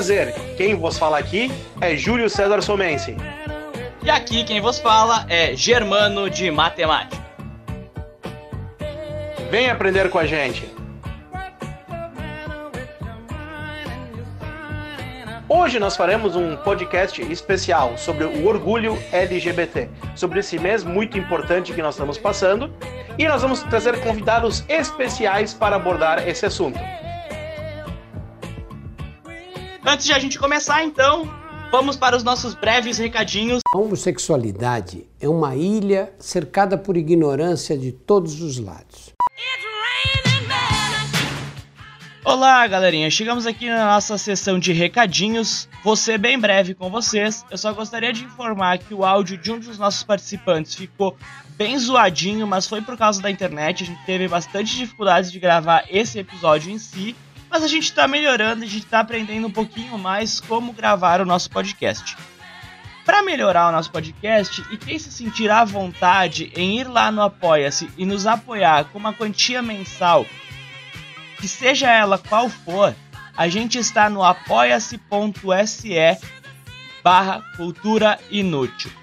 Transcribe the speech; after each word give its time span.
prazer, 0.00 0.32
quem 0.56 0.74
vos 0.74 0.96
fala 0.96 1.18
aqui 1.18 1.52
é 1.78 1.94
Júlio 1.94 2.30
César 2.30 2.62
Somense. 2.62 3.14
E 4.02 4.08
aqui 4.08 4.44
quem 4.44 4.58
vos 4.58 4.78
fala 4.78 5.26
é 5.28 5.54
Germano 5.54 6.30
de 6.30 6.50
Matemática. 6.50 7.22
Vem 9.50 9.68
aprender 9.68 10.08
com 10.08 10.18
a 10.18 10.24
gente. 10.24 10.66
Hoje 15.46 15.78
nós 15.78 15.98
faremos 15.98 16.34
um 16.34 16.56
podcast 16.56 17.20
especial 17.30 17.98
sobre 17.98 18.24
o 18.24 18.48
orgulho 18.48 18.98
LGBT, 19.12 19.90
sobre 20.16 20.40
esse 20.40 20.58
mês 20.58 20.82
muito 20.82 21.18
importante 21.18 21.74
que 21.74 21.82
nós 21.82 21.94
estamos 21.94 22.16
passando, 22.16 22.72
e 23.18 23.28
nós 23.28 23.42
vamos 23.42 23.62
trazer 23.64 24.00
convidados 24.00 24.64
especiais 24.66 25.52
para 25.52 25.76
abordar 25.76 26.26
esse 26.26 26.46
assunto. 26.46 26.80
Antes 29.84 30.04
de 30.04 30.12
a 30.12 30.18
gente 30.18 30.38
começar, 30.38 30.84
então, 30.84 31.26
vamos 31.70 31.96
para 31.96 32.14
os 32.14 32.22
nossos 32.22 32.54
breves 32.54 32.98
recadinhos. 32.98 33.60
A 33.74 33.78
homossexualidade 33.78 35.06
é 35.18 35.26
uma 35.26 35.56
ilha 35.56 36.12
cercada 36.18 36.76
por 36.76 36.98
ignorância 36.98 37.78
de 37.78 37.90
todos 37.90 38.42
os 38.42 38.58
lados. 38.58 39.14
Olá, 42.22 42.66
galerinha. 42.66 43.10
Chegamos 43.10 43.46
aqui 43.46 43.70
na 43.70 43.86
nossa 43.86 44.18
sessão 44.18 44.58
de 44.58 44.72
recadinhos. 44.74 45.66
Vou 45.82 45.96
ser 45.96 46.18
bem 46.18 46.38
breve 46.38 46.74
com 46.74 46.90
vocês. 46.90 47.44
Eu 47.50 47.56
só 47.56 47.72
gostaria 47.72 48.12
de 48.12 48.24
informar 48.24 48.78
que 48.78 48.92
o 48.92 49.02
áudio 49.02 49.38
de 49.38 49.50
um 49.50 49.58
dos 49.58 49.78
nossos 49.78 50.02
participantes 50.02 50.74
ficou 50.74 51.16
bem 51.56 51.78
zoadinho, 51.78 52.46
mas 52.46 52.66
foi 52.66 52.82
por 52.82 52.98
causa 52.98 53.22
da 53.22 53.30
internet. 53.30 53.82
A 53.82 53.86
gente 53.86 54.04
teve 54.04 54.28
bastante 54.28 54.76
dificuldades 54.76 55.32
de 55.32 55.40
gravar 55.40 55.86
esse 55.88 56.18
episódio 56.18 56.70
em 56.70 56.78
si. 56.78 57.16
Mas 57.50 57.64
a 57.64 57.68
gente 57.68 57.84
está 57.84 58.06
melhorando, 58.06 58.62
a 58.62 58.66
gente 58.66 58.84
está 58.84 59.00
aprendendo 59.00 59.48
um 59.48 59.50
pouquinho 59.50 59.98
mais 59.98 60.38
como 60.38 60.72
gravar 60.72 61.20
o 61.20 61.26
nosso 61.26 61.50
podcast. 61.50 62.16
Para 63.04 63.22
melhorar 63.22 63.68
o 63.68 63.72
nosso 63.72 63.90
podcast 63.90 64.64
e 64.70 64.76
quem 64.76 64.98
se 64.98 65.10
sentir 65.10 65.50
à 65.50 65.64
vontade 65.64 66.52
em 66.54 66.78
ir 66.78 66.86
lá 66.86 67.10
no 67.10 67.22
Apoia-se 67.22 67.90
e 67.98 68.06
nos 68.06 68.26
apoiar 68.26 68.84
com 68.84 68.98
uma 68.98 69.12
quantia 69.12 69.60
mensal 69.60 70.24
que 71.38 71.48
seja 71.48 71.90
ela 71.90 72.18
qual 72.18 72.48
for, 72.48 72.94
a 73.36 73.48
gente 73.48 73.78
está 73.78 74.10
no 74.10 74.22
apoia-se.se 74.22 75.90
barra 77.02 77.42
cultura 77.56 78.18
inútil. 78.30 78.99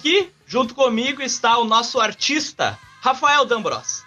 Aqui, 0.06 0.32
junto 0.46 0.72
comigo, 0.72 1.20
está 1.20 1.58
o 1.58 1.64
nosso 1.64 1.98
artista, 1.98 2.78
Rafael 3.00 3.44
D'Ambros. 3.44 4.04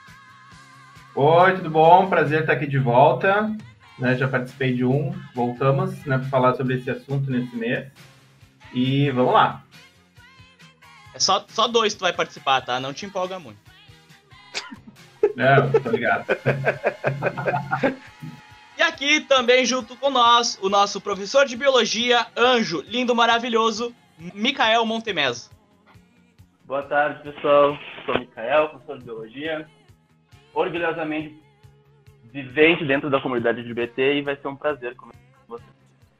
Oi, 1.13 1.57
tudo 1.57 1.69
bom? 1.69 2.07
Prazer 2.07 2.39
estar 2.39 2.53
aqui 2.53 2.65
de 2.65 2.79
volta. 2.79 3.53
Né, 3.97 4.15
já 4.15 4.25
participei 4.25 4.73
de 4.73 4.85
um, 4.85 5.13
voltamos 5.35 5.93
né, 6.05 6.17
para 6.17 6.29
falar 6.29 6.55
sobre 6.55 6.75
esse 6.75 6.89
assunto 6.89 7.29
nesse 7.29 7.53
mês. 7.53 7.91
E 8.73 9.11
vamos 9.11 9.33
lá. 9.33 9.61
É 11.13 11.19
só, 11.19 11.45
só 11.49 11.67
dois 11.67 11.91
que 11.91 11.99
tu 11.99 12.03
vai 12.03 12.13
participar, 12.13 12.61
tá? 12.61 12.79
Não 12.79 12.93
te 12.93 13.05
empolga 13.05 13.37
muito. 13.37 13.59
Não, 15.35 15.81
tá 15.81 15.89
ligado. 15.89 16.27
e 18.79 18.81
aqui 18.81 19.19
também 19.19 19.65
junto 19.65 19.97
com 19.97 20.09
nós, 20.09 20.57
o 20.61 20.69
nosso 20.69 21.01
professor 21.01 21.45
de 21.45 21.57
biologia, 21.57 22.25
anjo, 22.37 22.85
lindo, 22.87 23.13
maravilhoso, 23.13 23.93
Micael 24.17 24.85
Montemez. 24.85 25.58
Boa 26.69 26.83
tarde, 26.83 27.23
pessoal. 27.23 27.75
Sou 28.05 28.19
Micael, 28.19 28.69
professor 28.69 28.99
de 28.99 29.03
biologia. 29.03 29.67
Orgulhosamente 30.53 31.35
vivente 32.31 32.85
dentro 32.85 33.09
da 33.09 33.19
comunidade 33.19 33.61
LGBT 33.61 34.19
e 34.19 34.21
vai 34.21 34.35
ser 34.35 34.47
um 34.49 34.55
prazer 34.55 34.95
conversar 34.95 35.19
com 35.47 35.53
vocês. 35.55 35.69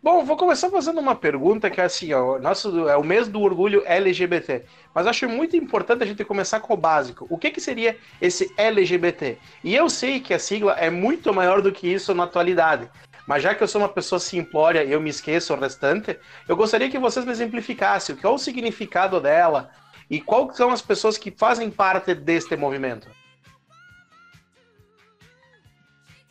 Bom, 0.01 0.25
vou 0.25 0.35
começar 0.35 0.71
fazendo 0.71 0.99
uma 0.99 1.13
pergunta 1.13 1.69
que 1.69 1.79
é 1.79 1.83
assim, 1.83 2.11
ó, 2.13 2.39
nosso, 2.39 2.89
é 2.89 2.97
o 2.97 3.03
mês 3.03 3.27
do 3.27 3.39
orgulho 3.41 3.83
LGBT, 3.85 4.65
mas 4.91 5.05
acho 5.05 5.29
muito 5.29 5.55
importante 5.55 6.01
a 6.01 6.07
gente 6.07 6.25
começar 6.25 6.59
com 6.61 6.73
o 6.73 6.77
básico. 6.77 7.27
O 7.29 7.37
que, 7.37 7.51
que 7.51 7.61
seria 7.61 7.95
esse 8.19 8.51
LGBT? 8.57 9.37
E 9.63 9.75
eu 9.75 9.87
sei 9.87 10.19
que 10.19 10.33
a 10.33 10.39
sigla 10.39 10.73
é 10.79 10.89
muito 10.89 11.31
maior 11.31 11.61
do 11.61 11.71
que 11.71 11.87
isso 11.87 12.11
na 12.15 12.23
atualidade, 12.23 12.89
mas 13.27 13.43
já 13.43 13.53
que 13.53 13.61
eu 13.61 13.67
sou 13.67 13.81
uma 13.81 13.87
pessoa 13.87 14.17
simplória 14.17 14.83
e 14.83 14.91
eu 14.91 14.99
me 14.99 15.11
esqueço 15.11 15.53
o 15.53 15.59
restante, 15.59 16.17
eu 16.47 16.55
gostaria 16.55 16.89
que 16.89 16.97
vocês 16.97 17.23
me 17.23 17.31
exemplificassem 17.31 18.15
o 18.15 18.17
que 18.17 18.25
é 18.25 18.29
o 18.29 18.39
significado 18.39 19.21
dela, 19.21 19.69
e 20.09 20.19
quais 20.19 20.57
são 20.57 20.71
as 20.71 20.81
pessoas 20.81 21.17
que 21.17 21.31
fazem 21.31 21.69
parte 21.69 22.15
deste 22.15 22.55
movimento? 22.55 23.07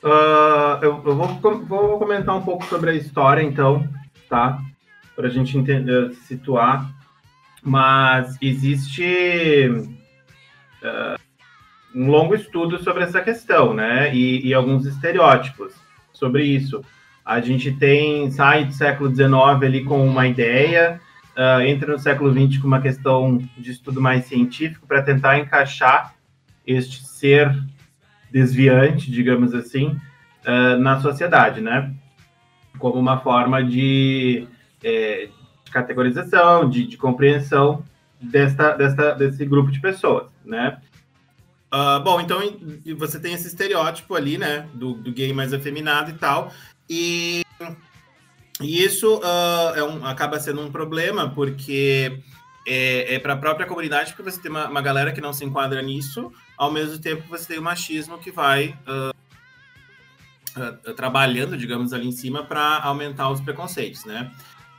Uh, 0.02 0.78
eu, 0.82 1.02
eu 1.04 1.16
vou, 1.16 1.58
vou, 1.64 1.98
comentar 1.98 2.36
um 2.36 2.42
pouco 2.42 2.64
sobre 2.66 2.90
a 2.90 2.94
história, 2.94 3.42
então, 3.42 3.88
tá? 4.28 4.58
Para 5.14 5.26
a 5.26 5.30
gente 5.30 5.56
entender, 5.58 6.14
situar. 6.26 6.88
Mas 7.62 8.36
existe 8.40 9.68
uh, 10.82 11.20
um 11.94 12.08
longo 12.08 12.34
estudo 12.34 12.82
sobre 12.82 13.02
essa 13.02 13.20
questão, 13.20 13.74
né? 13.74 14.14
E, 14.14 14.46
e, 14.46 14.54
alguns 14.54 14.86
estereótipos 14.86 15.74
sobre 16.12 16.44
isso. 16.44 16.84
A 17.24 17.40
gente 17.40 17.72
tem, 17.72 18.30
sai 18.30 18.64
do 18.64 18.72
século 18.72 19.14
XIX 19.14 19.32
ali 19.62 19.84
com 19.84 20.06
uma 20.06 20.26
ideia, 20.26 21.00
uh, 21.38 21.60
entra 21.62 21.92
no 21.92 21.98
século 21.98 22.32
XX 22.32 22.60
com 22.60 22.66
uma 22.66 22.80
questão 22.82 23.38
de 23.56 23.70
estudo 23.70 24.00
mais 24.00 24.26
científico 24.26 24.86
para 24.86 25.02
tentar 25.02 25.38
encaixar 25.38 26.14
este 26.66 27.04
ser 27.06 27.56
desviante, 28.30 29.10
digamos 29.10 29.54
assim, 29.54 29.98
uh, 30.44 30.76
na 30.78 31.00
sociedade, 31.00 31.60
né? 31.60 31.94
Como 32.78 32.98
uma 32.98 33.18
forma 33.18 33.64
de, 33.64 34.46
é, 34.82 35.28
de 35.64 35.70
categorização, 35.70 36.68
de, 36.68 36.86
de, 36.86 36.96
compreensão 36.96 37.82
desta, 38.20 38.72
desta, 38.72 39.12
desse 39.14 39.44
grupo 39.46 39.70
de 39.70 39.80
pessoas, 39.80 40.28
né? 40.44 40.78
Uh, 41.72 42.02
bom, 42.02 42.20
então 42.20 42.40
você 42.96 43.20
tem 43.20 43.34
esse 43.34 43.46
estereótipo 43.46 44.14
ali, 44.14 44.38
né, 44.38 44.66
do, 44.72 44.94
do 44.94 45.12
gay 45.12 45.34
mais 45.34 45.52
afeminado 45.52 46.10
e 46.10 46.14
tal, 46.14 46.50
e 46.88 47.42
e 48.60 48.82
isso 48.82 49.18
uh, 49.18 49.74
é 49.76 49.84
um, 49.84 50.04
acaba 50.04 50.40
sendo 50.40 50.60
um 50.60 50.70
problema, 50.70 51.30
porque 51.30 52.20
é, 52.66 53.14
é 53.14 53.18
para 53.18 53.34
a 53.34 53.36
própria 53.36 53.66
comunidade, 53.66 54.12
porque 54.12 54.30
você 54.30 54.40
tem 54.40 54.50
uma, 54.50 54.68
uma, 54.68 54.82
galera 54.82 55.12
que 55.12 55.20
não 55.20 55.32
se 55.32 55.44
enquadra 55.44 55.80
nisso, 55.80 56.32
ao 56.56 56.72
mesmo 56.72 56.98
tempo 56.98 57.28
você 57.28 57.46
tem 57.46 57.58
o 57.58 57.62
machismo 57.62 58.18
que 58.18 58.32
vai 58.32 58.76
uh, 58.86 59.14
uh, 60.60 60.94
trabalhando, 60.94 61.56
digamos, 61.56 61.92
ali 61.92 62.08
em 62.08 62.12
cima 62.12 62.44
para 62.44 62.78
aumentar 62.82 63.30
os 63.30 63.40
preconceitos, 63.40 64.04
né? 64.04 64.32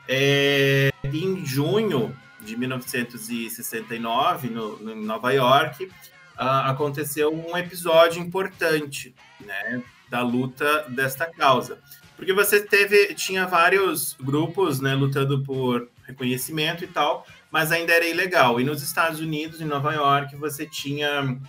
É, 0.07 0.91
em 1.03 1.45
junho 1.45 2.15
de 2.41 2.57
1969, 2.57 4.49
no, 4.49 4.79
no 4.79 4.91
em 4.91 5.05
Nova 5.05 5.31
York, 5.31 5.89
aconteceu 6.35 7.33
um 7.33 7.55
episódio 7.57 8.21
importante, 8.21 9.13
né, 9.41 9.83
da 10.09 10.21
luta 10.21 10.85
desta 10.89 11.25
causa, 11.25 11.79
porque 12.19 12.33
você 12.33 12.59
teve, 12.59 13.13
tinha 13.13 13.47
vários 13.47 14.13
grupos, 14.21 14.81
né, 14.81 14.93
lutando 14.93 15.41
por 15.41 15.89
reconhecimento 16.05 16.83
e 16.83 16.87
tal, 16.87 17.25
mas 17.49 17.71
ainda 17.71 17.93
era 17.93 18.05
ilegal. 18.05 18.59
E 18.59 18.63
nos 18.65 18.83
Estados 18.83 19.21
Unidos, 19.21 19.61
em 19.61 19.65
Nova 19.65 19.93
York, 19.93 20.35
você 20.35 20.65
tinha 20.65 21.39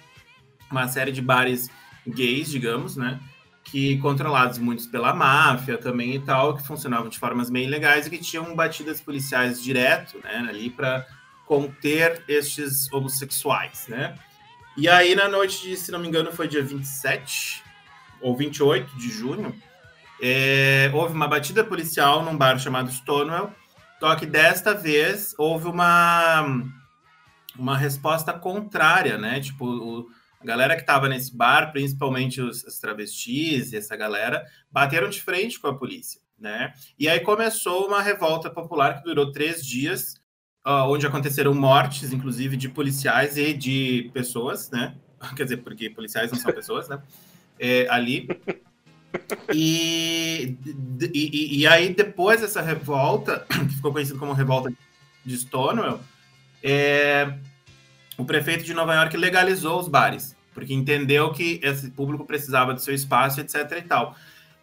uma 0.71 0.87
série 0.87 1.11
de 1.11 1.21
bares 1.21 1.69
gays, 2.07 2.49
digamos, 2.49 2.97
né? 2.97 3.19
Que 3.65 3.99
controlados 3.99 4.59
muitos 4.59 4.87
pela 4.87 5.13
máfia 5.13 5.77
também 5.77 6.15
e 6.15 6.21
tal, 6.21 6.57
que 6.57 6.65
funcionavam 6.65 7.09
de 7.09 7.19
formas 7.19 7.51
meio 7.51 7.67
ilegais 7.67 8.07
e 8.07 8.11
que 8.11 8.19
tinham 8.19 8.55
batidas 8.55 9.01
policiais 9.01 9.61
direto, 9.61 10.21
né? 10.23 10.47
Ali 10.49 10.71
para 10.71 11.05
conter 11.47 12.23
estes 12.29 12.91
homossexuais, 12.93 13.89
né? 13.89 14.15
E 14.77 14.89
aí, 14.89 15.17
na 15.17 15.29
noite 15.29 15.63
de, 15.63 15.77
se 15.77 15.91
não 15.91 15.99
me 15.99 16.07
engano, 16.07 16.31
foi 16.31 16.47
dia 16.47 16.63
27 16.63 17.65
ou 18.21 18.37
28 18.37 18.97
de 18.97 19.11
junho, 19.11 19.53
é, 20.23 20.91
houve 20.93 21.15
uma 21.15 21.29
batida 21.29 21.65
policial 21.65 22.23
num 22.23 22.37
bar 22.37 22.59
chamado 22.59 22.91
Stonewall, 22.91 23.53
só 23.99 24.15
que 24.17 24.27
desta 24.27 24.75
vez 24.75 25.35
houve 25.39 25.67
uma, 25.67 26.65
uma 27.59 27.77
resposta 27.77 28.33
contrária, 28.33 29.19
né? 29.19 29.41
Tipo, 29.41 29.67
o, 29.67 30.07
a 30.41 30.45
galera 30.45 30.75
que 30.75 30.81
estava 30.81 31.09
nesse 31.09 31.37
bar, 31.37 31.71
principalmente 31.71 32.41
os, 32.41 32.63
travestis 32.81 33.73
e 33.73 33.77
essa 33.77 33.95
galera, 33.97 34.45
bateram 34.71 35.09
de 35.11 35.23
frente 35.23 35.61
com 35.61 35.69
a 35.69 35.77
polícia, 35.77 36.21
né? 36.39 36.73
E 36.99 37.09
aí 37.09 37.21
começou 37.21 37.87
uma 37.87 38.01
revolta 38.01 38.49
popular 38.49 38.99
que 38.99 39.05
durou 39.05 39.31
três 39.31 39.65
dias, 39.65 40.15
uh, 40.67 40.89
onde 40.89 41.07
aconteceram 41.07 41.53
mortes, 41.55 42.13
inclusive, 42.13 42.57
de 42.57 42.71
policiais 42.71 43.37
e 43.37 43.53
de 43.53 44.11
pessoas, 44.15 44.71
né? 44.71 44.97
Quer 45.37 45.45
dizer, 45.45 45.59
porque 45.59 45.91
policiais 45.91 46.33
não 46.33 46.39
são 46.39 46.53
pessoas, 46.53 46.89
né? 46.89 47.03
É, 47.59 47.87
ali. 47.91 48.27
E, 49.53 50.57
e, 51.13 51.61
e, 51.61 51.67
aí, 51.67 51.93
depois 51.93 52.41
dessa 52.41 52.61
revolta, 52.61 53.45
que 53.51 53.75
ficou 53.75 53.93
conhecida 53.93 54.19
como 54.19 54.33
Revolta 54.33 54.73
de 55.25 55.37
Stonewall, 55.37 56.01
é, 56.63 57.35
o 58.17 58.25
prefeito 58.25 58.65
de 58.65 58.75
Nova 58.75 58.95
York 58.95 59.17
legalizou 59.17 59.81
os 59.81 59.89
bares, 59.89 60.37
porque 60.55 60.75
entendeu 60.75 61.33
que 61.33 61.61
esse 61.63 61.91
público 61.91 62.25
precisava 62.25 62.75
do 62.75 62.81
seu 62.81 62.95
espaço, 62.95 63.41
etc. 63.41 63.79
e 63.79 63.83
tal. 63.83 64.15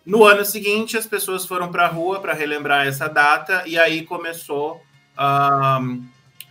No 0.06 0.24
ano 0.24 0.46
seguinte, 0.46 0.96
as 0.96 1.06
pessoas 1.06 1.46
foram 1.46 1.70
para 1.70 1.86
a 1.86 1.90
rua 1.90 2.22
para 2.22 2.34
relembrar 2.34 2.88
essa 2.88 3.10
data, 3.10 3.64
e 3.66 3.78
aí 3.78 4.04
começou 4.04 4.82
um, 5.20 6.08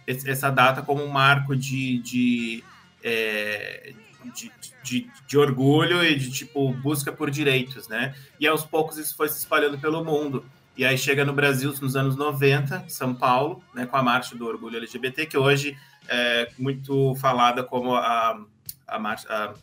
essa 0.07 0.51
data 0.51 0.83
como 0.83 1.03
um 1.03 1.09
marco 1.09 1.57
de, 1.57 1.99
de, 2.01 2.65
é, 3.03 3.95
de, 4.35 4.53
de, 4.87 5.11
de, 5.27 5.37
orgulho 5.37 6.05
e 6.05 6.17
de 6.17 6.31
tipo 6.31 6.73
busca 6.73 7.13
por 7.13 7.31
direitos, 7.31 7.89
né? 7.89 8.15
E 8.39 8.47
aos 8.47 8.65
poucos 8.65 8.97
isso 8.97 9.17
foi 9.17 9.29
se 9.29 9.39
espalhando 9.39 9.79
pelo 9.79 10.05
mundo. 10.05 10.45
E 10.77 10.85
aí 10.85 10.97
chega 10.97 11.25
no 11.25 11.33
Brasil 11.33 11.75
nos 11.81 11.97
anos 11.97 12.17
90, 12.17 12.85
São 12.89 13.15
Paulo, 13.15 13.63
né, 13.75 13.87
com 13.87 13.97
a 13.97 14.03
Marcha 14.03 14.37
do 14.37 14.47
Orgulho 14.47 14.77
LGBT, 14.77 15.25
que 15.25 15.39
hoje 15.39 15.77
é 16.07 16.51
muito 16.59 17.15
falada 17.17 17.65
como 17.65 17.95
a, 17.95 18.45
a, 18.87 18.99
marcha, 18.99 19.27
a 19.31 19.55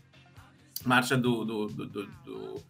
marcha 0.83 1.15
do, 1.15 1.45
do, 1.45 1.67
do, 1.67 1.85
do, 1.85 2.63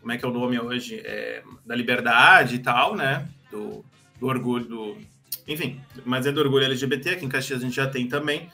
Como 0.00 0.12
é 0.12 0.18
que 0.18 0.24
é 0.24 0.28
o 0.28 0.32
nome 0.32 0.60
hoje? 0.60 1.00
É, 1.02 1.42
da 1.64 1.74
liberdade 1.74 2.56
e 2.56 2.58
tal, 2.58 2.94
né? 2.94 3.26
Do, 3.50 3.84
orgulho. 4.20 4.66
Do, 4.66 4.98
enfim, 5.46 5.80
mas 6.04 6.26
é 6.26 6.32
do 6.32 6.40
orgulho 6.40 6.66
LGBT, 6.66 7.10
aqui 7.10 7.24
em 7.24 7.28
Caxias 7.28 7.60
a 7.60 7.64
gente 7.64 7.76
já 7.76 7.88
tem 7.88 8.06
também. 8.06 8.50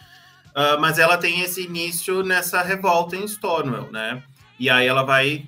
Uh, 0.55 0.81
mas 0.81 0.99
ela 0.99 1.19
tem 1.19 1.41
esse 1.41 1.63
início 1.65 2.23
nessa 2.23 2.63
revolta 2.63 3.17
em 3.17 3.27
Stonewall, 3.27 3.91
né? 3.91 4.23
E 4.59 4.71
aí 4.71 4.87
ela 4.87 5.03
vai 5.03 5.47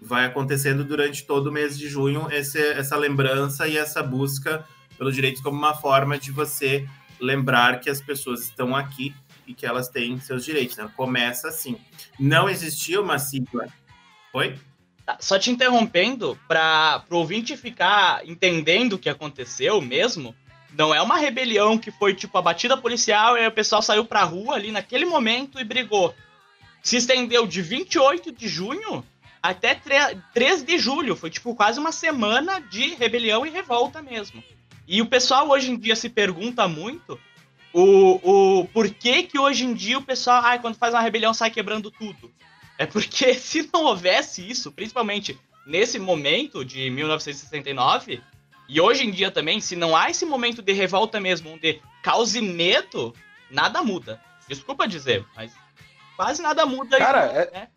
vai 0.00 0.24
acontecendo 0.24 0.84
durante 0.84 1.24
todo 1.24 1.48
o 1.48 1.52
mês 1.52 1.76
de 1.76 1.88
junho 1.88 2.28
esse, 2.30 2.60
essa 2.60 2.96
lembrança 2.96 3.66
e 3.66 3.76
essa 3.76 4.02
busca 4.02 4.64
pelos 4.96 5.14
direitos 5.14 5.42
como 5.42 5.58
uma 5.58 5.74
forma 5.74 6.18
de 6.18 6.30
você 6.30 6.86
lembrar 7.18 7.80
que 7.80 7.90
as 7.90 8.00
pessoas 8.00 8.42
estão 8.42 8.76
aqui 8.76 9.14
e 9.46 9.54
que 9.54 9.66
elas 9.66 9.88
têm 9.88 10.18
seus 10.20 10.44
direitos. 10.44 10.76
Né? 10.76 10.88
Começa 10.96 11.48
assim. 11.48 11.76
Não 12.18 12.48
existia 12.48 13.00
uma 13.00 13.18
sigla. 13.18 13.66
Oi? 14.32 14.58
Tá, 15.04 15.16
só 15.20 15.38
te 15.38 15.50
interrompendo, 15.50 16.38
para 16.48 17.04
o 17.10 17.16
ouvinte 17.16 17.56
ficar 17.56 18.26
entendendo 18.26 18.94
o 18.94 18.98
que 18.98 19.08
aconteceu 19.08 19.80
mesmo, 19.80 20.34
não 20.76 20.94
é 20.94 21.00
uma 21.00 21.16
rebelião 21.16 21.78
que 21.78 21.90
foi 21.90 22.14
tipo 22.14 22.36
a 22.36 22.42
batida 22.42 22.76
policial 22.76 23.36
e 23.36 23.46
o 23.46 23.52
pessoal 23.52 23.80
saiu 23.80 24.04
pra 24.04 24.24
rua 24.24 24.54
ali 24.54 24.70
naquele 24.70 25.04
momento 25.04 25.58
e 25.58 25.64
brigou. 25.64 26.14
Se 26.82 26.96
estendeu 26.96 27.46
de 27.46 27.62
28 27.62 28.32
de 28.32 28.46
junho 28.46 29.04
até 29.42 29.80
3 30.34 30.64
de 30.64 30.78
julho. 30.78 31.16
Foi 31.16 31.30
tipo 31.30 31.54
quase 31.54 31.78
uma 31.78 31.92
semana 31.92 32.60
de 32.60 32.94
rebelião 32.94 33.46
e 33.46 33.50
revolta 33.50 34.02
mesmo. 34.02 34.42
E 34.86 35.00
o 35.00 35.06
pessoal 35.06 35.48
hoje 35.48 35.70
em 35.70 35.78
dia 35.78 35.96
se 35.96 36.08
pergunta 36.08 36.68
muito 36.68 37.18
o, 37.72 38.60
o 38.60 38.64
porquê 38.66 39.22
que 39.22 39.38
hoje 39.38 39.64
em 39.64 39.74
dia 39.74 39.98
o 39.98 40.02
pessoal, 40.02 40.42
ai, 40.44 40.60
quando 40.60 40.76
faz 40.76 40.94
uma 40.94 41.00
rebelião, 41.00 41.34
sai 41.34 41.50
quebrando 41.50 41.90
tudo. 41.90 42.32
É 42.78 42.86
porque 42.86 43.34
se 43.38 43.68
não 43.72 43.84
houvesse 43.84 44.48
isso, 44.48 44.70
principalmente 44.72 45.38
nesse 45.66 45.98
momento 45.98 46.64
de 46.64 46.88
1969, 46.90 48.20
e 48.68 48.80
hoje 48.80 49.06
em 49.06 49.10
dia 49.10 49.30
também, 49.30 49.60
se 49.60 49.76
não 49.76 49.96
há 49.96 50.10
esse 50.10 50.24
momento 50.24 50.60
de 50.60 50.72
revolta 50.72 51.20
mesmo, 51.20 51.52
onde 51.52 51.80
cause 52.02 52.40
medo, 52.40 53.14
nada 53.50 53.82
muda. 53.82 54.20
Desculpa 54.48 54.88
dizer, 54.88 55.24
mas 55.34 55.52
quase 56.16 56.42
nada 56.42 56.66
muda. 56.66 56.98
Cara, 56.98 57.26
é... 57.26 57.50
Né? 57.52 57.68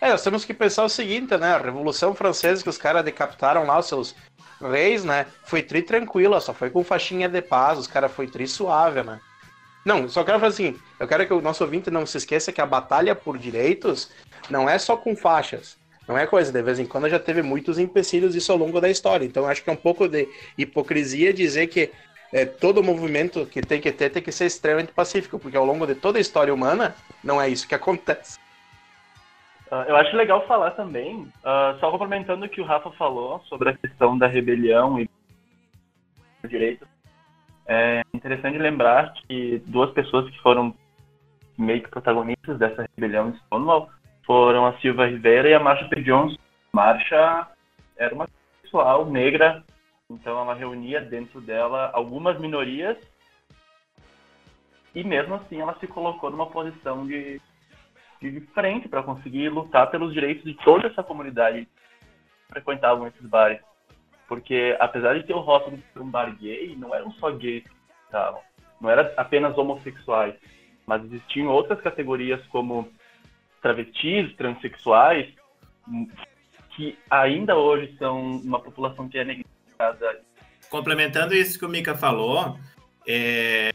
é... 0.00 0.10
nós 0.10 0.22
temos 0.22 0.44
que 0.44 0.52
pensar 0.52 0.84
o 0.84 0.88
seguinte, 0.88 1.36
né? 1.36 1.54
A 1.54 1.58
Revolução 1.58 2.14
Francesa 2.14 2.62
que 2.62 2.68
os 2.68 2.78
caras 2.78 3.04
decapitaram 3.04 3.64
lá 3.64 3.78
os 3.78 3.86
seus 3.86 4.14
reis, 4.60 5.04
né? 5.04 5.26
Foi 5.44 5.62
tri 5.62 5.82
tranquila, 5.82 6.40
só 6.40 6.52
foi 6.52 6.70
com 6.70 6.84
faixinha 6.84 7.28
de 7.28 7.40
paz, 7.40 7.78
os 7.78 7.86
caras 7.86 8.12
foi 8.12 8.26
tri 8.26 8.46
suave, 8.46 9.02
né? 9.02 9.20
Não, 9.84 10.08
só 10.08 10.24
quero 10.24 10.38
falar 10.38 10.50
assim, 10.50 10.78
eu 10.98 11.06
quero 11.06 11.26
que 11.26 11.34
o 11.34 11.42
nosso 11.42 11.62
ouvinte 11.62 11.90
não 11.90 12.06
se 12.06 12.16
esqueça 12.16 12.52
que 12.52 12.60
a 12.60 12.66
batalha 12.66 13.14
por 13.14 13.36
direitos 13.36 14.10
não 14.48 14.68
é 14.68 14.78
só 14.78 14.96
com 14.96 15.14
faixas. 15.14 15.76
Não 16.06 16.18
é 16.18 16.26
coisa, 16.26 16.52
de 16.52 16.62
vez 16.62 16.78
em 16.78 16.86
quando 16.86 17.08
já 17.08 17.18
teve 17.18 17.42
muitos 17.42 17.78
empecilhos 17.78 18.34
isso 18.34 18.52
ao 18.52 18.58
longo 18.58 18.80
da 18.80 18.90
história. 18.90 19.24
Então 19.24 19.46
acho 19.46 19.62
que 19.62 19.70
é 19.70 19.72
um 19.72 19.76
pouco 19.76 20.06
de 20.06 20.28
hipocrisia 20.56 21.32
dizer 21.32 21.66
que 21.68 21.90
é, 22.32 22.44
todo 22.44 22.82
movimento 22.82 23.46
que 23.46 23.62
tem 23.62 23.80
que 23.80 23.92
ter 23.92 24.10
tem 24.10 24.22
que 24.22 24.32
ser 24.32 24.46
extremamente 24.46 24.92
pacífico, 24.92 25.38
porque 25.38 25.56
ao 25.56 25.64
longo 25.64 25.86
de 25.86 25.94
toda 25.94 26.18
a 26.18 26.20
história 26.20 26.52
humana 26.52 26.94
não 27.22 27.40
é 27.40 27.48
isso 27.48 27.66
que 27.66 27.74
acontece. 27.74 28.38
Uh, 29.70 29.88
eu 29.88 29.96
acho 29.96 30.14
legal 30.16 30.46
falar 30.46 30.72
também, 30.72 31.20
uh, 31.20 31.78
só 31.80 31.90
complementando 31.90 32.44
o 32.44 32.48
que 32.48 32.60
o 32.60 32.64
Rafa 32.64 32.90
falou 32.92 33.40
sobre 33.48 33.70
a 33.70 33.76
questão 33.76 34.18
da 34.18 34.26
rebelião 34.26 35.00
e 35.00 35.08
direitos. 36.46 36.86
É 37.66 38.02
interessante 38.12 38.58
lembrar 38.58 39.14
que 39.14 39.62
duas 39.66 39.90
pessoas 39.92 40.28
que 40.28 40.38
foram 40.42 40.74
meio 41.56 41.82
que 41.82 41.88
protagonistas 41.88 42.58
dessa 42.58 42.86
rebelião 42.94 43.30
em 43.30 43.36
Stonewall 43.46 43.88
foram 44.26 44.66
a 44.66 44.78
Silva 44.78 45.06
Rivera 45.06 45.48
e 45.48 45.54
a 45.54 45.60
Marsha 45.60 45.88
P. 45.88 46.02
Jones. 46.02 46.36
Marsha 46.72 47.48
era 47.96 48.14
uma 48.14 48.28
pessoal 48.62 49.06
negra, 49.06 49.62
então 50.10 50.38
ela 50.38 50.54
reunia 50.54 51.00
dentro 51.00 51.40
dela 51.40 51.90
algumas 51.92 52.38
minorias 52.40 52.96
e 54.94 55.02
mesmo 55.02 55.34
assim 55.34 55.60
ela 55.60 55.76
se 55.78 55.86
colocou 55.86 56.30
numa 56.30 56.46
posição 56.46 57.06
de, 57.06 57.40
de 58.20 58.40
frente 58.52 58.88
para 58.88 59.02
conseguir 59.02 59.48
lutar 59.48 59.90
pelos 59.90 60.12
direitos 60.12 60.44
de 60.44 60.54
toda 60.64 60.86
essa 60.86 61.02
comunidade 61.02 61.66
que 61.66 62.52
frequentavam 62.52 63.06
esses 63.06 63.26
bares. 63.26 63.60
Porque 64.28 64.76
apesar 64.80 65.14
de 65.14 65.26
ter 65.26 65.34
o 65.34 65.40
rótulo 65.40 65.76
de 65.76 66.00
um 66.00 66.10
bar 66.10 66.34
gay, 66.36 66.74
não 66.76 66.94
eram 66.94 67.10
só 67.12 67.30
gays 67.30 67.64
que 67.64 67.74
estavam, 68.06 68.40
não 68.80 68.88
eram 68.88 69.10
apenas 69.16 69.56
homossexuais, 69.58 70.34
mas 70.86 71.04
existiam 71.04 71.48
outras 71.48 71.80
categorias 71.80 72.44
como 72.46 72.88
travestis, 73.64 74.36
transexuais, 74.36 75.26
que 76.76 76.98
ainda 77.08 77.56
hoje 77.56 77.96
são 77.98 78.36
uma 78.36 78.60
população 78.60 79.08
que 79.08 79.16
é 79.16 79.24
negligenciada. 79.24 80.20
Complementando 80.68 81.34
isso 81.34 81.58
que 81.58 81.64
o 81.64 81.68
Mika 81.68 81.94
falou, 81.94 82.58
é, 83.06 83.70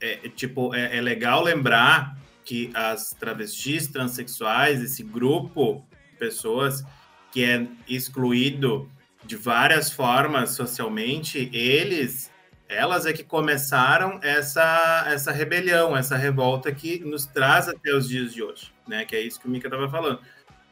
é 0.00 0.28
tipo, 0.30 0.74
é, 0.74 0.96
é, 0.96 1.00
legal 1.00 1.40
lembrar 1.40 2.16
que 2.44 2.72
as 2.74 3.10
travestis, 3.10 3.86
transexuais, 3.86 4.82
esse 4.82 5.04
grupo 5.04 5.86
de 6.10 6.18
pessoas 6.18 6.84
que 7.30 7.44
é 7.44 7.68
excluído 7.86 8.90
de 9.24 9.36
várias 9.36 9.92
formas 9.92 10.50
socialmente, 10.50 11.48
eles 11.52 12.28
elas 12.70 13.04
é 13.04 13.12
que 13.12 13.24
começaram 13.24 14.20
essa, 14.22 15.04
essa 15.08 15.32
rebelião, 15.32 15.96
essa 15.96 16.16
revolta 16.16 16.72
que 16.72 17.00
nos 17.00 17.26
traz 17.26 17.68
até 17.68 17.92
os 17.92 18.08
dias 18.08 18.32
de 18.32 18.42
hoje, 18.44 18.72
né? 18.90 19.04
Que 19.06 19.16
é 19.16 19.20
isso 19.20 19.40
que 19.40 19.46
o 19.46 19.50
Mika 19.50 19.68
estava 19.68 19.88
falando. 19.88 20.20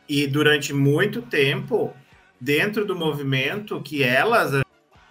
E 0.07 0.27
durante 0.27 0.75
muito 0.75 1.23
tempo, 1.23 1.95
dentro 2.41 2.85
do 2.85 2.95
movimento 2.95 3.81
que 3.81 4.03
elas 4.03 4.53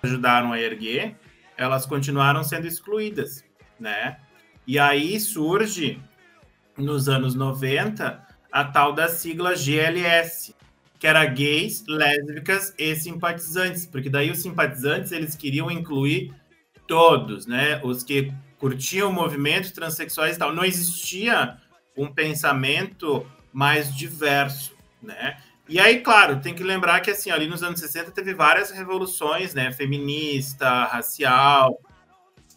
ajudaram 0.03 0.51
a 0.51 0.59
erguer, 0.59 1.15
elas 1.55 1.85
continuaram 1.85 2.43
sendo 2.43 2.67
excluídas, 2.67 3.43
né? 3.79 4.17
E 4.67 4.77
aí 4.77 5.19
surge, 5.19 5.99
nos 6.77 7.07
anos 7.07 7.33
90, 7.33 8.21
a 8.51 8.63
tal 8.65 8.93
da 8.93 9.07
sigla 9.07 9.55
GLS, 9.55 10.53
que 10.99 11.07
era 11.07 11.25
gays, 11.25 11.83
lésbicas 11.87 12.73
e 12.77 12.95
simpatizantes, 12.95 13.85
porque 13.85 14.09
daí 14.09 14.29
os 14.29 14.39
simpatizantes 14.39 15.11
eles 15.11 15.35
queriam 15.35 15.71
incluir 15.71 16.33
todos, 16.87 17.45
né? 17.45 17.79
Os 17.83 18.03
que 18.03 18.33
curtiam 18.57 19.09
o 19.09 19.13
movimento 19.13 19.73
transexuais 19.73 20.35
e 20.35 20.39
tal. 20.39 20.53
Não 20.53 20.65
existia 20.65 21.57
um 21.97 22.11
pensamento 22.11 23.25
mais 23.51 23.93
diverso, 23.93 24.75
né? 25.01 25.37
E 25.67 25.79
aí, 25.79 25.99
claro, 25.99 26.39
tem 26.39 26.53
que 26.53 26.63
lembrar 26.63 27.01
que 27.01 27.11
assim, 27.11 27.29
ali 27.29 27.45
nos 27.47 27.61
anos 27.61 27.79
60 27.79 28.11
teve 28.11 28.33
várias 28.33 28.71
revoluções, 28.71 29.53
né? 29.53 29.71
Feminista, 29.73 30.85
racial, 30.85 31.77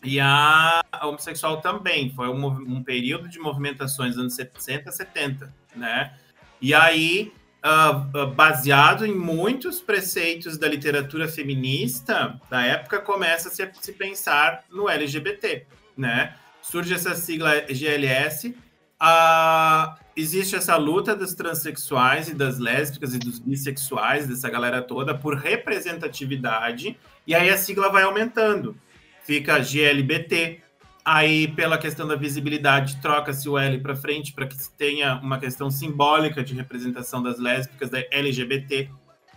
e 0.02 0.18
a 0.20 0.82
homossexual 1.02 1.60
também. 1.60 2.10
Foi 2.10 2.28
um, 2.28 2.46
um 2.46 2.82
período 2.82 3.28
de 3.28 3.38
movimentações 3.38 4.16
anos 4.16 4.34
60, 4.34 4.90
70, 4.90 5.52
né? 5.74 6.14
E 6.60 6.74
aí, 6.74 7.32
uh, 7.64 8.26
baseado 8.28 9.06
em 9.06 9.14
muitos 9.14 9.80
preceitos 9.80 10.58
da 10.58 10.68
literatura 10.68 11.28
feminista 11.28 12.40
da 12.48 12.62
época, 12.62 13.00
começa 13.00 13.50
-se 13.50 13.62
a 13.62 13.72
se 13.72 13.92
pensar 13.92 14.64
no 14.70 14.88
LGBT, 14.88 15.66
né? 15.96 16.34
Surge 16.62 16.94
essa 16.94 17.14
sigla 17.14 17.60
GLS, 17.68 18.54
uh, 19.00 19.94
existe 20.14 20.54
essa 20.54 20.76
luta 20.76 21.16
dos 21.16 21.34
transexuais 21.34 22.28
e 22.28 22.34
das 22.34 22.58
lésbicas 22.58 23.14
e 23.14 23.18
dos 23.18 23.38
bissexuais, 23.38 24.26
dessa 24.26 24.50
galera 24.50 24.82
toda, 24.82 25.16
por 25.16 25.36
representatividade, 25.36 26.96
e 27.26 27.34
aí 27.34 27.48
a 27.50 27.56
sigla 27.56 27.90
vai 27.90 28.02
aumentando. 28.02 28.76
Fica 29.24 29.60
GLBT, 29.60 30.60
aí 31.04 31.48
pela 31.48 31.78
questão 31.78 32.06
da 32.06 32.16
visibilidade 32.16 33.00
troca-se 33.00 33.48
o 33.48 33.58
L 33.58 33.78
para 33.78 33.96
frente 33.96 34.32
para 34.32 34.46
que 34.46 34.56
tenha 34.76 35.16
uma 35.16 35.38
questão 35.38 35.70
simbólica 35.70 36.42
de 36.42 36.54
representação 36.54 37.22
das 37.22 37.38
lésbicas, 37.38 37.90
da 37.90 37.98
LGBT. 38.10 38.90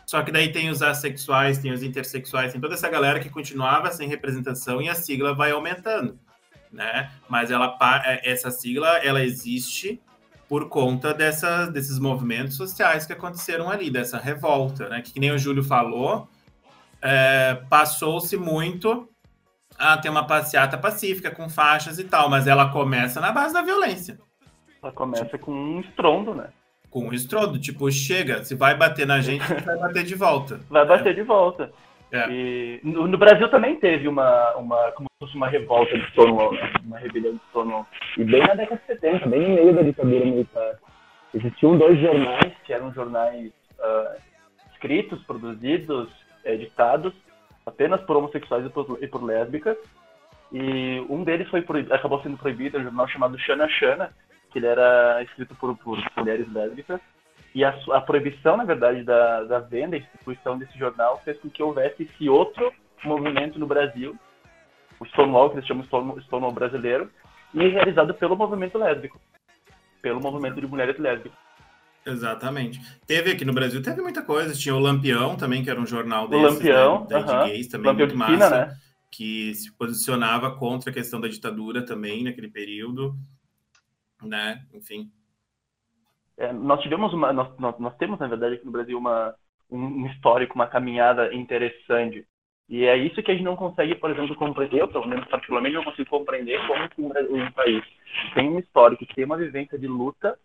Só 0.05 0.21
que 0.21 0.31
daí 0.31 0.51
tem 0.51 0.69
os 0.69 0.81
assexuais, 0.81 1.57
tem 1.57 1.71
os 1.71 1.81
intersexuais, 1.81 2.51
tem 2.51 2.59
toda 2.59 2.73
essa 2.73 2.89
galera 2.89 3.19
que 3.19 3.29
continuava 3.29 3.91
sem 3.91 4.07
representação 4.07 4.81
e 4.81 4.89
a 4.89 4.95
sigla 4.95 5.33
vai 5.33 5.51
aumentando, 5.51 6.19
né? 6.73 7.11
Mas 7.29 7.51
ela 7.51 7.77
é, 8.03 8.29
essa 8.29 8.49
sigla 8.51 8.97
ela 8.97 9.23
existe 9.23 10.01
por 10.49 10.67
conta 10.67 11.13
dessa, 11.13 11.67
desses 11.67 11.97
movimentos 11.99 12.57
sociais 12.57 13.05
que 13.05 13.13
aconteceram 13.13 13.69
ali, 13.69 13.89
dessa 13.89 14.17
revolta, 14.17 14.89
né? 14.89 15.01
Que, 15.01 15.13
que 15.13 15.19
nem 15.19 15.31
o 15.31 15.37
Júlio 15.37 15.63
falou, 15.63 16.27
é, 17.01 17.55
passou-se 17.69 18.35
muito 18.35 19.07
a 19.77 19.97
ter 19.97 20.09
uma 20.09 20.25
passeata 20.25 20.77
pacífica 20.77 21.31
com 21.31 21.49
faixas 21.49 21.97
e 21.99 22.03
tal, 22.03 22.29
mas 22.29 22.47
ela 22.47 22.69
começa 22.71 23.19
na 23.19 23.31
base 23.31 23.53
da 23.53 23.61
violência. 23.61 24.19
Ela 24.81 24.91
começa 24.91 25.37
com 25.37 25.51
um 25.51 25.79
estrondo, 25.79 26.35
né? 26.35 26.49
Com 26.89 27.07
um 27.07 27.13
estrondo, 27.13 27.57
tipo, 27.59 27.89
chega, 27.91 28.43
se 28.43 28.53
vai 28.53 28.75
bater 28.75 29.07
na 29.07 29.21
gente, 29.21 29.41
vai 29.63 29.77
bater 29.77 30.03
de 30.03 30.13
volta. 30.13 30.59
Vai 30.69 30.85
bater 30.85 31.15
de 31.15 31.23
volta. 31.23 31.71
É. 32.13 32.29
E 32.29 32.79
no, 32.83 33.07
no, 33.07 33.17
Brasil 33.17 33.49
também 33.49 33.75
teve 33.77 34.07
uma, 34.07 34.55
uma, 34.55 34.91
como 34.91 35.09
se 35.09 35.25
fosse 35.25 35.35
uma 35.35 35.47
revolta 35.47 35.97
de 35.97 36.05
Stonewall, 36.11 36.55
uma 36.85 36.99
rebelião 36.99 37.33
de 37.33 37.41
Stonewall. 37.49 37.87
E 38.15 38.23
bem 38.23 38.41
na 38.41 38.53
década 38.53 38.79
de 38.79 38.85
70, 38.85 39.27
bem 39.27 39.41
no 39.41 39.55
meio 39.55 39.73
da 39.73 39.81
ditadura 39.81 40.23
militar. 40.23 40.75
Existiam 41.33 41.75
dois 41.75 41.99
jornais, 41.99 42.53
que 42.65 42.71
eram 42.71 42.93
jornais 42.93 43.51
uh, 43.79 44.21
escritos, 44.71 45.23
produzidos, 45.23 46.07
editados, 46.45 47.13
apenas 47.65 47.99
por 48.01 48.15
homossexuais 48.15 48.63
e 48.67 48.69
por, 48.69 48.99
e 49.01 49.07
por 49.07 49.23
lésbicas. 49.23 49.77
E 50.51 51.03
um 51.09 51.23
deles 51.23 51.49
foi 51.49 51.65
acabou 51.89 52.21
sendo 52.21 52.37
proibido, 52.37 52.77
é 52.77 52.81
um 52.81 52.83
jornal 52.83 53.07
chamado 53.07 53.39
Xana 53.39 53.67
Xana, 53.67 54.11
que 54.51 54.59
ele 54.59 54.67
era 54.67 55.23
escrito 55.23 55.55
por, 55.55 55.75
por 55.77 55.97
mulheres 56.15 56.51
lésbicas. 56.53 57.01
E 57.55 57.63
a, 57.63 57.75
a, 57.91 58.01
proibição, 58.01 58.57
na 58.57 58.63
verdade, 58.63 59.03
da, 59.03 59.43
da 59.43 59.59
venda 59.59 59.95
e 59.95 59.99
distribuição 59.99 60.57
desse 60.57 60.77
jornal 60.77 61.21
fez 61.23 61.39
com 61.39 61.49
que 61.49 61.61
houvesse 61.61 62.03
esse 62.03 62.27
outro 62.27 62.73
movimento 63.03 63.59
no 63.59 63.67
Brasil, 63.67 64.17
o 64.99 65.05
Stonewall, 65.05 65.49
que 65.49 65.57
eles 65.57 65.67
chamam 65.67 65.83
Stonewall, 65.83 66.21
Stonewall 66.21 66.51
brasileiro, 66.51 67.11
e 67.53 67.67
realizado 67.67 68.13
pelo 68.15 68.35
movimento 68.35 68.77
lésbico, 68.77 69.21
pelo 70.01 70.19
movimento 70.19 70.59
de 70.59 70.65
mulheres 70.65 70.97
lésbicas. 70.97 71.37
Exatamente. 72.05 72.81
Teve 73.05 73.31
aqui 73.31 73.45
no 73.45 73.53
Brasil, 73.53 73.81
teve 73.81 74.01
muita 74.01 74.21
coisa. 74.21 74.53
Tinha 74.53 74.75
o 74.75 74.79
Lampião 74.79 75.37
também, 75.37 75.63
que 75.63 75.69
era 75.69 75.79
um 75.79 75.85
jornal 75.85 76.27
desses, 76.27 76.45
o 76.45 76.53
Lampião, 76.53 77.07
né, 77.09 77.17
uh 77.17 77.23
-huh. 77.23 77.43
de 77.43 77.49
gays, 77.51 77.67
também 77.67 77.87
Lampião 77.87 78.07
muito 78.07 78.17
massa, 78.17 78.33
esquina, 78.33 78.65
né? 78.65 78.77
que 79.11 79.53
se 79.53 79.71
posicionava 79.73 80.55
contra 80.57 80.89
a 80.89 80.93
questão 80.93 81.21
da 81.21 81.27
ditadura 81.27 81.85
também 81.85 82.23
naquele 82.23 82.49
período, 82.49 83.15
né? 84.21 84.65
Enfim. 84.73 85.11
É, 86.37 86.51
nós 86.51 86.81
tivemos 86.81 87.13
uma, 87.13 87.31
nós, 87.31 87.57
nós, 87.59 87.79
nós, 87.79 87.95
temos 87.97 88.19
na 88.19 88.27
verdade 88.27 88.55
aqui 88.55 88.65
no 88.65 88.71
Brasil 88.71 88.97
uma 88.97 89.35
um 89.69 90.05
histórico, 90.07 90.55
uma 90.55 90.67
caminhada 90.67 91.33
interessante. 91.33 92.25
E 92.69 92.85
é 92.85 92.95
isso 92.95 93.21
que 93.21 93.31
a 93.31 93.33
gente 93.33 93.43
não 93.43 93.55
consegue, 93.55 93.95
por 93.95 94.09
exemplo, 94.09 94.35
compreender, 94.35 94.81
eu, 94.81 94.87
pelo 94.87 95.07
menos 95.07 95.27
particularmente, 95.27 95.75
não 95.75 95.83
consigo 95.83 96.09
compreender 96.09 96.65
como 96.65 96.89
que 96.89 97.01
um, 97.01 97.51
país 97.51 97.83
tem 98.33 98.49
um 98.49 98.59
histórico, 98.59 99.05
tem 99.13 99.25
uma 99.25 99.37
vivência 99.37 99.77
de 99.77 99.87
luta 99.87 100.37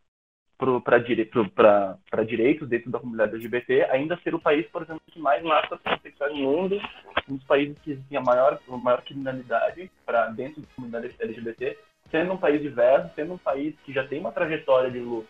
para 0.58 2.24
direitos 2.24 2.68
dentro 2.68 2.90
da 2.90 2.98
comunidade 2.98 3.36
LGBT, 3.36 3.84
ainda 3.84 4.18
ser 4.18 4.34
o 4.34 4.40
país, 4.40 4.66
por 4.66 4.82
exemplo, 4.82 5.00
que 5.06 5.20
mais 5.20 5.42
mata 5.44 5.78
homossexuais 5.86 6.32
no 6.32 6.42
mundo, 6.42 6.80
um 7.28 7.36
dos 7.36 7.44
países 7.44 7.78
que 7.78 7.94
tem 8.08 8.18
a 8.18 8.22
maior, 8.22 8.58
a 8.68 8.76
maior 8.76 9.02
criminalidade 9.02 9.88
para 10.04 10.26
dentro 10.26 10.60
da 10.60 10.68
comunidade 10.74 11.14
LGBT, 11.20 11.78
sendo 12.10 12.32
um 12.32 12.38
país 12.38 12.60
diverso, 12.60 13.14
sendo 13.14 13.34
um 13.34 13.38
país 13.38 13.76
que 13.84 13.92
já 13.92 14.06
tem 14.08 14.18
uma 14.18 14.32
trajetória 14.32 14.90
de 14.90 14.98
luta. 14.98 15.28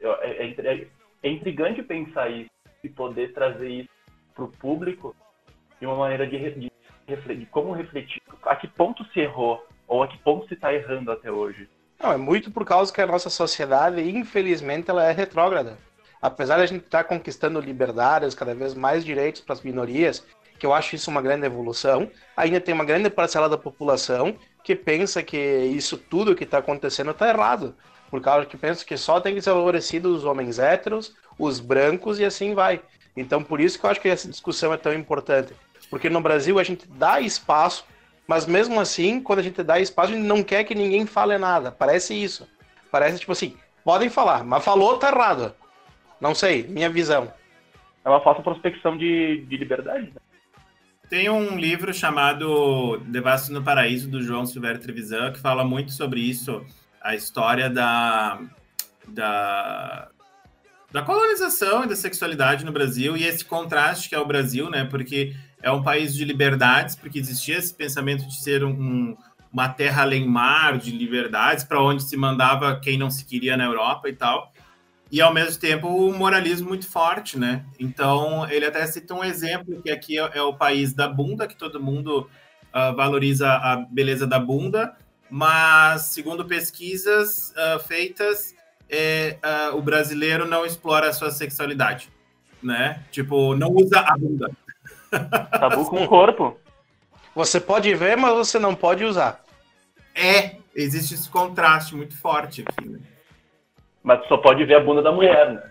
É, 0.00 0.46
é, 0.46 0.72
é, 0.72 0.86
é 1.22 1.30
intrigante 1.30 1.82
pensar 1.82 2.30
isso 2.30 2.50
e 2.82 2.88
poder 2.88 3.32
trazer 3.32 3.68
isso 3.68 3.90
para 4.34 4.44
o 4.44 4.48
público 4.48 5.14
de 5.80 5.86
uma 5.86 5.96
maneira 5.96 6.26
de, 6.26 6.38
de, 6.50 6.70
de 7.36 7.46
como 7.46 7.72
refletir, 7.72 8.22
a 8.42 8.56
que 8.56 8.68
ponto 8.68 9.04
se 9.12 9.20
errou 9.20 9.64
ou 9.86 10.02
a 10.02 10.08
que 10.08 10.18
ponto 10.18 10.46
se 10.46 10.54
está 10.54 10.72
errando 10.72 11.10
até 11.10 11.30
hoje. 11.30 11.68
Não, 12.00 12.12
é 12.12 12.16
muito 12.16 12.50
por 12.50 12.64
causa 12.64 12.92
que 12.92 13.00
a 13.00 13.06
nossa 13.06 13.28
sociedade, 13.28 14.00
infelizmente, 14.08 14.88
ela 14.88 15.04
é 15.04 15.12
retrógrada. 15.12 15.76
Apesar 16.22 16.56
de 16.56 16.62
a 16.62 16.66
gente 16.66 16.84
estar 16.84 17.02
tá 17.02 17.08
conquistando 17.08 17.60
liberdades, 17.60 18.34
cada 18.34 18.54
vez 18.54 18.74
mais 18.74 19.04
direitos 19.04 19.40
para 19.40 19.54
as 19.54 19.62
minorias, 19.62 20.24
que 20.58 20.66
eu 20.66 20.74
acho 20.74 20.96
isso 20.96 21.10
uma 21.10 21.22
grande 21.22 21.46
evolução, 21.46 22.10
ainda 22.36 22.60
tem 22.60 22.74
uma 22.74 22.84
grande 22.84 23.08
parcela 23.08 23.48
da 23.48 23.56
população 23.56 24.36
que 24.62 24.74
pensa 24.74 25.22
que 25.22 25.36
isso 25.36 25.96
tudo 25.96 26.34
que 26.34 26.44
está 26.44 26.58
acontecendo 26.58 27.12
está 27.12 27.28
errado. 27.28 27.74
Por 28.10 28.20
causa 28.20 28.46
que 28.46 28.56
pensa 28.56 28.84
que 28.84 28.96
só 28.96 29.20
tem 29.20 29.34
que 29.34 29.42
ser 29.42 29.50
favorecido 29.50 30.14
os 30.14 30.24
homens 30.24 30.58
héteros, 30.58 31.14
os 31.38 31.60
brancos 31.60 32.18
e 32.18 32.24
assim 32.24 32.54
vai. 32.54 32.80
Então, 33.16 33.42
por 33.42 33.60
isso 33.60 33.78
que 33.78 33.84
eu 33.84 33.90
acho 33.90 34.00
que 34.00 34.08
essa 34.08 34.28
discussão 34.28 34.72
é 34.72 34.76
tão 34.76 34.94
importante. 34.94 35.52
Porque 35.90 36.08
no 36.08 36.20
Brasil 36.20 36.58
a 36.58 36.64
gente 36.64 36.86
dá 36.88 37.20
espaço 37.20 37.84
mas 38.28 38.44
mesmo 38.44 38.78
assim, 38.78 39.22
quando 39.22 39.38
a 39.38 39.42
gente 39.42 39.62
dá 39.62 39.80
espaço, 39.80 40.12
a 40.12 40.14
gente 40.14 40.26
não 40.26 40.42
quer 40.44 40.62
que 40.62 40.74
ninguém 40.74 41.06
fale 41.06 41.38
nada. 41.38 41.72
Parece 41.72 42.12
isso. 42.12 42.46
Parece 42.90 43.18
tipo 43.18 43.32
assim, 43.32 43.56
podem 43.82 44.10
falar, 44.10 44.44
mas 44.44 44.62
falou, 44.62 44.98
tá 44.98 45.08
errado. 45.08 45.54
Não 46.20 46.34
sei, 46.34 46.64
minha 46.64 46.90
visão. 46.90 47.32
É 48.04 48.08
uma 48.08 48.20
falsa 48.20 48.42
prospecção 48.42 48.98
de, 48.98 49.46
de 49.46 49.56
liberdade. 49.56 50.12
Né? 50.14 50.20
Tem 51.08 51.30
um 51.30 51.56
livro 51.56 51.92
chamado 51.94 52.98
Devasto 53.06 53.50
no 53.50 53.62
Paraíso, 53.62 54.10
do 54.10 54.22
João 54.22 54.44
Silvério 54.44 54.78
Trevisan, 54.80 55.32
que 55.32 55.40
fala 55.40 55.64
muito 55.64 55.92
sobre 55.92 56.20
isso, 56.20 56.62
a 57.08 57.14
história 57.14 57.70
da, 57.70 58.38
da, 59.08 60.08
da 60.92 61.00
colonização 61.00 61.84
e 61.84 61.88
da 61.88 61.96
sexualidade 61.96 62.66
no 62.66 62.72
Brasil 62.72 63.16
e 63.16 63.24
esse 63.24 63.42
contraste 63.42 64.10
que 64.10 64.14
é 64.14 64.18
o 64.18 64.26
Brasil, 64.26 64.68
né? 64.68 64.84
Porque 64.84 65.34
é 65.62 65.70
um 65.72 65.82
país 65.82 66.14
de 66.14 66.22
liberdades, 66.22 66.94
porque 66.94 67.18
existia 67.18 67.56
esse 67.56 67.72
pensamento 67.72 68.28
de 68.28 68.38
ser 68.38 68.62
um, 68.62 69.16
uma 69.50 69.70
terra 69.70 70.02
além 70.02 70.28
mar, 70.28 70.76
de 70.76 70.90
liberdades, 70.90 71.64
para 71.64 71.82
onde 71.82 72.02
se 72.02 72.14
mandava 72.14 72.78
quem 72.78 72.98
não 72.98 73.10
se 73.10 73.24
queria 73.24 73.56
na 73.56 73.64
Europa 73.64 74.06
e 74.10 74.12
tal. 74.12 74.52
E 75.10 75.22
ao 75.22 75.32
mesmo 75.32 75.58
tempo 75.58 75.88
o 75.88 76.12
moralismo 76.12 76.68
muito 76.68 76.86
forte, 76.86 77.38
né? 77.38 77.64
Então 77.80 78.46
ele 78.50 78.66
até 78.66 78.86
cita 78.86 79.14
um 79.14 79.24
exemplo 79.24 79.80
que 79.80 79.90
aqui 79.90 80.18
é, 80.18 80.30
é 80.34 80.42
o 80.42 80.52
país 80.52 80.92
da 80.92 81.08
bunda, 81.08 81.48
que 81.48 81.56
todo 81.56 81.82
mundo 81.82 82.28
uh, 82.68 82.94
valoriza 82.94 83.48
a 83.48 83.76
beleza 83.76 84.26
da 84.26 84.38
bunda, 84.38 84.94
mas 85.30 86.02
segundo 86.02 86.44
pesquisas 86.44 87.52
uh, 87.52 87.78
feitas, 87.80 88.54
é, 88.88 89.36
uh, 89.72 89.76
o 89.76 89.82
brasileiro 89.82 90.46
não 90.46 90.64
explora 90.64 91.08
a 91.08 91.12
sua 91.12 91.30
sexualidade, 91.30 92.10
né? 92.62 93.02
Tipo, 93.10 93.54
não 93.54 93.70
usa 93.70 94.00
a 94.00 94.16
bunda. 94.16 94.50
Tabu 95.58 95.84
com 95.88 96.04
o 96.04 96.08
corpo. 96.08 96.58
Você 97.34 97.60
pode 97.60 97.94
ver, 97.94 98.16
mas 98.16 98.34
você 98.34 98.58
não 98.58 98.74
pode 98.74 99.04
usar. 99.04 99.42
É, 100.14 100.56
existe 100.74 101.14
esse 101.14 101.28
contraste 101.28 101.94
muito 101.94 102.16
forte 102.16 102.64
aqui, 102.66 102.88
né? 102.88 102.98
Mas 104.02 104.26
só 104.26 104.36
pode 104.38 104.64
ver 104.64 104.74
a 104.74 104.80
bunda 104.80 105.02
da 105.02 105.12
mulher, 105.12 105.52
né? 105.52 105.62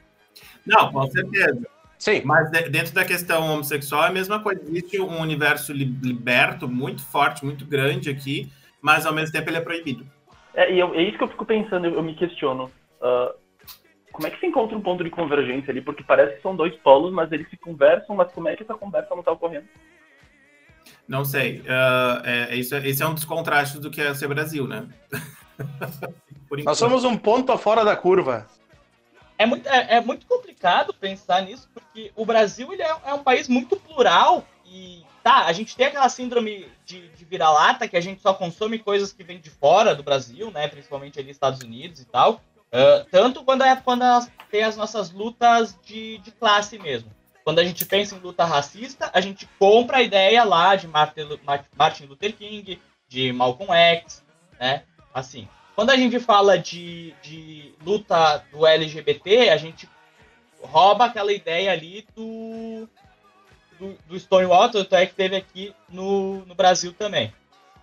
Não, 0.65 0.91
com 0.91 1.09
certeza. 1.09 1.59
Sim. 1.97 2.21
Mas 2.23 2.51
de- 2.51 2.69
dentro 2.69 2.93
da 2.93 3.03
questão 3.03 3.51
homossexual 3.51 4.05
é 4.05 4.07
a 4.07 4.11
mesma 4.11 4.39
coisa. 4.39 4.61
Existe 4.61 5.01
um 5.01 5.19
universo 5.19 5.73
li- 5.73 5.97
liberto, 6.03 6.67
muito 6.67 7.03
forte, 7.03 7.43
muito 7.43 7.65
grande 7.65 8.09
aqui, 8.09 8.51
mas 8.87 9.05
ao 9.05 9.11
mesmo 9.13 9.33
tempo 9.33 9.49
ele 9.49 9.57
é 9.57 9.61
proibido. 9.61 10.07
É, 10.53 10.71
e 10.73 10.79
eu- 10.79 10.95
é 10.95 11.01
isso 11.03 11.17
que 11.17 11.23
eu 11.25 11.27
fico 11.27 11.45
pensando, 11.45 11.85
eu, 11.87 11.95
eu 11.95 12.01
me 12.01 12.15
questiono. 12.15 12.71
Ah, 13.01 13.33
como 14.13 14.25
é 14.27 14.31
que 14.31 14.39
se 14.39 14.45
encontra 14.47 14.77
um 14.77 14.81
ponto 14.81 15.03
de 15.03 15.09
convergência 15.09 15.71
ali? 15.71 15.81
Porque 15.81 16.03
parece 16.03 16.37
que 16.37 16.41
são 16.41 16.55
dois 16.55 16.73
polos, 16.77 17.13
mas 17.13 17.29
eles 17.33 17.49
se 17.49 17.57
conversam, 17.57 18.15
mas 18.15 18.31
como 18.31 18.47
é 18.47 18.55
que 18.55 18.63
essa 18.63 18.73
conversa 18.73 19.13
não 19.13 19.21
tá 19.21 19.33
ocorrendo? 19.33 19.67
Não 21.05 21.25
sei. 21.25 21.61
ah, 21.67 22.21
é, 22.23 22.55
isso, 22.55 22.73
é- 22.75 22.87
esse 22.87 23.03
é 23.03 23.07
um 23.07 23.13
dos 23.13 23.25
contrastes 23.25 23.79
do 23.81 23.91
que 23.91 23.99
é 24.01 24.13
ser 24.13 24.29
Brasil, 24.29 24.65
né? 24.65 24.87
Por 26.47 26.63
Nós 26.63 26.77
somos 26.77 27.03
um 27.03 27.17
ponto 27.17 27.55
fora 27.57 27.83
da 27.83 27.95
curva. 27.95 28.47
É 29.37 29.45
muito, 29.45 29.67
é, 29.67 29.97
é 29.97 30.01
muito 30.01 30.25
complicado 30.25 30.93
pensar 30.93 31.41
nisso, 31.41 31.69
porque 31.73 32.09
o 32.15 32.25
Brasil 32.25 32.71
ele 32.71 32.81
é, 32.81 32.89
é 33.05 33.13
um 33.13 33.21
país 33.23 33.49
muito 33.49 33.75
plural 33.75 34.47
e 34.65 35.03
tá, 35.27 35.45
a 35.45 35.51
gente 35.51 35.75
tem 35.75 35.87
aquela 35.87 36.07
síndrome 36.07 36.71
de, 36.85 37.09
de 37.09 37.25
vira-lata 37.25 37.87
que 37.87 37.97
a 37.97 38.01
gente 38.01 38.21
só 38.21 38.33
consome 38.33 38.79
coisas 38.79 39.11
que 39.11 39.23
vêm 39.23 39.39
de 39.39 39.49
fora 39.49 39.93
do 39.93 40.01
Brasil, 40.01 40.49
né? 40.51 40.69
Principalmente 40.69 41.19
ali 41.19 41.31
Estados 41.31 41.61
Unidos 41.61 41.99
e 41.99 42.05
tal. 42.05 42.39
Ah, 42.71 43.05
tanto 43.11 43.43
quando 43.43 43.63
é 43.63 43.75
quando 43.75 44.03
elas 44.03 44.31
tem 44.49 44.63
as 44.63 44.77
nossas 44.77 45.11
lutas 45.11 45.77
de, 45.85 46.19
de 46.19 46.31
classe 46.31 46.79
mesmo. 46.79 47.11
Quando 47.43 47.59
a 47.59 47.65
gente 47.65 47.85
pensa 47.85 48.15
em 48.15 48.19
luta 48.19 48.45
racista, 48.45 49.09
a 49.13 49.19
gente 49.19 49.47
compra 49.59 49.97
a 49.97 50.01
ideia 50.01 50.43
lá 50.45 50.75
de 50.75 50.87
Martin 50.87 52.05
Luther 52.05 52.33
King, 52.33 52.79
de 53.09 53.33
Malcolm 53.33 53.73
X, 53.73 54.23
né? 54.57 54.83
Assim, 55.13 55.47
quando 55.75 55.89
a 55.89 55.97
gente 55.97 56.19
fala 56.19 56.57
de, 56.57 57.13
de 57.21 57.73
luta 57.83 58.45
do 58.51 58.65
LGBT, 58.65 59.49
a 59.49 59.57
gente 59.57 59.89
rouba 60.61 61.05
aquela 61.05 61.33
ideia 61.33 61.71
ali 61.71 62.05
do, 62.15 62.87
do, 63.79 63.97
do 64.07 64.19
Stonewall, 64.19 64.69
tanto 64.69 64.95
é 64.95 65.05
que 65.05 65.13
teve 65.15 65.35
aqui 65.35 65.73
no, 65.89 66.45
no 66.45 66.55
Brasil 66.55 66.93
também, 66.93 67.33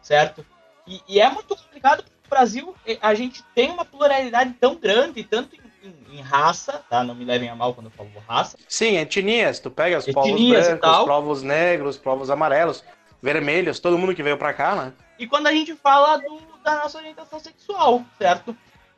certo? 0.02 0.44
E, 0.86 1.00
e 1.08 1.20
é 1.20 1.28
muito 1.30 1.56
complicado 1.56 2.02
porque 2.02 2.14
o 2.26 2.30
Brasil, 2.30 2.74
a 3.00 3.14
gente 3.14 3.42
tem 3.54 3.70
uma 3.70 3.84
pluralidade 3.84 4.52
tão 4.60 4.74
grande, 4.76 5.22
tanto 5.24 5.54
em, 5.56 5.88
em- 5.88 6.18
em 6.18 6.20
raça, 6.20 6.84
tá? 6.88 7.02
Não 7.04 7.14
me 7.14 7.24
levem 7.24 7.48
a 7.48 7.54
mal 7.56 7.74
quando 7.74 7.86
eu 7.86 7.92
falo 7.92 8.10
raça, 8.26 8.58
Sim, 8.68 8.96
etnias. 8.96 9.58
Tu 9.60 9.70
pega 9.70 9.98
os 9.98 10.06
povos 10.06 10.40
brancos, 10.48 10.80
tal. 10.80 11.06
povos 11.06 11.42
negros, 11.42 11.96
povos 11.96 12.30
amarelos, 12.30 12.84
vermelhos, 13.22 13.78
todo 13.80 13.98
mundo 13.98 14.14
que 14.14 14.22
veio 14.22 14.36
pra 14.36 14.52
cá, 14.52 14.74
né? 14.76 14.92
E 15.18 15.26
quando 15.26 15.46
a 15.46 15.52
gente 15.52 15.74
fala 15.76 16.16
do- 16.18 16.40
da 16.62 16.76
nossa 16.78 16.98
orientação 16.98 17.38
sexual, 17.38 18.02
certo? 18.18 18.56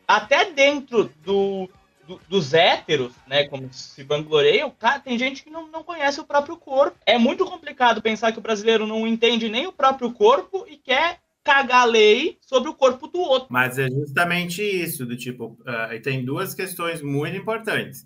Até 0.09 0.47
dentro 0.53 1.13
do, 1.25 1.69
do- 2.07 2.21
dos 2.29 2.55
héteros, 2.55 3.13
né, 3.27 3.47
como 3.49 3.73
se 3.73 4.03
vangloreiam, 4.03 4.71
cara, 4.71 5.01
tem 5.01 5.19
gente 5.19 5.43
que 5.43 5.51
não, 5.51 5.69
não 5.69 5.83
conhece 5.83 6.21
o 6.21 6.25
próprio 6.25 6.57
corpo. 6.57 6.97
É 7.05 7.19
muito 7.19 7.45
complicado 7.45 8.01
pensar 8.03 8.33
que 8.33 8.39
o 8.39 8.43
brasileiro 8.43 8.87
não 8.87 9.07
entende 9.07 9.49
nem 9.49 9.67
o 9.67 9.73
próprio 9.73 10.13
corpo 10.13 10.65
e 10.69 10.77
quer 10.77 11.21
cagar 11.45 11.87
lei 11.87 12.39
sobre 12.41 12.69
o 12.69 12.75
corpo 12.75 13.07
do 13.07 13.21
outro. 13.21 13.49
Mas 13.51 13.79
é 13.79 13.89
justamente 13.89 14.63
isso, 14.63 15.07
do 15.07 15.17
tipo, 15.17 15.57
e 15.93 16.01
tem 16.01 16.25
duas 16.25 16.55
questões 16.55 17.01
muito 17.01 17.37
importantes. 17.37 18.05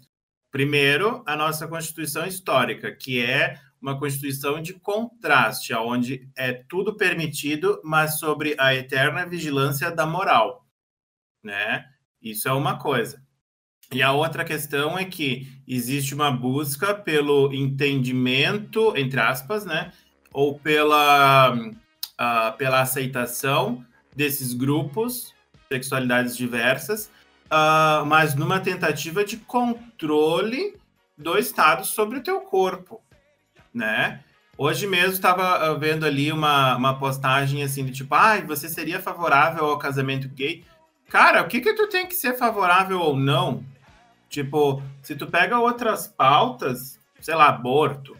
Primeiro, 0.51 1.23
a 1.27 1.37
nossa 1.37 1.67
Constituição 1.69 2.27
histórica, 2.27 2.95
que 2.95 3.23
é 3.25 3.55
uma 3.81 3.99
Constituição 3.99 4.61
de 4.61 4.75
contraste, 4.75 5.73
onde 5.73 6.29
é 6.37 6.53
tudo 6.69 6.97
permitido, 6.97 7.81
mas 7.83 8.19
sobre 8.19 8.55
a 8.59 8.75
eterna 8.75 9.25
vigilância 9.25 9.91
da 9.91 10.05
moral, 10.05 10.67
né? 11.43 11.87
Isso 12.21 12.47
é 12.47 12.53
uma 12.53 12.79
coisa. 12.79 13.23
E 13.93 14.03
a 14.03 14.13
outra 14.13 14.45
questão 14.45 14.97
é 14.97 15.05
que 15.05 15.49
existe 15.67 16.15
uma 16.15 16.31
busca 16.31 16.95
pelo 16.95 17.53
entendimento, 17.53 18.97
entre 18.97 19.19
aspas, 19.19 19.65
né? 19.65 19.91
Ou 20.33 20.57
pela, 20.57 21.57
ah, 22.17 22.55
pela 22.57 22.83
aceitação 22.83 23.85
desses 24.15 24.55
grupos, 24.55 25.35
sexualidades 25.69 26.37
diversas, 26.37 27.11
ah, 27.51 28.05
mas 28.07 28.37
numa 28.37 28.61
tentativa 28.61 29.25
de 29.25 29.39
controle 29.39 30.77
do 31.19 31.37
Estado 31.37 31.85
sobre 31.85 32.19
o 32.19 32.23
teu 32.23 32.41
corpo, 32.43 33.01
né? 33.75 34.21
Hoje 34.57 34.87
mesmo 34.87 35.15
estava 35.15 35.75
vendo 35.79 36.07
ali 36.07 36.31
uma, 36.31 36.77
uma 36.77 36.97
postagem 36.97 37.65
assim 37.65 37.85
de 37.85 37.91
tipo, 37.91 38.15
ah, 38.15 38.41
você 38.41 38.69
seria 38.69 39.01
favorável 39.01 39.65
ao 39.65 39.79
casamento 39.79 40.29
gay? 40.29 40.65
Cara, 41.09 41.43
o 41.43 41.49
que 41.49 41.61
que 41.61 41.73
tu 41.75 41.89
tem 41.89 42.07
que 42.07 42.15
ser 42.15 42.39
favorável 42.39 43.01
ou 43.01 43.17
não? 43.17 43.65
Tipo, 44.31 44.81
se 45.03 45.17
tu 45.17 45.27
pega 45.27 45.59
outras 45.59 46.07
pautas, 46.07 46.99
sei 47.21 47.35
lá, 47.35 47.49
aborto, 47.49 48.17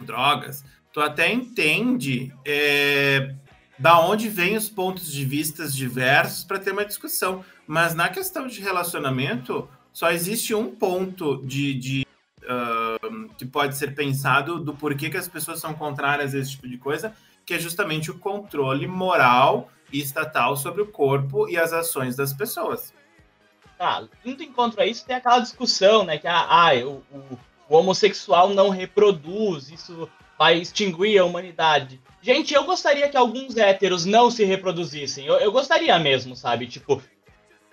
drogas, 0.00 0.64
tu 0.92 1.00
até 1.00 1.30
entende 1.30 2.32
é, 2.44 3.34
da 3.78 4.00
onde 4.00 4.30
vêm 4.30 4.56
os 4.56 4.70
pontos 4.70 5.12
de 5.12 5.24
vistas 5.26 5.74
diversos 5.74 6.42
para 6.42 6.58
ter 6.58 6.72
uma 6.72 6.86
discussão. 6.86 7.44
Mas 7.66 7.94
na 7.94 8.08
questão 8.08 8.46
de 8.46 8.60
relacionamento, 8.60 9.68
só 9.92 10.10
existe 10.10 10.54
um 10.54 10.74
ponto 10.74 11.42
de, 11.44 11.74
de 11.74 12.06
ah, 12.48 12.96
que 13.36 13.44
pode 13.44 13.76
ser 13.76 13.94
pensado 13.94 14.58
do 14.58 14.72
porquê 14.72 15.10
que 15.10 15.16
as 15.18 15.28
pessoas 15.28 15.60
são 15.60 15.74
contrárias 15.74 16.34
a 16.34 16.38
esse 16.38 16.52
tipo 16.52 16.68
de 16.68 16.78
coisa, 16.78 17.12
que 17.44 17.52
é 17.52 17.58
justamente 17.58 18.10
o 18.10 18.18
controle 18.18 18.86
moral 18.86 19.70
e 19.92 20.00
estatal 20.00 20.56
sobre 20.56 20.80
o 20.80 20.86
corpo 20.86 21.46
e 21.48 21.58
as 21.58 21.72
ações 21.74 22.16
das 22.16 22.32
pessoas. 22.32 22.94
Tá, 23.78 24.02
indo 24.24 24.42
em 24.42 24.50
contra 24.52 24.84
a 24.84 24.86
isso, 24.86 25.04
tem 25.06 25.16
aquela 25.16 25.38
discussão, 25.38 26.02
né, 26.04 26.16
que 26.16 26.26
ah, 26.26 26.46
ah, 26.48 26.74
o, 26.84 27.02
o- 27.12 27.38
o 27.68 27.76
homossexual 27.76 28.50
não 28.54 28.70
reproduz, 28.70 29.70
isso 29.70 30.08
vai 30.38 30.56
extinguir 30.58 31.18
a 31.18 31.24
humanidade. 31.24 32.00
Gente, 32.22 32.54
eu 32.54 32.64
gostaria 32.64 33.08
que 33.08 33.16
alguns 33.16 33.56
héteros 33.56 34.04
não 34.04 34.30
se 34.30 34.44
reproduzissem. 34.44 35.26
Eu, 35.26 35.34
eu 35.36 35.52
gostaria 35.52 35.98
mesmo, 35.98 36.34
sabe? 36.36 36.66
Tipo, 36.66 37.02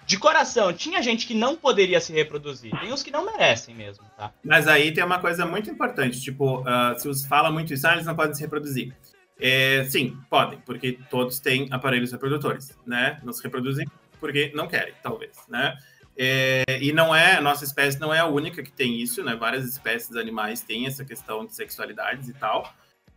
de 0.06 0.18
coração, 0.18 0.74
tinha 0.74 1.02
gente 1.02 1.26
que 1.26 1.34
não 1.34 1.56
poderia 1.56 2.00
se 2.02 2.12
reproduzir. 2.12 2.78
Tem 2.80 2.92
uns 2.92 3.02
que 3.04 3.12
não 3.12 3.26
merecem 3.26 3.74
mesmo, 3.74 4.04
tá? 4.18 4.34
Mas 4.44 4.68
aí 4.68 4.92
tem 4.94 5.04
uma 5.04 5.20
coisa 5.20 5.46
muito 5.46 5.70
importante, 5.70 6.20
tipo, 6.20 6.64
ah, 6.68 6.96
se 6.98 7.08
você 7.08 7.28
fala 7.28 7.50
muito 7.52 7.74
isso, 7.74 7.88
ah, 7.88 7.94
eles 7.94 8.06
não 8.06 8.16
podem 8.16 8.34
se 8.34 8.42
reproduzir. 8.42 8.94
É, 9.40 9.86
sim, 9.90 10.18
podem, 10.30 10.60
porque 10.60 11.00
todos 11.10 11.40
têm 11.40 11.68
aparelhos 11.72 12.12
reprodutores, 12.12 12.78
né? 12.86 13.20
Não 13.24 13.32
se 13.32 13.42
reproduzem 13.44 13.86
porque 14.20 14.52
não 14.56 14.68
querem, 14.68 14.94
talvez, 15.04 15.38
né? 15.50 15.76
É, 16.18 16.64
e 16.82 16.92
não 16.92 17.14
é, 17.14 17.42
nossa 17.42 17.64
espécie 17.64 18.00
não 18.00 18.14
é 18.14 18.20
a 18.20 18.26
única 18.26 18.62
que 18.62 18.72
tem 18.72 19.02
isso, 19.02 19.24
né? 19.24 19.36
Várias 19.36 19.66
espécies 19.66 20.16
animais 20.16 20.62
têm 20.62 20.86
essa 20.86 21.04
questão 21.04 21.46
de 21.46 21.56
sexualidades 21.56 22.30
e 22.30 22.34
tal, 22.34 22.72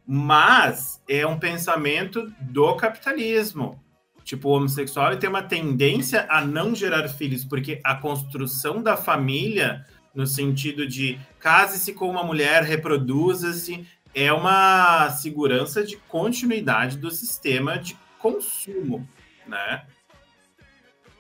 mas 0.06 1.02
é 1.08 1.26
um 1.26 1.38
pensamento 1.38 2.32
do 2.40 2.74
capitalismo. 2.76 3.82
Tipo, 4.24 4.48
o 4.48 4.52
homossexual 4.52 5.16
tem 5.16 5.30
uma 5.30 5.42
tendência 5.42 6.26
a 6.28 6.44
não 6.44 6.74
gerar 6.74 7.06
filhos, 7.08 7.44
porque 7.44 7.80
a 7.84 7.94
construção 7.94 8.82
da 8.82 8.96
família 8.96 9.86
no 10.16 10.26
sentido 10.26 10.88
de 10.88 11.20
case-se 11.38 11.92
com 11.92 12.08
uma 12.08 12.24
mulher, 12.24 12.62
reproduza-se, 12.62 13.86
é 14.14 14.32
uma 14.32 15.10
segurança 15.10 15.84
de 15.84 15.98
continuidade 16.08 16.96
do 16.96 17.10
sistema 17.10 17.78
de 17.78 17.94
consumo, 18.18 19.06
né? 19.46 19.84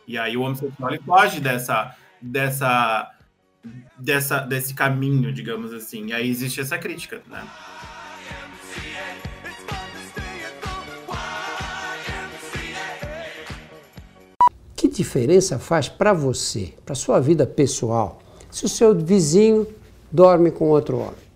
E 0.06 0.16
aí 0.16 0.36
o 0.36 0.42
homossexual 0.42 0.90
ele 0.90 1.02
foge 1.02 1.40
dessa, 1.40 1.96
dessa, 2.20 3.10
dessa, 3.98 4.40
desse 4.40 4.74
caminho, 4.74 5.32
digamos 5.32 5.72
assim. 5.72 6.06
E 6.06 6.12
aí 6.12 6.28
existe 6.28 6.60
essa 6.60 6.78
crítica, 6.78 7.20
né? 7.28 7.44
Que 14.76 14.88
diferença 14.88 15.58
faz 15.58 15.88
para 15.88 16.12
você, 16.12 16.74
para 16.84 16.94
sua 16.94 17.18
vida 17.18 17.46
pessoal, 17.46 18.20
se 18.50 18.64
o 18.64 18.68
seu 18.68 18.94
vizinho 18.94 19.66
dorme 20.12 20.50
com 20.50 20.68
outro 20.68 20.98
homem? 20.98 21.26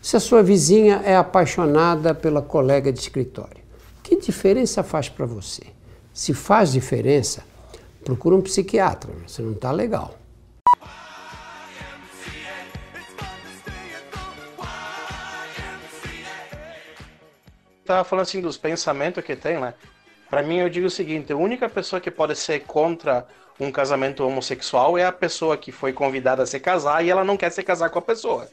Se 0.00 0.16
a 0.16 0.20
sua 0.20 0.42
vizinha 0.42 1.02
é 1.04 1.16
apaixonada 1.16 2.14
pela 2.14 2.40
colega 2.40 2.92
de 2.92 3.00
escritório? 3.00 3.58
Que 4.02 4.16
diferença 4.16 4.82
faz 4.82 5.08
para 5.08 5.26
você? 5.26 5.64
Se 6.14 6.32
faz 6.32 6.72
diferença, 6.72 7.44
procura 8.04 8.34
um 8.36 8.40
psiquiatra, 8.40 9.12
você 9.26 9.42
não 9.42 9.52
está 9.52 9.70
legal. 9.70 10.14
Tava 17.84 18.04
falando 18.04 18.22
assim 18.24 18.40
dos 18.40 18.58
pensamentos 18.58 19.24
que 19.24 19.34
tem, 19.34 19.58
né? 19.58 19.72
Pra 20.28 20.42
mim, 20.42 20.58
eu 20.58 20.68
digo 20.68 20.86
o 20.86 20.90
seguinte: 20.90 21.32
a 21.32 21.36
única 21.36 21.68
pessoa 21.68 22.00
que 22.00 22.10
pode 22.10 22.36
ser 22.36 22.60
contra 22.60 23.26
um 23.58 23.72
casamento 23.72 24.24
homossexual 24.24 24.98
é 24.98 25.06
a 25.06 25.12
pessoa 25.12 25.56
que 25.56 25.72
foi 25.72 25.92
convidada 25.92 26.42
a 26.42 26.46
se 26.46 26.60
casar 26.60 27.04
e 27.04 27.10
ela 27.10 27.24
não 27.24 27.36
quer 27.36 27.50
se 27.50 27.62
casar 27.62 27.88
com 27.90 27.98
a 27.98 28.02
pessoa. 28.02 28.46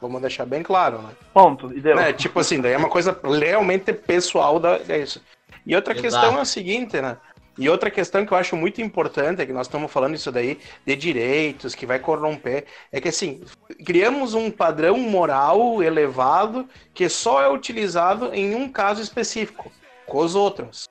Vamos 0.00 0.20
deixar 0.20 0.46
bem 0.46 0.62
claro, 0.62 0.98
né? 1.02 1.10
Ponto. 1.32 1.72
E 1.72 1.80
deu. 1.80 1.94
né? 1.94 2.12
Tipo 2.12 2.40
assim, 2.40 2.60
daí 2.60 2.72
é 2.72 2.76
uma 2.76 2.88
coisa 2.88 3.18
realmente 3.22 3.92
pessoal 3.92 4.58
da 4.58 4.80
é 4.88 4.98
isso. 4.98 5.22
E 5.64 5.76
outra 5.76 5.92
Exato. 5.92 6.02
questão 6.02 6.38
é 6.38 6.40
a 6.40 6.44
seguinte, 6.44 7.00
né? 7.00 7.16
E 7.60 7.68
outra 7.68 7.90
questão 7.90 8.24
que 8.24 8.32
eu 8.32 8.38
acho 8.38 8.56
muito 8.56 8.80
importante, 8.80 9.42
é 9.42 9.46
que 9.46 9.52
nós 9.52 9.66
estamos 9.66 9.92
falando 9.92 10.14
isso 10.14 10.32
daí, 10.32 10.58
de 10.86 10.96
direitos, 10.96 11.74
que 11.74 11.84
vai 11.84 11.98
corromper, 11.98 12.64
é 12.90 12.98
que 13.02 13.10
assim, 13.10 13.42
criamos 13.84 14.32
um 14.32 14.50
padrão 14.50 14.98
moral 14.98 15.82
elevado 15.82 16.66
que 16.94 17.06
só 17.06 17.42
é 17.42 17.52
utilizado 17.52 18.34
em 18.34 18.54
um 18.54 18.66
caso 18.66 19.02
específico, 19.02 19.70
com 20.06 20.20
os 20.20 20.34
outros. 20.34 20.88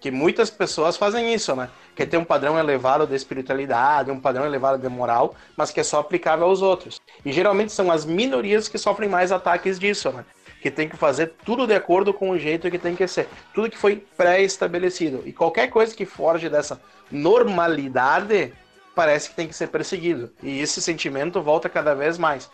Que 0.00 0.10
muitas 0.10 0.50
pessoas 0.50 0.96
fazem 0.96 1.32
isso, 1.32 1.54
né? 1.54 1.70
Que 1.94 2.04
tem 2.04 2.18
um 2.18 2.24
padrão 2.24 2.58
elevado 2.58 3.06
de 3.06 3.14
espiritualidade, 3.14 4.10
um 4.10 4.18
padrão 4.18 4.44
elevado 4.44 4.82
de 4.82 4.88
moral, 4.88 5.36
mas 5.56 5.70
que 5.70 5.78
é 5.78 5.84
só 5.84 6.00
aplicável 6.00 6.46
aos 6.46 6.62
outros. 6.62 7.00
E 7.24 7.30
geralmente 7.30 7.70
são 7.70 7.92
as 7.92 8.04
minorias 8.04 8.66
que 8.66 8.76
sofrem 8.76 9.08
mais 9.08 9.30
ataques 9.30 9.78
disso, 9.78 10.10
né? 10.10 10.24
Que 10.66 10.70
tem 10.70 10.88
que 10.88 10.96
fazer 10.96 11.34
tudo 11.44 11.64
de 11.64 11.74
acordo 11.74 12.12
com 12.12 12.30
o 12.30 12.38
jeito 12.38 12.68
que 12.68 12.78
tem 12.78 12.96
que 12.96 13.06
ser. 13.06 13.28
Tudo 13.54 13.70
que 13.70 13.78
foi 13.78 14.04
pré-estabelecido. 14.16 15.22
E 15.24 15.32
qualquer 15.32 15.68
coisa 15.68 15.94
que 15.94 16.04
foge 16.04 16.48
dessa 16.48 16.80
normalidade 17.08 18.52
parece 18.92 19.30
que 19.30 19.36
tem 19.36 19.46
que 19.46 19.54
ser 19.54 19.68
perseguido. 19.68 20.32
E 20.42 20.58
esse 20.58 20.82
sentimento 20.82 21.40
volta 21.40 21.68
cada 21.68 21.94
vez 21.94 22.18
mais. 22.18 22.50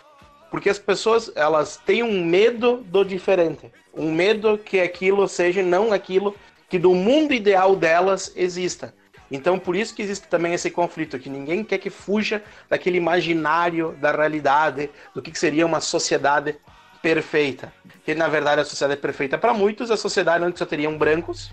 Porque 0.51 0.68
as 0.68 0.79
pessoas, 0.79 1.33
elas 1.35 1.79
têm 1.79 2.03
um 2.03 2.22
medo 2.22 2.85
do 2.85 3.03
diferente. 3.03 3.72
Um 3.94 4.12
medo 4.12 4.59
que 4.59 4.79
aquilo 4.79 5.27
seja 5.27 5.62
não 5.62 5.90
aquilo 5.90 6.37
que 6.68 6.79
do 6.79 6.94
mundo 6.94 7.33
ideal 7.33 7.75
delas 7.75 8.31
exista. 8.37 8.94
Então, 9.31 9.59
por 9.59 9.75
isso 9.75 9.94
que 9.94 10.03
existe 10.03 10.29
também 10.29 10.53
esse 10.53 10.70
conflito, 10.70 11.18
que 11.18 11.31
ninguém 11.31 11.64
quer 11.64 11.79
que 11.79 11.88
fuja 11.88 12.42
daquele 12.68 12.98
imaginário 12.98 13.96
da 13.98 14.12
realidade, 14.12 14.90
do 15.14 15.22
que 15.22 15.38
seria 15.38 15.64
uma 15.64 15.81
sociedade 15.81 16.59
perfeita. 17.02 17.72
Que 18.04 18.14
na 18.14 18.28
verdade 18.28 18.62
a 18.62 18.64
sociedade 18.64 18.98
é 18.98 19.02
perfeita 19.02 19.36
para 19.36 19.52
muitos, 19.52 19.90
a 19.90 19.96
sociedade 19.96 20.44
onde 20.44 20.58
só 20.58 20.64
teriam 20.64 20.96
brancos, 20.96 21.52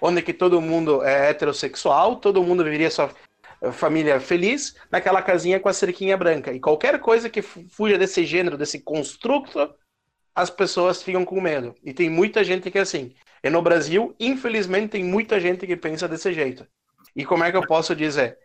onde 0.00 0.22
que 0.22 0.32
todo 0.32 0.60
mundo 0.60 1.02
é 1.02 1.30
heterossexual, 1.30 2.16
todo 2.16 2.42
mundo 2.42 2.64
viveria 2.64 2.90
sua 2.90 3.10
família 3.72 4.20
feliz 4.20 4.76
naquela 4.90 5.20
casinha 5.20 5.58
com 5.58 5.68
a 5.68 5.72
cerquinha 5.72 6.16
branca. 6.16 6.52
E 6.52 6.60
qualquer 6.60 7.00
coisa 7.00 7.28
que 7.28 7.42
fuja 7.42 7.98
desse 7.98 8.24
gênero, 8.24 8.56
desse 8.56 8.80
construto, 8.80 9.74
as 10.34 10.48
pessoas 10.48 11.02
ficam 11.02 11.24
com 11.24 11.40
medo. 11.40 11.74
E 11.82 11.92
tem 11.92 12.08
muita 12.08 12.44
gente 12.44 12.70
que 12.70 12.78
é 12.78 12.82
assim. 12.82 13.14
E 13.42 13.50
no 13.50 13.60
Brasil, 13.60 14.14
infelizmente, 14.18 14.92
tem 14.92 15.04
muita 15.04 15.40
gente 15.40 15.66
que 15.66 15.76
pensa 15.76 16.06
desse 16.06 16.32
jeito. 16.32 16.66
E 17.14 17.24
como 17.24 17.42
é 17.42 17.50
que 17.50 17.56
eu 17.56 17.66
posso 17.66 17.94
dizer? 17.94 18.38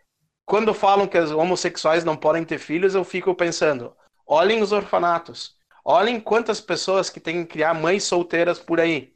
Quando 0.44 0.74
falam 0.74 1.06
que 1.06 1.18
os 1.18 1.30
homossexuais 1.30 2.04
não 2.04 2.16
podem 2.16 2.44
ter 2.44 2.58
filhos, 2.58 2.94
eu 2.94 3.04
fico 3.04 3.34
pensando: 3.34 3.94
olhem 4.26 4.62
os 4.62 4.72
orfanatos. 4.72 5.56
Olhem 5.84 6.18
quantas 6.18 6.60
pessoas 6.60 7.10
que 7.10 7.20
têm 7.20 7.44
que 7.44 7.52
criar 7.52 7.74
mães 7.74 8.04
solteiras 8.04 8.58
por 8.58 8.80
aí. 8.80 9.12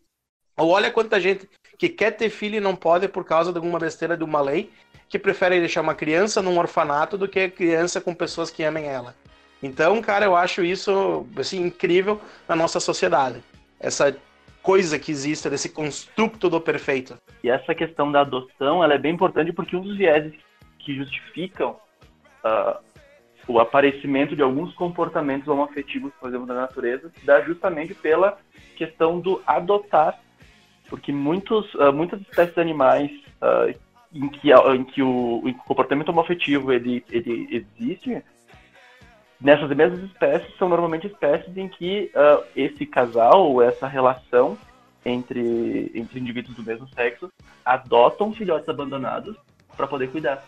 Ou 0.56 0.68
olha 0.68 0.90
quanta 0.90 1.18
gente 1.18 1.48
que 1.78 1.88
quer 1.88 2.10
ter 2.10 2.28
filho 2.28 2.56
e 2.56 2.60
não 2.60 2.76
pode 2.76 3.08
por 3.08 3.24
causa 3.24 3.52
de 3.52 3.58
alguma 3.58 3.78
besteira 3.78 4.16
de 4.16 4.24
uma 4.24 4.40
lei, 4.40 4.70
que 5.08 5.18
prefere 5.18 5.60
deixar 5.60 5.80
uma 5.80 5.94
criança 5.94 6.42
num 6.42 6.58
orfanato 6.58 7.16
do 7.16 7.28
que 7.28 7.48
criança 7.48 8.00
com 8.00 8.14
pessoas 8.14 8.50
que 8.50 8.62
amem 8.62 8.86
ela. 8.86 9.14
Então, 9.62 10.00
cara, 10.02 10.26
eu 10.26 10.36
acho 10.36 10.62
isso 10.62 11.26
assim, 11.36 11.62
incrível 11.62 12.20
na 12.46 12.54
nossa 12.54 12.78
sociedade. 12.80 13.42
Essa 13.80 14.16
coisa 14.62 14.98
que 14.98 15.10
existe, 15.10 15.48
desse 15.48 15.70
construto 15.70 16.50
do 16.50 16.60
perfeito. 16.60 17.16
E 17.42 17.48
essa 17.48 17.74
questão 17.74 18.12
da 18.12 18.20
adoção, 18.20 18.84
ela 18.84 18.94
é 18.94 18.98
bem 18.98 19.14
importante 19.14 19.52
porque 19.52 19.74
um 19.74 19.80
dos 19.80 19.96
vieses 19.96 20.34
que 20.80 20.94
justificam 20.94 21.76
uh, 22.44 22.78
o 23.48 23.58
aparecimento 23.58 24.36
de 24.36 24.42
alguns 24.42 24.74
comportamentos 24.74 25.48
homoafetivos, 25.48 26.12
por 26.20 26.28
exemplo, 26.28 26.46
da 26.46 26.54
natureza, 26.54 27.10
se 27.14 27.24
dá 27.24 27.40
justamente 27.40 27.94
pela 27.94 28.38
questão 28.76 29.18
do 29.18 29.42
adotar, 29.46 30.20
porque 30.88 31.10
muitos, 31.10 31.74
uh, 31.74 31.92
muitas 31.92 32.20
espécies 32.20 32.58
animais 32.58 33.10
uh, 33.42 33.74
em 34.14 34.28
que, 34.28 34.52
em 34.52 34.84
que 34.84 35.02
o, 35.02 35.42
o 35.44 35.54
comportamento 35.64 36.10
homoafetivo 36.10 36.72
ele, 36.72 37.02
ele 37.10 37.48
existe, 37.50 38.22
nessas 39.40 39.68
mesmas 39.74 40.02
espécies 40.02 40.54
são 40.58 40.68
normalmente 40.68 41.06
espécies 41.06 41.56
em 41.56 41.68
que 41.68 42.10
uh, 42.14 42.44
esse 42.54 42.84
casal 42.84 43.50
ou 43.50 43.62
essa 43.62 43.86
relação 43.86 44.58
entre, 45.04 45.90
entre 45.94 46.20
indivíduos 46.20 46.54
do 46.54 46.62
mesmo 46.62 46.86
sexo 46.88 47.32
adotam 47.64 48.32
filhotes 48.32 48.68
abandonados 48.68 49.36
para 49.76 49.86
poder 49.86 50.10
cuidar. 50.10 50.44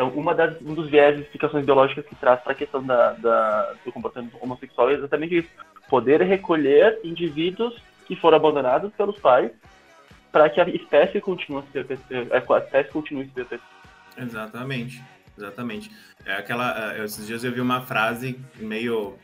Então, 0.00 0.08
uma 0.18 0.34
das, 0.34 0.58
um 0.62 0.72
dos 0.72 0.88
viés 0.88 1.14
de 1.14 1.22
explicações 1.24 1.66
biológicas 1.66 2.06
que 2.06 2.14
traz 2.14 2.40
para 2.40 2.52
a 2.52 2.54
questão 2.54 2.82
da, 2.82 3.12
da, 3.12 3.74
do 3.84 3.92
comportamento 3.92 4.34
homossexual 4.40 4.88
é 4.88 4.94
exatamente 4.94 5.36
isso. 5.36 5.48
Poder 5.90 6.22
recolher 6.22 6.98
indivíduos 7.04 7.76
que 8.06 8.16
foram 8.16 8.38
abandonados 8.38 8.90
pelos 8.94 9.20
pais 9.20 9.52
para 10.32 10.48
que 10.48 10.58
a 10.58 10.66
espécie 10.70 11.20
continue 11.20 11.62
se 11.70 11.78
a 11.78 12.58
espécie 12.58 12.90
continue 12.90 13.30
se. 13.34 13.60
Exatamente, 14.16 15.04
exatamente. 15.36 15.90
É 16.24 16.32
aquela, 16.32 16.94
é, 16.94 17.04
esses 17.04 17.26
dias 17.26 17.44
eu 17.44 17.52
vi 17.52 17.60
uma 17.60 17.82
frase 17.82 18.40
meio 18.56 19.18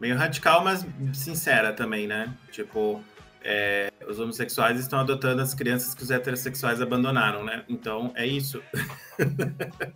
meio 0.00 0.16
radical, 0.16 0.64
mas 0.64 0.86
sincera 1.12 1.70
também, 1.70 2.06
né? 2.06 2.32
Tipo, 2.50 3.04
é, 3.44 3.90
os 4.08 4.18
homossexuais 4.18 4.78
estão 4.78 5.00
adotando 5.00 5.42
as 5.42 5.54
crianças 5.54 5.94
que 5.94 6.02
os 6.02 6.10
heterossexuais 6.10 6.80
abandonaram, 6.80 7.44
né? 7.44 7.64
Então 7.68 8.12
é 8.14 8.26
isso. 8.26 8.62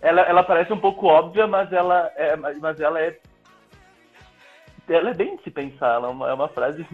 ela, 0.00 0.22
ela 0.22 0.42
parece 0.42 0.72
um 0.72 0.80
pouco 0.80 1.06
óbvia, 1.06 1.46
mas 1.46 1.72
ela 1.72 2.10
é, 2.16 2.36
mas 2.36 2.80
ela 2.80 3.00
é, 3.00 3.18
ela 4.88 5.10
é 5.10 5.14
bem 5.14 5.36
de 5.36 5.44
se 5.44 5.50
pensar. 5.50 5.94
Ela 5.94 6.08
é 6.08 6.10
uma, 6.10 6.30
é 6.30 6.34
uma 6.34 6.48
frase 6.48 6.84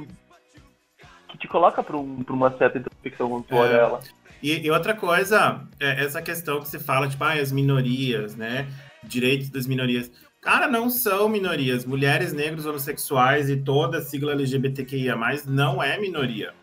que 1.29 1.39
te 1.39 1.49
coloca 1.49 1.83
para 1.83 1.97
um, 1.97 2.25
uma 2.29 2.57
certa 2.57 2.79
introspecção 2.79 3.29
quando 3.29 3.45
tu 3.45 3.55
é. 3.55 3.59
olha 3.59 3.77
ela. 3.77 4.01
E, 4.43 4.67
e, 4.67 4.71
outra 4.71 4.95
coisa, 4.95 5.67
é 5.81 6.05
essa 6.05 6.23
questão 6.23 6.61
que 6.61 6.69
se 6.69 6.79
fala, 6.79 7.09
tipo, 7.09 7.25
ah, 7.25 7.33
as 7.33 7.51
minorias, 7.51 8.37
né? 8.37 8.69
Direitos 9.03 9.51
das 9.51 9.67
minorias 9.67 10.13
Cara, 10.41 10.69
não 10.69 10.89
são 10.89 11.29
minorias. 11.29 11.85
Mulheres, 11.85 12.33
negros, 12.33 12.65
homossexuais 12.65 13.51
e 13.51 13.57
toda 13.57 13.99
a 13.99 14.03
sigla 14.03 14.33
LGBTQIA, 14.33 15.17
não 15.47 15.83
é 15.83 15.99
minoria. 15.99 16.55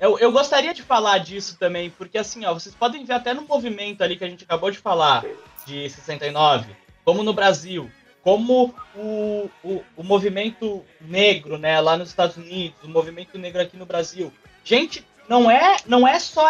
Eu, 0.00 0.18
eu 0.18 0.30
gostaria 0.30 0.72
de 0.72 0.82
falar 0.82 1.18
disso 1.18 1.56
também, 1.58 1.90
porque 1.90 2.18
assim, 2.18 2.44
ó, 2.44 2.54
vocês 2.54 2.74
podem 2.74 3.04
ver 3.04 3.14
até 3.14 3.34
no 3.34 3.42
movimento 3.42 4.02
ali 4.02 4.16
que 4.16 4.24
a 4.24 4.28
gente 4.28 4.44
acabou 4.44 4.70
de 4.70 4.78
falar, 4.78 5.24
de 5.66 5.90
69, 5.90 6.70
como 7.04 7.24
no 7.24 7.32
Brasil, 7.32 7.90
como 8.22 8.74
o, 8.94 9.50
o, 9.64 9.84
o 9.96 10.02
movimento 10.04 10.84
negro, 11.00 11.58
né, 11.58 11.80
lá 11.80 11.96
nos 11.96 12.10
Estados 12.10 12.36
Unidos, 12.36 12.78
o 12.84 12.88
movimento 12.88 13.36
negro 13.38 13.60
aqui 13.60 13.76
no 13.76 13.86
Brasil. 13.86 14.32
Gente, 14.62 15.04
não 15.28 15.50
é, 15.50 15.78
não 15.86 16.06
é 16.06 16.20
só 16.20 16.46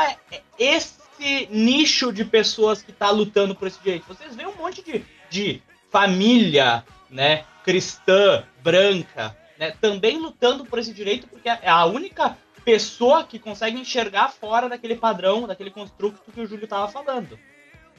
esse 0.58 1.48
nicho 1.50 2.12
de 2.12 2.26
pessoas 2.26 2.82
que 2.82 2.90
está 2.90 3.10
lutando 3.10 3.54
por 3.54 3.68
esse 3.68 3.82
direito. 3.82 4.06
Vocês 4.06 4.36
veem 4.36 4.48
um 4.48 4.56
monte 4.56 4.82
de 4.82 5.04
de 5.30 5.62
família, 5.90 6.84
né, 7.10 7.44
cristã, 7.64 8.44
branca, 8.62 9.36
né, 9.58 9.72
também 9.80 10.18
lutando 10.18 10.64
por 10.64 10.78
esse 10.78 10.92
direito, 10.92 11.26
porque 11.26 11.48
é 11.48 11.68
a 11.68 11.84
única 11.84 12.36
pessoa 12.64 13.24
que 13.24 13.38
consegue 13.38 13.80
enxergar 13.80 14.28
fora 14.28 14.68
daquele 14.68 14.94
padrão, 14.94 15.46
daquele 15.46 15.70
construto 15.70 16.20
que 16.32 16.40
o 16.40 16.46
Júlio 16.46 16.64
estava 16.64 16.88
falando. 16.88 17.38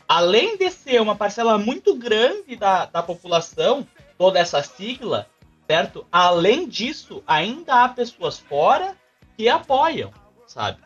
Além 0.08 0.58
de 0.58 0.70
ser 0.72 1.02
uma 1.02 1.16
parcela 1.16 1.58
muito 1.58 1.96
grande 1.96 2.56
da, 2.56 2.86
da 2.86 3.02
população, 3.04 3.88
toda 4.18 4.40
essa 4.40 4.62
sigla, 4.64 5.28
certo? 5.68 6.06
Além 6.12 6.68
disso, 6.68 7.24
ainda 7.28 7.84
há 7.84 7.90
pessoas 7.90 8.40
fora 8.40 8.96
que 9.38 9.48
apoiam, 9.48 10.12
sabe? 10.48 10.80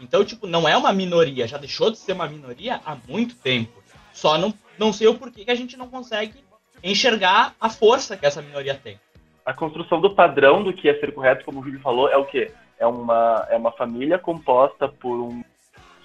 Então, 0.00 0.24
tipo, 0.24 0.46
não 0.46 0.68
é 0.68 0.76
uma 0.76 0.92
minoria, 0.92 1.48
já 1.48 1.56
deixou 1.56 1.90
de 1.90 1.98
ser 1.98 2.12
uma 2.12 2.28
minoria 2.28 2.80
há 2.84 2.96
muito 3.08 3.34
tempo. 3.34 3.82
Só 4.12 4.36
não 4.36 4.52
não 4.78 4.92
sei 4.92 5.06
o 5.06 5.18
porquê 5.18 5.44
que 5.44 5.50
a 5.50 5.54
gente 5.54 5.76
não 5.76 5.88
consegue 5.88 6.44
enxergar 6.82 7.54
a 7.60 7.68
força 7.68 8.16
que 8.16 8.26
essa 8.26 8.42
minoria 8.42 8.74
tem. 8.74 8.98
A 9.44 9.52
construção 9.52 10.00
do 10.00 10.14
padrão 10.14 10.62
do 10.62 10.72
que 10.72 10.88
é 10.88 10.98
ser 10.98 11.12
correto, 11.12 11.44
como 11.44 11.60
o 11.60 11.64
Júlio 11.64 11.80
falou, 11.80 12.08
é 12.08 12.16
o 12.16 12.24
quê? 12.24 12.50
É 12.78 12.86
uma, 12.86 13.46
é 13.48 13.56
uma 13.56 13.72
família 13.72 14.18
composta 14.18 14.88
por 14.88 15.18
um, 15.18 15.42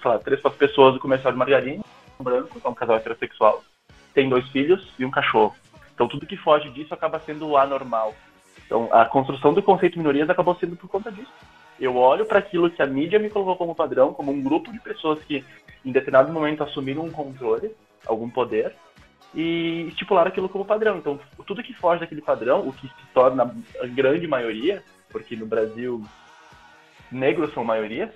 sei 0.00 0.10
lá, 0.10 0.18
três, 0.18 0.40
quatro 0.40 0.58
pessoas 0.58 0.94
do 0.94 1.00
comercial 1.00 1.32
de 1.32 1.38
margarina, 1.38 1.84
um 2.18 2.24
branco, 2.24 2.60
é 2.64 2.68
um 2.68 2.74
casal 2.74 2.96
heterossexual, 2.96 3.62
tem 4.14 4.28
dois 4.28 4.46
filhos 4.48 4.86
e 4.98 5.04
um 5.04 5.10
cachorro. 5.10 5.54
Então 5.94 6.08
tudo 6.08 6.26
que 6.26 6.36
foge 6.36 6.70
disso 6.70 6.94
acaba 6.94 7.20
sendo 7.20 7.56
anormal. 7.56 8.14
Então 8.64 8.88
a 8.92 9.04
construção 9.04 9.52
do 9.52 9.62
conceito 9.62 9.94
de 9.94 9.98
minorias 9.98 10.30
acabou 10.30 10.54
sendo 10.56 10.76
por 10.76 10.88
conta 10.88 11.12
disso. 11.12 11.32
Eu 11.78 11.96
olho 11.96 12.24
para 12.24 12.38
aquilo 12.38 12.70
que 12.70 12.80
a 12.80 12.86
mídia 12.86 13.18
me 13.18 13.28
colocou 13.28 13.56
como 13.56 13.74
padrão, 13.74 14.14
como 14.14 14.30
um 14.30 14.42
grupo 14.42 14.72
de 14.72 14.78
pessoas 14.78 15.22
que 15.24 15.44
em 15.84 15.90
determinado 15.90 16.32
momento 16.32 16.62
assumiram 16.62 17.02
um 17.02 17.10
controle 17.10 17.74
algum 18.06 18.28
poder 18.28 18.74
e 19.34 19.86
estipular 19.88 20.26
aquilo 20.26 20.48
como 20.48 20.64
padrão. 20.64 20.98
Então, 20.98 21.18
tudo 21.46 21.62
que 21.62 21.72
foge 21.74 22.00
daquele 22.00 22.22
padrão, 22.22 22.68
o 22.68 22.72
que 22.72 22.86
se 22.86 23.06
torna 23.14 23.54
a 23.80 23.86
grande 23.86 24.26
maioria, 24.26 24.82
porque 25.10 25.36
no 25.36 25.46
Brasil 25.46 26.04
negros 27.10 27.52
são 27.52 27.64
maioria, 27.64 28.12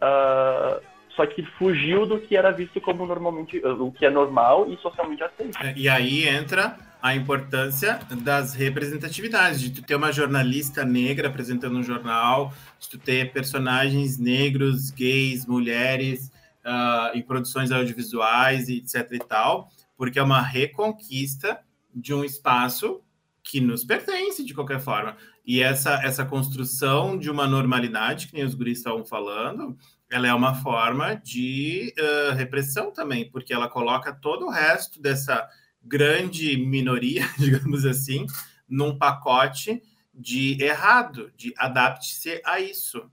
uh, 0.00 0.80
só 1.10 1.26
que 1.26 1.44
fugiu 1.58 2.06
do 2.06 2.18
que 2.18 2.36
era 2.36 2.50
visto 2.50 2.80
como 2.80 3.06
normalmente, 3.06 3.58
o 3.64 3.92
que 3.92 4.04
é 4.04 4.10
normal 4.10 4.70
e 4.70 4.76
socialmente 4.78 5.22
aceito. 5.22 5.56
É, 5.62 5.72
e 5.76 5.88
aí 5.88 6.28
entra 6.28 6.76
a 7.00 7.14
importância 7.14 8.00
das 8.22 8.54
representatividades, 8.54 9.60
de 9.60 9.70
tu 9.70 9.82
ter 9.82 9.94
uma 9.94 10.10
jornalista 10.10 10.84
negra 10.84 11.28
apresentando 11.28 11.76
um 11.76 11.82
jornal, 11.82 12.52
de 12.80 12.88
tu 12.88 12.98
ter 12.98 13.30
personagens 13.32 14.18
negros, 14.18 14.90
gays, 14.90 15.46
mulheres 15.46 16.32
uh, 16.64 17.16
em 17.16 17.22
produções 17.22 17.70
audiovisuais 17.70 18.68
etc 18.68 19.10
e 19.12 19.18
tal, 19.18 19.68
porque 19.96 20.18
é 20.18 20.22
uma 20.22 20.40
reconquista 20.40 21.60
de 21.94 22.12
um 22.12 22.24
espaço 22.24 23.02
que 23.42 23.60
nos 23.60 23.84
pertence 23.84 24.44
de 24.44 24.54
qualquer 24.54 24.80
forma. 24.80 25.16
E 25.46 25.62
essa, 25.62 26.00
essa 26.02 26.24
construção 26.24 27.18
de 27.18 27.30
uma 27.30 27.46
normalidade, 27.46 28.26
que 28.26 28.34
nem 28.34 28.44
os 28.44 28.54
guris 28.54 28.78
estavam 28.78 29.04
falando, 29.04 29.76
ela 30.10 30.26
é 30.26 30.32
uma 30.32 30.54
forma 30.54 31.14
de 31.14 31.92
uh, 31.98 32.34
repressão 32.34 32.90
também, 32.90 33.30
porque 33.30 33.52
ela 33.52 33.68
coloca 33.68 34.12
todo 34.12 34.46
o 34.46 34.50
resto 34.50 35.00
dessa 35.00 35.46
grande 35.82 36.56
minoria, 36.56 37.28
digamos 37.38 37.84
assim, 37.84 38.26
num 38.66 38.96
pacote 38.96 39.82
de 40.14 40.56
errado, 40.62 41.30
de 41.36 41.52
adapte-se 41.58 42.40
a 42.44 42.60
isso. 42.60 43.10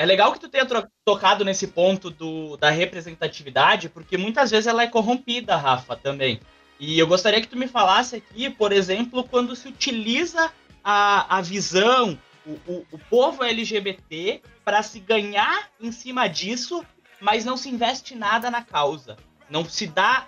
É 0.00 0.06
legal 0.06 0.32
que 0.32 0.40
tu 0.40 0.48
tenha 0.48 0.66
tocado 1.04 1.44
nesse 1.44 1.66
ponto 1.66 2.08
do, 2.08 2.56
da 2.56 2.70
representatividade, 2.70 3.90
porque 3.90 4.16
muitas 4.16 4.50
vezes 4.50 4.66
ela 4.66 4.82
é 4.82 4.86
corrompida, 4.86 5.54
Rafa, 5.56 5.94
também. 5.94 6.40
E 6.78 6.98
eu 6.98 7.06
gostaria 7.06 7.38
que 7.38 7.46
tu 7.46 7.58
me 7.58 7.68
falasse 7.68 8.16
aqui, 8.16 8.48
por 8.48 8.72
exemplo, 8.72 9.22
quando 9.22 9.54
se 9.54 9.68
utiliza 9.68 10.50
a, 10.82 11.36
a 11.36 11.42
visão, 11.42 12.18
o, 12.46 12.52
o, 12.66 12.86
o 12.92 12.98
povo 13.10 13.44
LGBT, 13.44 14.40
para 14.64 14.82
se 14.82 15.00
ganhar 15.00 15.68
em 15.78 15.92
cima 15.92 16.28
disso, 16.28 16.82
mas 17.20 17.44
não 17.44 17.58
se 17.58 17.68
investe 17.68 18.14
nada 18.14 18.50
na 18.50 18.64
causa. 18.64 19.18
Não 19.50 19.66
se 19.66 19.86
dá 19.86 20.26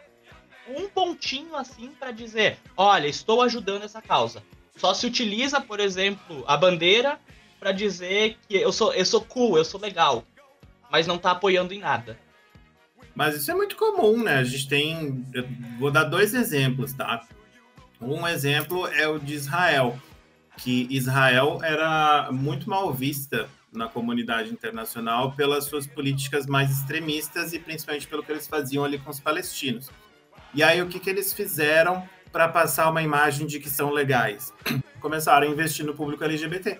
um 0.69 0.87
pontinho 0.87 1.57
assim 1.57 1.93
para 1.99 2.11
dizer, 2.11 2.59
olha, 2.77 3.07
estou 3.07 3.41
ajudando 3.41 3.85
essa 3.85 4.03
causa. 4.03 4.43
Só 4.77 4.93
se 4.93 5.07
utiliza, 5.07 5.63
por 5.63 5.81
exemplo, 5.81 6.45
a 6.47 6.59
bandeira 6.59 7.19
para 7.63 7.71
dizer 7.71 8.37
que 8.49 8.57
eu 8.57 8.73
sou, 8.73 8.93
eu 8.93 9.07
sou 9.07 9.21
cool, 9.21 9.57
eu 9.57 9.65
sou 9.65 9.81
legal, 9.81 10.25
mas 10.91 11.07
não 11.07 11.17
tá 11.17 11.31
apoiando 11.31 11.73
em 11.73 11.79
nada. 11.79 12.19
Mas 13.15 13.37
isso 13.37 13.53
é 13.53 13.55
muito 13.55 13.77
comum, 13.77 14.21
né? 14.21 14.39
A 14.39 14.45
gente 14.45 14.69
tem. 14.69 15.25
Eu 15.33 15.47
vou 15.79 15.89
dar 15.89 16.03
dois 16.03 16.35
exemplos, 16.35 16.93
tá? 16.93 17.25
Um 18.01 18.27
exemplo 18.27 18.89
é 18.89 19.07
o 19.07 19.17
de 19.17 19.35
Israel, 19.35 19.97
que 20.57 20.89
Israel 20.91 21.61
era 21.63 22.33
muito 22.33 22.69
mal 22.69 22.93
vista 22.93 23.49
na 23.73 23.87
comunidade 23.87 24.51
internacional 24.51 25.31
pelas 25.31 25.67
suas 25.67 25.87
políticas 25.87 26.47
mais 26.47 26.69
extremistas 26.69 27.53
e 27.53 27.61
principalmente 27.61 28.09
pelo 28.09 28.25
que 28.25 28.33
eles 28.33 28.49
faziam 28.49 28.85
ali 28.85 28.99
com 28.99 29.11
os 29.11 29.21
palestinos. 29.21 29.89
E 30.53 30.65
aí, 30.65 30.83
o 30.83 30.89
que, 30.89 30.99
que 30.99 31.09
eles 31.09 31.33
fizeram 31.33 32.09
para 32.33 32.49
passar 32.49 32.91
uma 32.91 33.03
imagem 33.03 33.47
de 33.47 33.61
que 33.61 33.71
são 33.71 33.91
legais? 33.91 34.53
Começaram 35.01 35.47
a 35.47 35.51
investir 35.51 35.87
no 35.87 35.95
público 35.95 36.25
LGBT, 36.25 36.79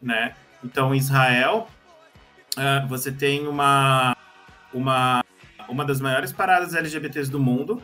né? 0.00 0.34
Então, 0.62 0.94
Israel, 0.94 1.68
uh, 2.56 2.86
você 2.88 3.10
tem 3.10 3.46
uma, 3.46 4.16
uma, 4.72 5.24
uma 5.68 5.84
das 5.84 6.00
maiores 6.00 6.32
paradas 6.32 6.74
LGBTs 6.74 7.30
do 7.30 7.40
mundo, 7.40 7.82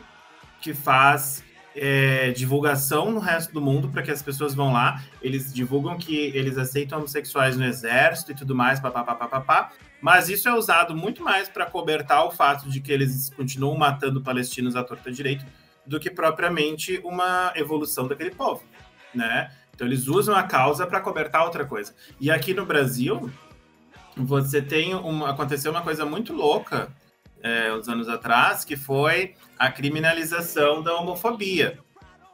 que 0.61 0.73
faz 0.73 1.43
é, 1.77 2.31
divulgação 2.31 3.11
no 3.11 3.19
resto 3.19 3.53
do 3.53 3.61
mundo 3.61 3.87
para 3.89 4.01
que 4.01 4.11
as 4.11 4.21
pessoas 4.21 4.55
vão 4.55 4.73
lá. 4.73 5.01
Eles 5.21 5.53
divulgam 5.53 5.97
que 5.97 6.15
eles 6.15 6.57
aceitam 6.57 6.97
homossexuais 6.97 7.55
no 7.55 7.63
exército 7.63 8.31
e 8.31 8.35
tudo 8.35 8.55
mais, 8.55 8.79
papapá. 8.79 9.71
Mas 10.01 10.29
isso 10.29 10.49
é 10.49 10.53
usado 10.53 10.95
muito 10.95 11.23
mais 11.23 11.47
para 11.47 11.65
cobertar 11.65 12.25
o 12.25 12.31
fato 12.31 12.69
de 12.69 12.81
que 12.81 12.91
eles 12.91 13.29
continuam 13.35 13.77
matando 13.77 14.21
palestinos 14.21 14.75
à 14.75 14.83
torta 14.83 15.11
direito 15.11 15.45
do 15.85 15.99
que 15.99 16.09
propriamente 16.09 16.99
uma 17.03 17.53
evolução 17.55 18.07
daquele 18.07 18.31
povo, 18.31 18.63
né? 19.13 19.51
Então 19.77 19.85
eles 19.85 20.07
usam 20.07 20.35
a 20.35 20.41
causa 20.41 20.87
para 20.87 20.99
cobertar 20.99 21.45
outra 21.45 21.63
coisa. 21.63 21.93
E 22.19 22.31
aqui 22.31 22.51
no 22.51 22.65
Brasil, 22.65 23.31
você 24.15 24.59
tem 24.59 24.95
uma 24.95 25.29
aconteceu 25.29 25.69
uma 25.69 25.83
coisa 25.83 26.03
muito 26.03 26.33
louca 26.33 26.89
é, 27.43 27.71
uns 27.71 27.87
anos 27.87 28.09
atrás, 28.09 28.65
que 28.65 28.75
foi 28.75 29.35
a 29.57 29.71
criminalização 29.71 30.81
da 30.81 30.95
homofobia, 30.95 31.77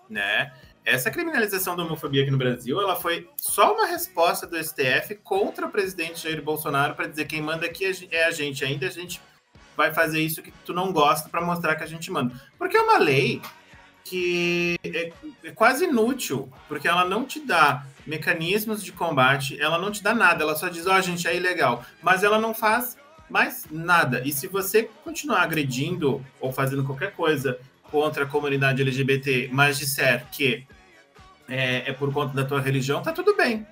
né? 0.10 0.54
Essa 0.86 1.12
criminalização 1.12 1.76
da 1.76 1.84
homofobia 1.84 2.22
aqui 2.22 2.32
no 2.32 2.38
Brasil, 2.38 2.80
ela 2.80 2.96
foi 2.96 3.30
só 3.38 3.74
uma 3.74 3.88
resposta 3.88 4.48
do 4.48 4.58
STF 4.58 5.16
contra 5.22 5.66
o 5.66 5.70
presidente 5.70 6.24
Jair 6.24 6.42
Bolsonaro 6.42 6.96
para 6.96 7.08
dizer 7.08 7.26
quem 7.26 7.42
manda 7.42 7.66
aqui 7.66 7.92
é 8.10 8.24
a 8.24 8.32
gente. 8.32 8.64
Ainda 8.64 8.88
a 8.88 8.90
gente 8.90 9.22
vai 9.76 9.94
fazer 9.94 10.22
isso 10.22 10.42
que 10.42 10.52
tu 10.66 10.74
não 10.74 10.94
gosta 10.94 11.28
para 11.28 11.42
mostrar 11.42 11.76
que 11.76 11.84
a 11.84 11.88
gente 11.88 12.10
manda. 12.10 12.34
Porque 12.58 12.78
é 12.78 12.82
uma 12.82 12.98
lei 13.00 13.42
que 14.04 14.78
é, 14.84 15.12
é, 15.44 15.52
quase 15.52 15.86
inútil, 15.86 16.52
porque 16.68 16.88
ela 16.88 17.06
não 17.06 17.26
te 17.26 17.40
dá 17.40 17.86
mecanismos 18.06 18.84
de 18.84 18.92
combate, 18.92 19.60
ela 19.60 19.78
não 19.78 19.92
te 19.92 20.04
dá 20.04 20.14
nada, 20.14 20.44
ela 20.44 20.56
só 20.56 20.68
diz, 20.68 20.86
ó, 20.86 20.98
oh, 20.98 21.02
gente, 21.02 21.28
é 21.28 21.36
ilegal. 21.36 21.86
Mas 22.02 22.24
ela 22.24 22.38
não 22.38 22.54
faz 22.54 22.98
mais 23.30 23.66
nada. 23.72 24.22
E 24.26 24.32
se 24.32 24.48
você 24.48 24.90
continuar 25.04 25.42
agredindo 25.42 26.24
ou 26.40 26.52
fazendo 26.52 26.84
qualquer 26.84 27.14
coisa 27.14 27.58
contra 27.84 28.26
a 28.26 28.28
comunidade 28.28 28.82
LGBT, 28.82 29.50
mas 29.52 29.78
disser 29.78 30.26
que 30.32 30.68
é, 31.48 31.90
é 31.90 31.94
por 31.94 32.12
conta 32.12 32.34
da 32.34 32.44
tua 32.44 32.60
religião, 32.60 33.02
tá 33.02 33.12
tudo 33.12 33.36
bem, 33.36 33.66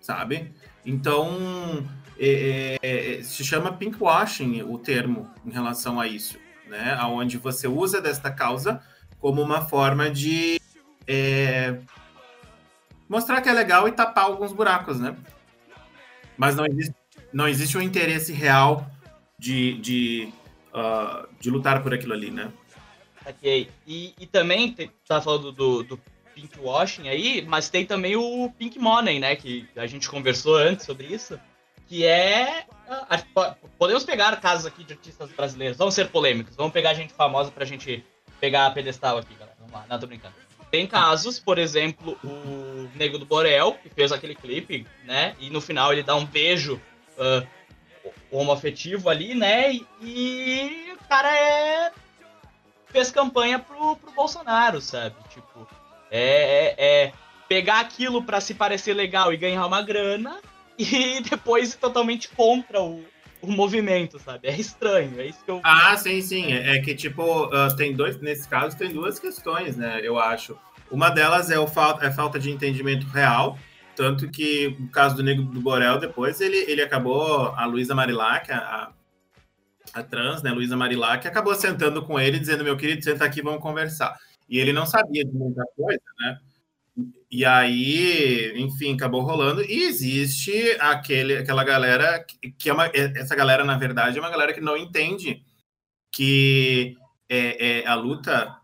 sabe? 0.00 0.52
Então, 0.84 1.88
é, 2.18 2.76
é, 2.82 3.22
se 3.22 3.44
chama 3.44 3.72
pinkwashing 3.72 4.62
o 4.62 4.78
termo 4.78 5.30
em 5.44 5.50
relação 5.50 6.00
a 6.00 6.06
isso, 6.06 6.38
né? 6.66 6.98
Onde 7.04 7.38
você 7.38 7.66
usa 7.66 8.00
desta 8.00 8.30
causa 8.30 8.82
como 9.24 9.40
uma 9.40 9.62
forma 9.62 10.10
de 10.10 10.60
é, 11.06 11.78
mostrar 13.08 13.40
que 13.40 13.48
é 13.48 13.54
legal 13.54 13.88
e 13.88 13.92
tapar 13.92 14.24
alguns 14.24 14.52
buracos, 14.52 15.00
né? 15.00 15.16
Mas 16.36 16.54
não 16.54 16.66
existe, 16.66 16.94
não 17.32 17.48
existe 17.48 17.78
um 17.78 17.80
interesse 17.80 18.34
real 18.34 18.86
de, 19.38 19.78
de, 19.78 20.28
uh, 20.74 21.26
de 21.40 21.48
lutar 21.48 21.82
por 21.82 21.94
aquilo 21.94 22.12
ali, 22.12 22.30
né? 22.30 22.52
Ok. 23.24 23.70
E, 23.86 24.12
e 24.20 24.26
também, 24.26 24.74
te, 24.74 24.90
tá 25.08 25.22
falando 25.22 25.50
do, 25.50 25.82
do 25.82 25.98
pink 26.34 26.60
washing 26.60 27.08
aí, 27.08 27.42
mas 27.48 27.70
tem 27.70 27.86
também 27.86 28.16
o 28.16 28.52
pink 28.58 28.78
money, 28.78 29.20
né? 29.20 29.34
Que 29.36 29.66
a 29.74 29.86
gente 29.86 30.06
conversou 30.06 30.56
antes 30.56 30.84
sobre 30.84 31.06
isso. 31.06 31.40
Que 31.88 32.04
é. 32.04 32.66
podemos 33.78 34.04
pegar 34.04 34.38
casos 34.38 34.66
aqui 34.66 34.84
de 34.84 34.92
artistas 34.92 35.32
brasileiros, 35.32 35.78
vamos 35.78 35.94
ser 35.94 36.10
polêmicos, 36.10 36.54
vamos 36.56 36.74
pegar 36.74 36.92
gente 36.92 37.14
famosa 37.14 37.50
pra 37.50 37.64
gente 37.64 38.04
pegar 38.44 38.66
a 38.66 38.70
pedestal 38.70 39.16
aqui, 39.16 39.32
galera. 39.32 39.56
Vamos 39.58 39.72
lá, 39.72 39.86
não 39.88 39.98
tô 39.98 40.06
brincando. 40.06 40.34
Tem 40.70 40.86
casos, 40.86 41.38
por 41.38 41.56
exemplo, 41.56 42.18
o 42.22 42.90
Nego 42.94 43.16
do 43.16 43.24
Borel, 43.24 43.78
que 43.82 43.88
fez 43.88 44.12
aquele 44.12 44.34
clipe, 44.34 44.86
né? 45.04 45.34
E 45.40 45.48
no 45.48 45.62
final 45.62 45.90
ele 45.92 46.02
dá 46.02 46.14
um 46.14 46.26
beijo 46.26 46.78
uh, 47.16 47.46
homoafetivo 48.30 49.08
ali, 49.08 49.34
né? 49.34 49.72
E, 49.72 49.86
e 50.02 50.92
o 50.92 51.08
cara 51.08 51.34
é 51.34 51.92
fez 52.88 53.10
campanha 53.10 53.58
pro, 53.58 53.96
pro 53.96 54.12
Bolsonaro, 54.12 54.78
sabe? 54.78 55.16
Tipo, 55.30 55.66
é, 56.10 56.74
é, 56.76 57.04
é 57.06 57.12
pegar 57.48 57.80
aquilo 57.80 58.22
para 58.22 58.42
se 58.42 58.52
parecer 58.52 58.92
legal 58.92 59.32
e 59.32 59.38
ganhar 59.38 59.64
uma 59.64 59.80
grana 59.80 60.38
e 60.78 61.20
depois 61.22 61.74
totalmente 61.74 62.28
contra 62.28 62.82
o, 62.82 63.02
o 63.44 63.52
movimento, 63.52 64.18
sabe? 64.18 64.48
É 64.48 64.58
estranho, 64.58 65.20
é 65.20 65.26
isso 65.26 65.44
que 65.44 65.50
eu. 65.50 65.60
Ah, 65.62 65.96
sim, 65.96 66.20
sim. 66.20 66.52
É, 66.52 66.76
é 66.76 66.80
que, 66.80 66.94
tipo, 66.94 67.46
uh, 67.46 67.76
tem 67.76 67.94
dois. 67.94 68.20
Nesse 68.20 68.48
caso, 68.48 68.76
tem 68.76 68.92
duas 68.92 69.18
questões, 69.18 69.76
né? 69.76 70.00
Eu 70.02 70.18
acho. 70.18 70.56
Uma 70.90 71.10
delas 71.10 71.50
é, 71.50 71.58
o 71.58 71.66
fa 71.66 71.98
é 72.02 72.10
falta 72.10 72.38
de 72.38 72.50
entendimento 72.50 73.06
real. 73.06 73.58
Tanto 73.96 74.28
que, 74.28 74.76
no 74.78 74.88
caso 74.88 75.16
do 75.16 75.22
Negro 75.22 75.44
do 75.44 75.60
Borel, 75.60 75.98
depois 75.98 76.40
ele, 76.40 76.56
ele 76.70 76.82
acabou. 76.82 77.48
A 77.56 77.64
Luísa 77.64 77.94
Marilac, 77.94 78.50
a, 78.50 78.90
a 79.92 80.02
trans, 80.02 80.42
né, 80.42 80.50
Luísa 80.50 80.76
Marilac, 80.76 81.26
acabou 81.26 81.54
sentando 81.54 82.02
com 82.02 82.18
ele, 82.18 82.38
dizendo: 82.38 82.64
Meu 82.64 82.76
querido, 82.76 83.04
senta 83.04 83.24
aqui, 83.24 83.40
vamos 83.40 83.60
conversar. 83.60 84.16
E 84.48 84.58
ele 84.58 84.72
não 84.72 84.84
sabia 84.84 85.24
de 85.24 85.32
muita 85.32 85.64
coisa, 85.76 86.02
né? 86.20 86.38
E 87.30 87.44
aí, 87.44 88.52
enfim, 88.56 88.94
acabou 88.94 89.22
rolando. 89.22 89.62
E 89.62 89.82
existe 89.82 90.76
aquele, 90.78 91.38
aquela 91.38 91.64
galera 91.64 92.24
que 92.58 92.70
é 92.70 92.72
uma. 92.72 92.86
Essa 92.94 93.34
galera, 93.34 93.64
na 93.64 93.76
verdade, 93.76 94.18
é 94.18 94.20
uma 94.20 94.30
galera 94.30 94.54
que 94.54 94.60
não 94.60 94.76
entende 94.76 95.42
que 96.12 96.96
é, 97.28 97.80
é, 97.80 97.86
a 97.86 97.94
luta 97.94 98.56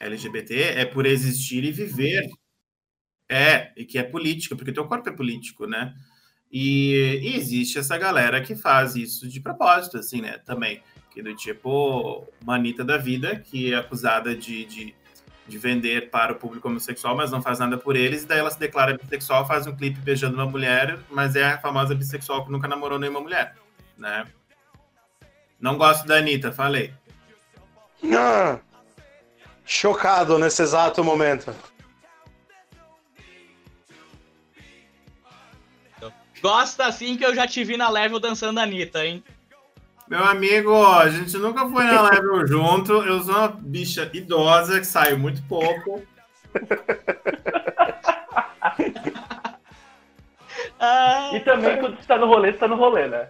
LGBT 0.00 0.54
é 0.54 0.84
por 0.84 1.06
existir 1.06 1.62
e 1.64 1.70
viver. 1.70 2.28
É, 3.28 3.72
e 3.76 3.84
que 3.84 3.96
é 3.96 4.02
política, 4.02 4.56
porque 4.56 4.72
teu 4.72 4.86
corpo 4.86 5.08
é 5.08 5.12
político, 5.12 5.66
né? 5.66 5.94
E, 6.50 7.20
e, 7.22 7.36
existe 7.36 7.78
essa 7.78 7.96
galera 7.96 8.42
que 8.42 8.54
faz 8.54 8.94
isso 8.94 9.26
de 9.26 9.40
propósito, 9.40 9.96
assim, 9.96 10.20
né? 10.20 10.38
Também. 10.38 10.82
Que 11.10 11.22
do 11.22 11.34
tipo, 11.34 12.26
Manita 12.44 12.84
da 12.84 12.98
vida, 12.98 13.36
que 13.36 13.72
é 13.72 13.76
acusada 13.76 14.36
de, 14.36 14.64
de 14.66 14.94
de 15.46 15.58
vender 15.58 16.10
para 16.10 16.32
o 16.32 16.36
público 16.36 16.68
homossexual, 16.68 17.16
mas 17.16 17.30
não 17.30 17.42
faz 17.42 17.58
nada 17.58 17.76
por 17.76 17.96
eles, 17.96 18.22
e 18.22 18.26
daí 18.26 18.38
ela 18.38 18.50
se 18.50 18.58
declara 18.58 18.96
bissexual, 18.96 19.46
faz 19.46 19.66
um 19.66 19.74
clipe 19.74 20.00
beijando 20.00 20.34
uma 20.34 20.46
mulher, 20.46 20.98
mas 21.10 21.34
é 21.36 21.44
a 21.44 21.58
famosa 21.58 21.94
bissexual 21.94 22.44
que 22.44 22.52
nunca 22.52 22.68
namorou 22.68 22.98
nenhuma 22.98 23.20
mulher, 23.20 23.54
né? 23.98 24.26
Não 25.60 25.76
gosto 25.76 26.06
da 26.06 26.16
Anitta, 26.16 26.52
falei. 26.52 26.92
Ah, 28.12 28.58
chocado 29.64 30.38
nesse 30.38 30.62
exato 30.62 31.04
momento. 31.04 31.54
Gosta 36.42 36.86
assim 36.86 37.16
que 37.16 37.24
eu 37.24 37.34
já 37.34 37.46
te 37.46 37.62
vi 37.62 37.76
na 37.76 37.88
level 37.88 38.18
dançando 38.18 38.58
a 38.58 38.64
Anitta, 38.64 39.06
hein? 39.06 39.22
Meu 40.08 40.24
amigo, 40.24 40.84
a 40.84 41.08
gente 41.08 41.36
nunca 41.38 41.68
foi 41.68 41.84
na 41.84 42.02
level 42.02 42.44
junto. 42.50 42.92
Eu 42.92 43.22
sou 43.22 43.34
uma 43.34 43.48
bicha 43.48 44.08
idosa 44.12 44.78
que 44.78 44.86
saiu 44.86 45.18
muito 45.18 45.42
pouco. 45.44 46.02
ah, 50.78 51.30
e 51.32 51.40
também 51.40 51.78
quando 51.78 51.96
você 51.96 52.06
tá 52.06 52.18
no 52.18 52.26
rolê, 52.26 52.52
você 52.52 52.58
tá 52.58 52.68
no 52.68 52.76
rolê, 52.76 53.08
né? 53.08 53.28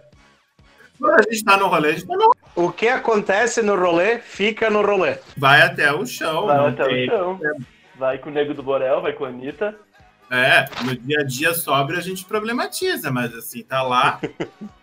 Quando 0.99 1.19
a 1.19 1.23
gente 1.23 1.43
tá 1.43 1.57
no 1.57 1.67
rolê, 1.67 1.89
a 1.89 1.93
gente 1.93 2.07
tá 2.07 2.15
no 2.15 2.31
O 2.55 2.71
que 2.71 2.87
acontece 2.87 3.61
no 3.61 3.75
rolê, 3.75 4.19
fica 4.19 4.69
no 4.69 4.81
rolê. 4.81 5.17
Vai 5.37 5.61
até 5.61 5.93
o 5.93 6.05
chão. 6.05 6.47
Vai 6.47 6.69
até 6.69 6.85
tem... 6.85 7.07
o 7.07 7.11
chão. 7.11 7.39
Vai 7.95 8.17
com 8.17 8.29
o 8.29 8.33
Nego 8.33 8.53
do 8.53 8.63
Borel, 8.63 9.01
vai 9.01 9.13
com 9.13 9.25
a 9.25 9.29
Anitta. 9.29 9.75
É, 10.29 10.65
no 10.83 10.95
dia 10.95 11.19
a 11.19 11.23
dia 11.23 11.53
sobre 11.53 11.95
a 11.95 12.01
gente 12.01 12.25
problematiza, 12.25 13.11
mas 13.11 13.33
assim, 13.35 13.63
tá 13.63 13.83
lá. 13.83 14.19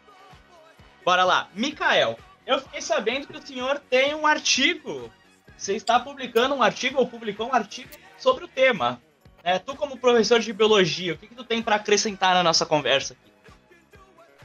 Bora 1.04 1.24
lá. 1.24 1.48
Mikael, 1.54 2.18
eu 2.46 2.58
fiquei 2.60 2.80
sabendo 2.80 3.26
que 3.26 3.36
o 3.36 3.42
senhor 3.42 3.80
tem 3.90 4.14
um 4.14 4.26
artigo. 4.26 5.10
Você 5.56 5.74
está 5.74 6.00
publicando 6.00 6.54
um 6.54 6.62
artigo 6.62 6.98
ou 6.98 7.06
publicou 7.06 7.48
um 7.48 7.54
artigo 7.54 7.90
sobre 8.18 8.44
o 8.44 8.48
tema. 8.48 9.00
É, 9.42 9.58
tu, 9.58 9.74
como 9.74 9.96
professor 9.96 10.38
de 10.40 10.52
biologia, 10.52 11.14
o 11.14 11.16
que, 11.16 11.26
que 11.26 11.34
tu 11.34 11.44
tem 11.44 11.62
para 11.62 11.76
acrescentar 11.76 12.34
na 12.34 12.42
nossa 12.42 12.66
conversa 12.66 13.14
aqui? 13.14 13.30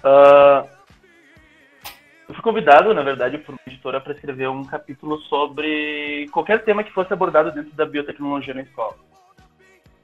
Uh, 0.03 0.69
eu 2.29 2.33
fui 2.33 2.43
convidado, 2.43 2.93
na 2.93 3.01
verdade, 3.01 3.37
por 3.37 3.53
uma 3.53 3.59
editora 3.67 3.99
para 3.99 4.13
escrever 4.13 4.49
um 4.49 4.63
capítulo 4.63 5.19
sobre 5.21 6.27
qualquer 6.31 6.63
tema 6.63 6.83
que 6.83 6.93
fosse 6.93 7.11
abordado 7.11 7.51
dentro 7.51 7.71
da 7.75 7.85
biotecnologia 7.85 8.53
na 8.53 8.61
escola. 8.61 8.95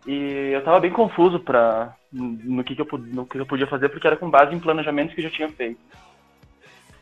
E 0.05 0.51
eu 0.53 0.59
estava 0.59 0.79
bem 0.79 0.91
confuso 0.91 1.39
pra, 1.39 1.95
no, 2.11 2.63
que, 2.63 2.75
que, 2.75 2.81
eu, 2.81 2.87
no 2.97 3.25
que 3.25 3.37
eu 3.37 3.45
podia 3.45 3.67
fazer, 3.67 3.89
porque 3.89 4.07
era 4.07 4.17
com 4.17 4.29
base 4.29 4.53
em 4.53 4.59
planejamentos 4.59 5.13
que 5.13 5.21
eu 5.21 5.29
já 5.29 5.35
tinha 5.35 5.49
feito. 5.49 5.79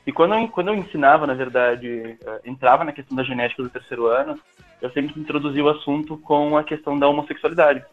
E 0.09 0.11
quando 0.11 0.33
eu, 0.33 0.47
quando 0.47 0.69
eu 0.69 0.73
ensinava, 0.73 1.27
na 1.27 1.35
verdade, 1.35 2.17
eh, 2.19 2.41
entrava 2.43 2.83
na 2.83 2.91
questão 2.91 3.15
da 3.15 3.21
genética 3.21 3.61
do 3.61 3.69
terceiro 3.69 4.07
ano, 4.07 4.39
eu 4.81 4.89
sempre 4.89 5.13
introduzia 5.21 5.63
o 5.63 5.69
assunto 5.69 6.17
com 6.17 6.57
a 6.57 6.63
questão 6.63 6.97
da 6.97 7.07
homossexualidade. 7.07 7.85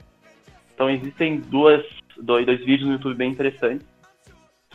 Então 0.73 0.89
existem 0.89 1.41
duas, 1.41 1.85
dois, 2.17 2.47
dois 2.47 2.61
vídeos 2.61 2.89
no 2.89 2.95
YouTube 2.95 3.17
bem 3.17 3.31
interessantes, 3.31 3.87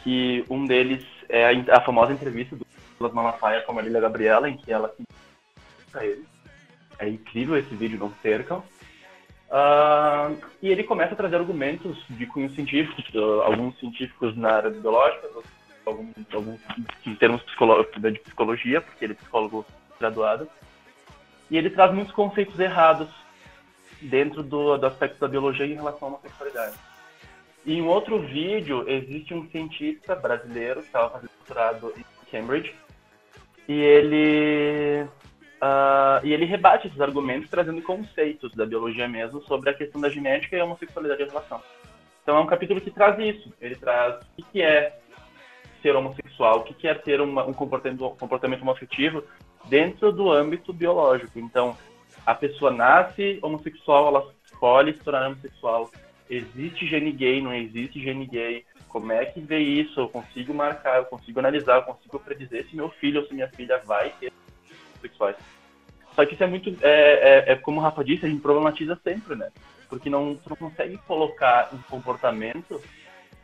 que 0.03 0.45
um 0.51 0.67
deles 0.67 1.03
é 1.27 1.47
a, 1.47 1.77
a 1.77 1.81
famosa 1.81 2.13
entrevista 2.13 2.55
do 2.55 2.63
Douglas 2.99 3.11
Malafaia 3.11 3.61
com 3.61 3.71
a 3.71 3.75
Marília 3.75 4.01
Gabriela, 4.01 4.47
em 4.47 4.57
que 4.57 4.71
ela 4.71 4.93
ele. 5.99 6.23
É 6.99 7.09
incrível 7.09 7.57
esse 7.57 7.73
vídeo, 7.73 7.97
não 7.97 8.11
percam. 8.11 8.59
Uh, 9.49 10.37
e 10.61 10.69
ele 10.69 10.83
começa 10.83 11.13
a 11.13 11.17
trazer 11.17 11.37
argumentos 11.37 11.97
de 12.07 12.23
cunho 12.27 12.51
científico, 12.51 13.01
alguns 13.43 13.79
científicos 13.79 14.37
na 14.37 14.51
área 14.51 14.69
biológica, 14.69 15.27
alguns, 15.85 16.13
alguns 16.33 16.59
em 17.05 17.15
termos 17.15 17.41
de 17.41 18.19
psicologia, 18.19 18.81
porque 18.81 19.05
ele 19.05 19.13
é 19.13 19.15
psicólogo 19.15 19.65
graduado. 19.99 20.47
E 21.49 21.57
ele 21.57 21.69
traz 21.69 21.93
muitos 21.93 22.13
conceitos 22.13 22.59
errados 22.59 23.09
dentro 24.01 24.41
do, 24.41 24.77
do 24.77 24.85
aspecto 24.85 25.19
da 25.19 25.27
biologia 25.27 25.65
em 25.65 25.75
relação 25.75 26.07
à 26.07 26.11
homossexualidade. 26.11 26.75
E 27.65 27.75
em 27.75 27.81
outro 27.81 28.19
vídeo, 28.19 28.89
existe 28.89 29.33
um 29.33 29.47
cientista 29.49 30.15
brasileiro 30.15 30.81
que 30.81 30.87
estava 30.87 31.11
fazendo 31.11 31.29
doutorado 31.37 31.93
em 31.95 32.31
Cambridge, 32.31 32.73
e 33.67 33.79
ele, 33.79 35.03
uh, 35.61 36.25
e 36.25 36.33
ele 36.33 36.45
rebate 36.45 36.87
esses 36.87 36.99
argumentos 36.99 37.49
trazendo 37.49 37.81
conceitos 37.83 38.53
da 38.55 38.65
biologia 38.65 39.07
mesmo 39.07 39.41
sobre 39.43 39.69
a 39.69 39.73
questão 39.73 40.01
da 40.01 40.09
genética 40.09 40.55
e 40.55 40.59
a 40.59 40.65
homossexualidade 40.65 41.21
em 41.21 41.27
relação. 41.27 41.61
Então 42.23 42.37
é 42.37 42.39
um 42.39 42.47
capítulo 42.47 42.81
que 42.81 42.91
traz 42.91 43.19
isso. 43.19 43.53
Ele 43.61 43.75
traz 43.75 44.23
o 44.37 44.43
que 44.43 44.61
é 44.61 44.99
ser 45.81 45.95
homossexual, 45.95 46.59
o 46.59 46.63
que 46.63 46.87
é 46.87 46.93
ter 46.93 47.21
uma, 47.21 47.45
um 47.45 47.53
comportamento, 47.53 48.05
um 48.05 48.15
comportamento 48.15 48.61
homoafetivo 48.61 49.23
dentro 49.65 50.11
do 50.11 50.31
âmbito 50.31 50.73
biológico. 50.73 51.39
Então, 51.39 51.77
a 52.25 52.35
pessoa 52.35 52.71
nasce 52.71 53.39
homossexual, 53.41 54.07
ela 54.07 54.33
escolhe 54.45 54.93
se 54.93 54.99
tornar 54.99 55.27
homossexual. 55.27 55.89
Existe 56.29 56.87
gene 56.87 57.11
gay, 57.11 57.41
não 57.41 57.53
existe 57.53 58.01
gene 58.01 58.25
gay. 58.25 58.65
Como 58.87 59.11
é 59.11 59.25
que 59.25 59.39
vê 59.39 59.59
isso? 59.59 59.99
Eu 59.99 60.09
consigo 60.09 60.53
marcar, 60.53 60.97
eu 60.97 61.05
consigo 61.05 61.39
analisar, 61.39 61.77
eu 61.77 61.83
consigo 61.83 62.19
predizer 62.19 62.67
se 62.69 62.75
meu 62.75 62.89
filho 62.89 63.21
ou 63.21 63.27
se 63.27 63.33
minha 63.33 63.47
filha 63.49 63.81
vai 63.85 64.11
ter 64.19 64.31
homossexuais. 64.93 65.35
Só 66.15 66.25
que 66.25 66.33
isso 66.33 66.43
é 66.43 66.47
muito, 66.47 66.69
é, 66.81 66.89
é, 66.91 67.51
é, 67.53 67.55
como 67.55 67.79
o 67.79 67.83
Rafa 67.83 68.03
disse, 68.03 68.25
a 68.25 68.29
gente 68.29 68.41
problematiza 68.41 68.99
sempre, 69.03 69.35
né? 69.35 69.49
Porque 69.89 70.09
não, 70.09 70.37
não 70.47 70.55
consegue 70.55 70.97
colocar 71.07 71.69
um 71.73 71.77
comportamento 71.83 72.81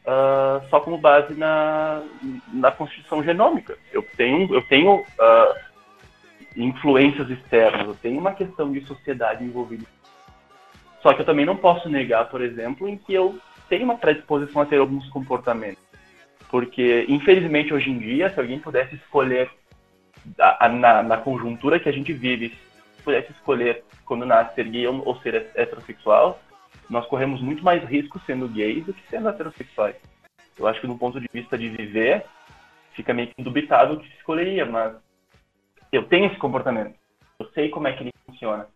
uh, 0.08 0.68
só 0.70 0.80
como 0.80 0.98
base 0.98 1.34
na, 1.34 2.02
na 2.54 2.72
constituição 2.72 3.22
genômica. 3.22 3.78
Eu 3.92 4.02
tenho, 4.16 4.54
eu 4.54 4.62
tenho 4.64 5.02
uh, 5.02 5.56
influências 6.56 7.30
externas, 7.30 7.88
eu 7.88 7.96
tenho 7.96 8.20
uma 8.20 8.34
questão 8.34 8.72
de 8.72 8.82
sociedade 8.86 9.44
envolvida. 9.44 9.86
Só 11.02 11.14
que 11.14 11.22
eu 11.22 11.26
também 11.26 11.46
não 11.46 11.58
posso 11.58 11.90
negar, 11.90 12.30
por 12.30 12.42
exemplo, 12.42 12.88
em 12.88 12.98
que 12.98 13.14
eu 13.14 13.38
tenho 13.70 13.84
uma 13.84 13.98
predisposição 13.98 14.62
a 14.62 14.66
ter 14.66 14.80
alguns 14.80 15.08
comportamentos. 15.10 15.84
Porque, 16.50 17.06
infelizmente, 17.10 17.74
hoje 17.74 17.92
em 17.92 18.00
dia, 18.00 18.30
se 18.30 18.40
alguém 18.40 18.58
pudesse 18.58 18.96
escolher, 18.96 19.50
na, 20.38 21.04
na 21.04 21.18
conjuntura 21.18 21.80
que 21.80 21.90
a 21.90 21.92
gente 21.92 22.14
vive, 22.14 22.58
se 22.96 23.04
pudesse 23.04 23.32
escolher 23.32 23.84
quando 24.06 24.26
nasce 24.26 24.56
ser 24.56 24.68
gay 24.70 24.88
ou 24.88 25.16
ser 25.18 25.52
heterossexual, 25.54 26.40
nós 26.90 27.06
corremos 27.08 27.42
muito 27.42 27.64
mais 27.64 27.84
risco 27.84 28.20
sendo 28.26 28.48
gays 28.48 28.86
do 28.86 28.94
que 28.94 29.08
sendo 29.10 29.30
heterossexuais. 29.30 29.96
Eu 30.58 30.68
acho 30.68 30.82
que 30.82 30.88
do 30.88 30.98
ponto 30.98 31.20
de 31.20 31.28
vista 31.32 31.58
de 31.58 31.70
viver, 31.70 32.26
fica 32.94 33.14
meio 33.14 33.28
que 33.28 33.42
indubitável 33.42 33.96
o 33.96 34.00
que 34.00 34.08
se 34.08 34.16
escolheria, 34.18 34.66
mas 34.66 34.96
eu 35.92 36.08
tenho 36.08 36.28
esse 36.28 36.38
comportamento. 36.38 36.96
Eu 37.40 37.48
sei 37.52 37.70
como 37.70 37.88
é 37.88 37.94
que 37.94 38.04
ele 38.04 38.14
funciona. 38.26 38.68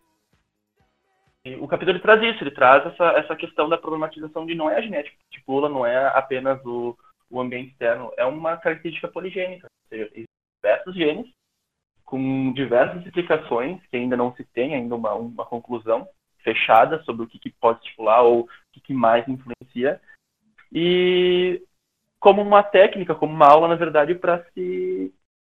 E 1.44 1.56
o 1.56 1.66
capítulo 1.66 1.98
traz 1.98 2.22
isso, 2.22 2.44
ele 2.44 2.52
traz 2.52 2.86
essa, 2.86 3.04
essa 3.18 3.34
questão 3.34 3.68
da 3.68 3.76
problematização 3.76 4.46
de 4.46 4.54
não 4.54 4.70
é 4.70 4.76
a 4.76 4.80
genética 4.80 5.16
que 5.16 5.24
estipula, 5.24 5.68
não 5.68 5.84
é 5.84 6.06
apenas 6.16 6.64
o, 6.64 6.96
o 7.28 7.40
ambiente 7.40 7.72
externo, 7.72 8.12
é 8.16 8.24
uma 8.24 8.56
característica 8.56 9.08
poligênica. 9.08 9.66
Ou 9.66 9.88
seja, 9.88 10.04
existem 10.04 10.26
diversos 10.62 10.94
genes 10.94 11.26
com 12.04 12.52
diversas 12.52 13.04
explicações 13.04 13.84
que 13.88 13.96
ainda 13.96 14.16
não 14.16 14.32
se 14.36 14.44
tem 14.44 14.74
ainda 14.74 14.94
uma, 14.94 15.14
uma 15.14 15.44
conclusão, 15.44 16.06
fechada 16.42 17.02
sobre 17.02 17.24
o 17.24 17.26
que, 17.26 17.38
que 17.38 17.50
pode 17.50 17.78
estipular 17.80 18.22
ou 18.22 18.42
o 18.42 18.48
que, 18.72 18.80
que 18.80 18.94
mais 18.94 19.26
influencia. 19.28 20.00
E 20.72 21.62
como 22.18 22.40
uma 22.40 22.62
técnica, 22.62 23.14
como 23.14 23.34
uma 23.34 23.46
aula, 23.46 23.68
na 23.68 23.74
verdade, 23.74 24.14
para 24.14 24.44
se 24.54 25.12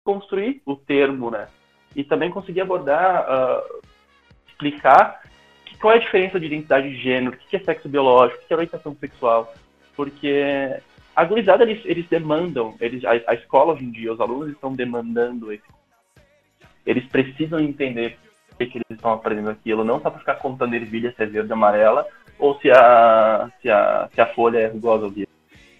construir 0.04 0.62
o 0.66 0.76
termo, 0.76 1.30
né? 1.30 1.48
E 1.96 2.04
também 2.04 2.32
conseguir 2.32 2.62
abordar, 2.62 3.26
uh, 3.30 3.82
explicar 4.48 5.22
que, 5.66 5.78
qual 5.78 5.94
é 5.94 5.98
a 5.98 6.00
diferença 6.00 6.40
de 6.40 6.46
identidade 6.46 6.90
de 6.90 7.02
gênero, 7.02 7.36
o 7.36 7.38
que 7.38 7.56
é 7.56 7.60
sexo 7.60 7.88
biológico, 7.88 8.44
o 8.44 8.48
que 8.48 8.54
é 8.54 8.56
orientação 8.56 8.96
sexual. 8.96 9.54
Porque 9.96 10.80
a 11.16 11.24
gurizada, 11.24 11.64
eles, 11.64 11.86
eles 11.86 12.08
demandam, 12.08 12.76
eles, 12.80 13.04
a, 13.06 13.12
a 13.28 13.34
escola 13.36 13.74
hoje 13.74 13.84
em 13.84 13.92
dia, 13.92 14.14
os 14.14 14.20
alunos 14.20 14.50
estão 14.50 14.74
demandando 14.74 15.52
esse. 15.52 15.64
Eles 16.86 17.06
precisam 17.06 17.60
entender 17.60 18.18
que, 18.66 18.74
que 18.74 18.78
eles 18.78 18.98
estão 18.98 19.14
aprendendo 19.14 19.50
aquilo, 19.50 19.84
não 19.84 20.02
só 20.02 20.10
para 20.10 20.20
ficar 20.20 20.36
contando 20.36 20.74
ervilha 20.74 21.14
se 21.16 21.24
é 21.24 21.26
verde 21.26 21.52
ou 21.52 21.58
amarela, 21.58 22.06
ou 22.40 22.60
se 22.60 22.70
a, 22.72 23.50
se 23.62 23.70
a, 23.70 24.10
se 24.14 24.22
a 24.22 24.26
folha 24.28 24.60
é 24.60 24.68
rugosa 24.68 25.06
ou 25.06 25.12
verde. 25.12 25.32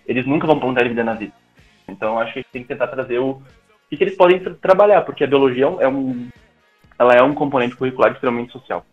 Eles 0.06 0.26
nunca 0.26 0.48
vão 0.48 0.60
plantar 0.60 0.82
ervilha 0.82 1.04
na 1.04 1.14
vida. 1.14 1.34
Então 1.88 2.20
acho 2.20 2.34
que 2.34 2.40
a 2.40 2.42
gente 2.42 2.52
tem 2.52 2.62
que 2.62 2.68
tentar 2.68 2.88
trazer 2.88 3.20
o, 3.20 3.42
que, 3.94 3.98
que 3.98 4.04
eles 4.04 4.18
podem 4.18 4.40
tra 4.40 4.54
trabalhar, 4.56 5.02
porque 5.04 5.24
a 5.24 5.28
biologia 5.28 5.66
é 5.66 5.88
um, 5.88 6.28
ela 6.98 7.14
é 7.14 7.22
um 7.22 7.34
componente 7.34 7.76
curricular 7.76 8.12
extremamente 8.12 8.52
social. 8.52 8.86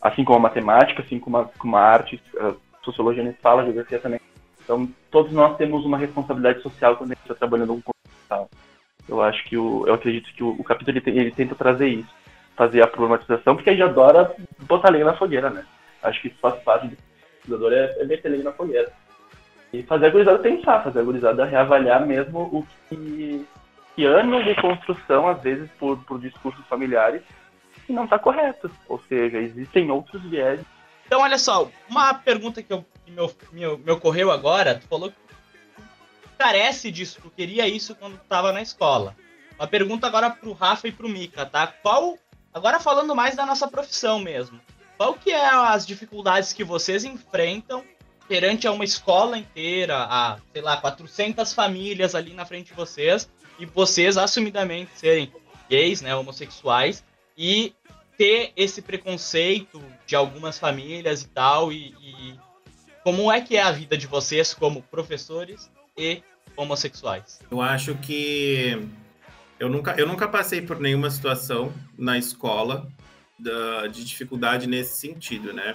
Assim 0.00 0.24
como 0.24 0.38
a 0.38 0.42
matemática, 0.42 1.02
assim 1.02 1.18
como 1.18 1.38
a, 1.38 1.44
como 1.58 1.76
a 1.76 1.80
arte, 1.80 2.22
a 2.38 2.54
sociologia 2.84 3.24
nem 3.24 3.32
fala, 3.32 3.62
a 3.62 3.64
geografia 3.64 3.98
também. 3.98 4.20
Então, 4.62 4.88
todos 5.10 5.32
nós 5.32 5.56
temos 5.56 5.84
uma 5.84 5.96
responsabilidade 5.96 6.60
social 6.60 6.96
quando 6.96 7.12
a 7.12 7.14
gente 7.14 7.22
está 7.22 7.34
trabalhando 7.34 7.72
um 7.72 7.80
conceito. 7.80 8.50
Eu 9.08 9.22
acho 9.22 9.44
que 9.44 9.56
o, 9.56 9.86
eu 9.86 9.94
acredito 9.94 10.32
que 10.34 10.42
o, 10.42 10.50
o 10.50 10.64
capítulo 10.64 10.98
ele, 10.98 11.20
ele 11.20 11.30
tenta 11.30 11.54
trazer 11.54 11.88
isso 11.88 12.12
fazer 12.56 12.82
a 12.82 12.86
problematização, 12.86 13.54
porque 13.54 13.70
a 13.70 13.72
gente 13.72 13.82
adora 13.82 14.34
botar 14.60 14.90
lenha 14.90 15.04
na 15.04 15.16
fogueira, 15.16 15.50
né? 15.50 15.64
Acho 16.02 16.20
que 16.22 16.28
isso 16.28 16.38
faz 16.40 16.54
parte 16.62 16.88
do 16.88 16.96
estudador 17.40 17.72
é, 17.72 17.96
é 18.00 18.04
meter 18.04 18.30
lenha 18.30 18.44
na 18.44 18.52
fogueira. 18.52 18.92
E 19.72 19.82
fazer 19.82 20.06
a 20.06 20.10
gurizada 20.10 20.38
pensar, 20.38 20.82
fazer 20.82 21.00
a 21.00 21.02
gurizada 21.02 21.44
reavaliar 21.44 22.06
mesmo 22.06 22.40
o 22.40 22.66
que, 22.88 23.46
que 23.94 24.04
anos 24.04 24.44
de 24.44 24.54
construção, 24.54 25.28
às 25.28 25.40
vezes, 25.42 25.70
por, 25.78 25.98
por 26.04 26.18
discursos 26.18 26.64
familiares, 26.66 27.22
que 27.86 27.92
não 27.92 28.04
está 28.04 28.18
correto. 28.18 28.70
Ou 28.88 29.00
seja, 29.08 29.38
existem 29.38 29.90
outros 29.90 30.22
viés. 30.22 30.60
Então, 31.06 31.20
olha 31.20 31.38
só, 31.38 31.70
uma 31.88 32.14
pergunta 32.14 32.62
que, 32.62 32.72
eu, 32.72 32.84
que 33.04 33.12
me, 33.54 33.76
me, 33.78 33.92
ocorreu 33.92 34.30
agora, 34.30 34.76
tu 34.76 34.88
falou 34.88 35.10
que 35.10 35.16
carece 36.38 36.90
disso, 36.90 37.20
tu 37.22 37.30
queria 37.30 37.68
isso 37.68 37.94
quando 37.94 38.16
estava 38.16 38.52
na 38.52 38.62
escola. 38.62 39.14
Uma 39.58 39.66
pergunta 39.66 40.06
agora 40.06 40.30
pro 40.30 40.52
Rafa 40.52 40.88
e 40.88 40.92
pro 40.92 41.08
Mika, 41.08 41.46
tá? 41.46 41.66
Qual. 41.66 42.18
Agora 42.56 42.80
falando 42.80 43.14
mais 43.14 43.36
da 43.36 43.44
nossa 43.44 43.68
profissão 43.68 44.18
mesmo. 44.18 44.58
Qual 44.96 45.12
que 45.12 45.30
é 45.30 45.46
as 45.46 45.86
dificuldades 45.86 46.54
que 46.54 46.64
vocês 46.64 47.04
enfrentam 47.04 47.84
perante 48.26 48.66
a 48.66 48.72
uma 48.72 48.82
escola 48.82 49.36
inteira, 49.36 49.94
a, 50.08 50.38
sei 50.54 50.62
lá, 50.62 50.78
400 50.78 51.52
famílias 51.52 52.14
ali 52.14 52.32
na 52.32 52.46
frente 52.46 52.68
de 52.68 52.72
vocês, 52.72 53.28
e 53.58 53.66
vocês 53.66 54.16
assumidamente 54.16 54.90
serem 54.94 55.30
gays, 55.68 56.00
né, 56.00 56.16
homossexuais, 56.16 57.04
e 57.36 57.74
ter 58.16 58.54
esse 58.56 58.80
preconceito 58.80 59.84
de 60.06 60.16
algumas 60.16 60.58
famílias 60.58 61.20
e 61.20 61.28
tal, 61.28 61.70
e, 61.70 61.94
e 62.00 62.40
como 63.04 63.30
é 63.30 63.42
que 63.42 63.58
é 63.58 63.62
a 63.62 63.70
vida 63.70 63.98
de 63.98 64.06
vocês 64.06 64.54
como 64.54 64.80
professores 64.80 65.70
e 65.94 66.22
homossexuais? 66.56 67.38
Eu 67.50 67.60
acho 67.60 67.94
que 67.96 68.88
eu 69.58 69.68
nunca, 69.68 69.94
eu 69.98 70.06
nunca 70.06 70.28
passei 70.28 70.60
por 70.60 70.78
nenhuma 70.78 71.10
situação 71.10 71.72
na 71.96 72.18
escola 72.18 72.88
da, 73.38 73.86
de 73.86 74.04
dificuldade 74.04 74.66
nesse 74.66 74.98
sentido, 74.98 75.52
né? 75.52 75.74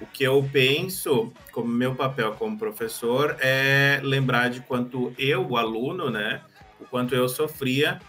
O 0.00 0.06
que 0.06 0.24
eu 0.24 0.48
penso, 0.50 1.32
como 1.52 1.68
meu 1.68 1.94
papel 1.94 2.32
como 2.32 2.58
professor, 2.58 3.36
é 3.38 4.00
lembrar 4.02 4.48
de 4.48 4.60
quanto 4.60 5.12
eu, 5.18 5.46
o 5.46 5.56
aluno, 5.58 6.08
né, 6.08 6.40
o 6.80 6.84
quanto 6.86 7.14
eu 7.14 7.28
sofria 7.28 8.00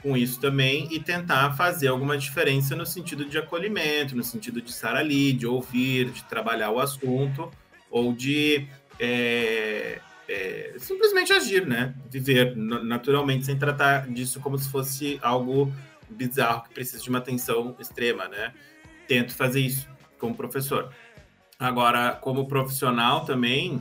com 0.00 0.16
isso 0.16 0.40
também 0.40 0.88
e 0.92 1.00
tentar 1.00 1.52
fazer 1.54 1.88
alguma 1.88 2.16
diferença 2.16 2.76
no 2.76 2.86
sentido 2.86 3.24
de 3.24 3.36
acolhimento, 3.36 4.16
no 4.16 4.22
sentido 4.22 4.62
de 4.62 4.70
estar 4.70 4.94
ali, 4.94 5.32
de 5.32 5.46
ouvir, 5.46 6.10
de 6.10 6.24
trabalhar 6.24 6.70
o 6.70 6.78
assunto 6.78 7.50
ou 7.90 8.12
de 8.12 8.68
é, 8.98 10.00
é, 10.30 10.76
simplesmente 10.78 11.32
agir, 11.32 11.66
né? 11.66 11.92
Viver 12.08 12.56
naturalmente 12.56 13.44
sem 13.44 13.58
tratar 13.58 14.06
disso 14.06 14.38
como 14.38 14.56
se 14.56 14.70
fosse 14.70 15.18
algo 15.22 15.72
bizarro 16.08 16.62
que 16.62 16.74
precisa 16.74 17.02
de 17.02 17.08
uma 17.08 17.18
atenção 17.18 17.74
extrema, 17.80 18.28
né? 18.28 18.54
Tento 19.08 19.34
fazer 19.34 19.60
isso 19.60 19.88
como 20.18 20.36
professor. 20.36 20.92
Agora, 21.58 22.12
como 22.12 22.46
profissional 22.46 23.24
também, 23.24 23.80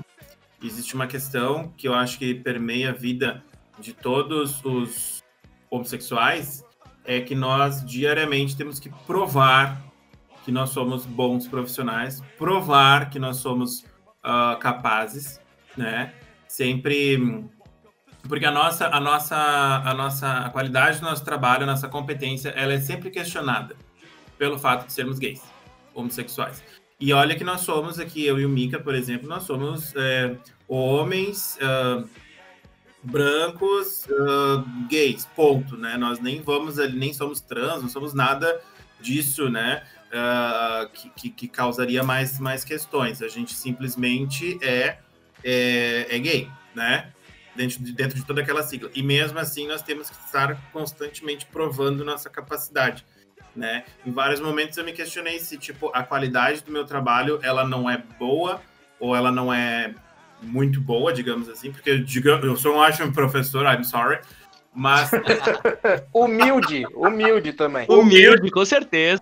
existe 0.61 0.95
uma 0.95 1.05
questão 1.05 1.71
que 1.77 1.87
eu 1.87 1.93
acho 1.93 2.17
que 2.17 2.33
permeia 2.33 2.89
a 2.89 2.93
vida 2.93 3.43
de 3.77 3.93
todos 3.93 4.65
os 4.65 5.23
homossexuais, 5.69 6.65
é 7.05 7.21
que 7.21 7.35
nós 7.35 7.85
diariamente 7.85 8.57
temos 8.57 8.79
que 8.79 8.89
provar 9.05 9.79
que 10.43 10.51
nós 10.51 10.71
somos 10.71 11.05
bons 11.05 11.47
profissionais, 11.47 12.21
provar 12.39 13.11
que 13.11 13.19
nós 13.19 13.37
somos 13.37 13.81
uh, 14.25 14.57
capazes, 14.59 15.39
né? 15.77 16.11
Sempre 16.49 17.47
porque 18.27 18.45
a 18.45 18.51
nossa 18.51 18.87
a 18.87 18.99
nossa 18.99 19.37
a 19.37 19.93
nossa 19.93 20.31
a 20.31 20.49
qualidade 20.49 20.99
do 20.99 21.05
nosso 21.05 21.23
trabalho, 21.23 21.63
a 21.63 21.67
nossa 21.67 21.87
competência, 21.87 22.49
ela 22.49 22.73
é 22.73 22.79
sempre 22.79 23.11
questionada 23.11 23.75
pelo 24.35 24.57
fato 24.57 24.87
de 24.87 24.93
sermos 24.93 25.19
gays, 25.19 25.43
homossexuais. 25.93 26.63
E 26.99 27.13
olha 27.13 27.35
que 27.35 27.43
nós 27.43 27.61
somos 27.61 27.99
aqui, 27.99 28.25
eu 28.25 28.39
e 28.39 28.45
o 28.45 28.49
Mika, 28.49 28.79
por 28.79 28.95
exemplo, 28.95 29.29
nós 29.29 29.43
somos 29.43 29.93
é, 29.95 30.35
homens 30.67 31.57
uh, 31.61 32.09
brancos 33.03 34.05
uh, 34.07 34.87
gays, 34.89 35.25
ponto, 35.35 35.77
né? 35.77 35.97
Nós 35.97 36.19
nem 36.19 36.41
vamos 36.41 36.79
ali, 36.79 36.97
nem 36.97 37.13
somos 37.13 37.39
trans, 37.39 37.83
não 37.83 37.89
somos 37.89 38.13
nada 38.13 38.59
disso, 38.99 39.49
né? 39.49 39.83
Uh, 40.09 40.89
que, 40.89 41.09
que, 41.11 41.29
que, 41.29 41.47
causaria 41.47 42.03
mais, 42.03 42.39
mais 42.39 42.63
questões. 42.63 43.21
A 43.21 43.27
gente 43.27 43.53
simplesmente 43.53 44.57
é, 44.61 44.97
é, 45.43 46.07
é 46.09 46.19
gay, 46.19 46.49
né? 46.75 47.11
Dentro 47.55 47.83
de, 47.83 47.91
dentro 47.91 48.17
de 48.17 48.25
toda 48.25 48.41
aquela 48.41 48.63
sigla. 48.63 48.89
E 48.93 49.03
mesmo 49.03 49.37
assim, 49.39 49.67
nós 49.67 49.81
temos 49.81 50.09
que 50.09 50.15
estar 50.25 50.55
constantemente 50.71 51.45
provando 51.45 52.05
nossa 52.05 52.29
capacidade 52.29 53.03
né? 53.55 53.83
Em 54.05 54.11
vários 54.11 54.39
momentos 54.39 54.77
eu 54.77 54.85
me 54.85 54.93
questionei 54.93 55.39
se, 55.39 55.57
tipo, 55.57 55.91
a 55.93 56.03
qualidade 56.03 56.63
do 56.63 56.71
meu 56.71 56.85
trabalho, 56.85 57.39
ela 57.43 57.67
não 57.67 57.89
é 57.89 58.01
boa 58.17 58.61
ou 58.99 59.15
ela 59.15 59.31
não 59.31 59.53
é 59.53 59.93
muito 60.41 60.79
boa, 60.79 61.13
digamos 61.13 61.49
assim, 61.49 61.71
porque 61.71 61.97
digamos, 61.97 62.45
eu 62.45 62.55
sou 62.55 62.75
um 62.75 62.77
ótimo 62.77 63.11
professor, 63.11 63.65
I'm 63.65 63.83
sorry, 63.83 64.19
mas... 64.73 65.11
humilde, 66.13 66.85
humilde 66.95 67.53
também. 67.53 67.85
Humilde, 67.89 68.49
com 68.49 68.65
certeza. 68.65 69.21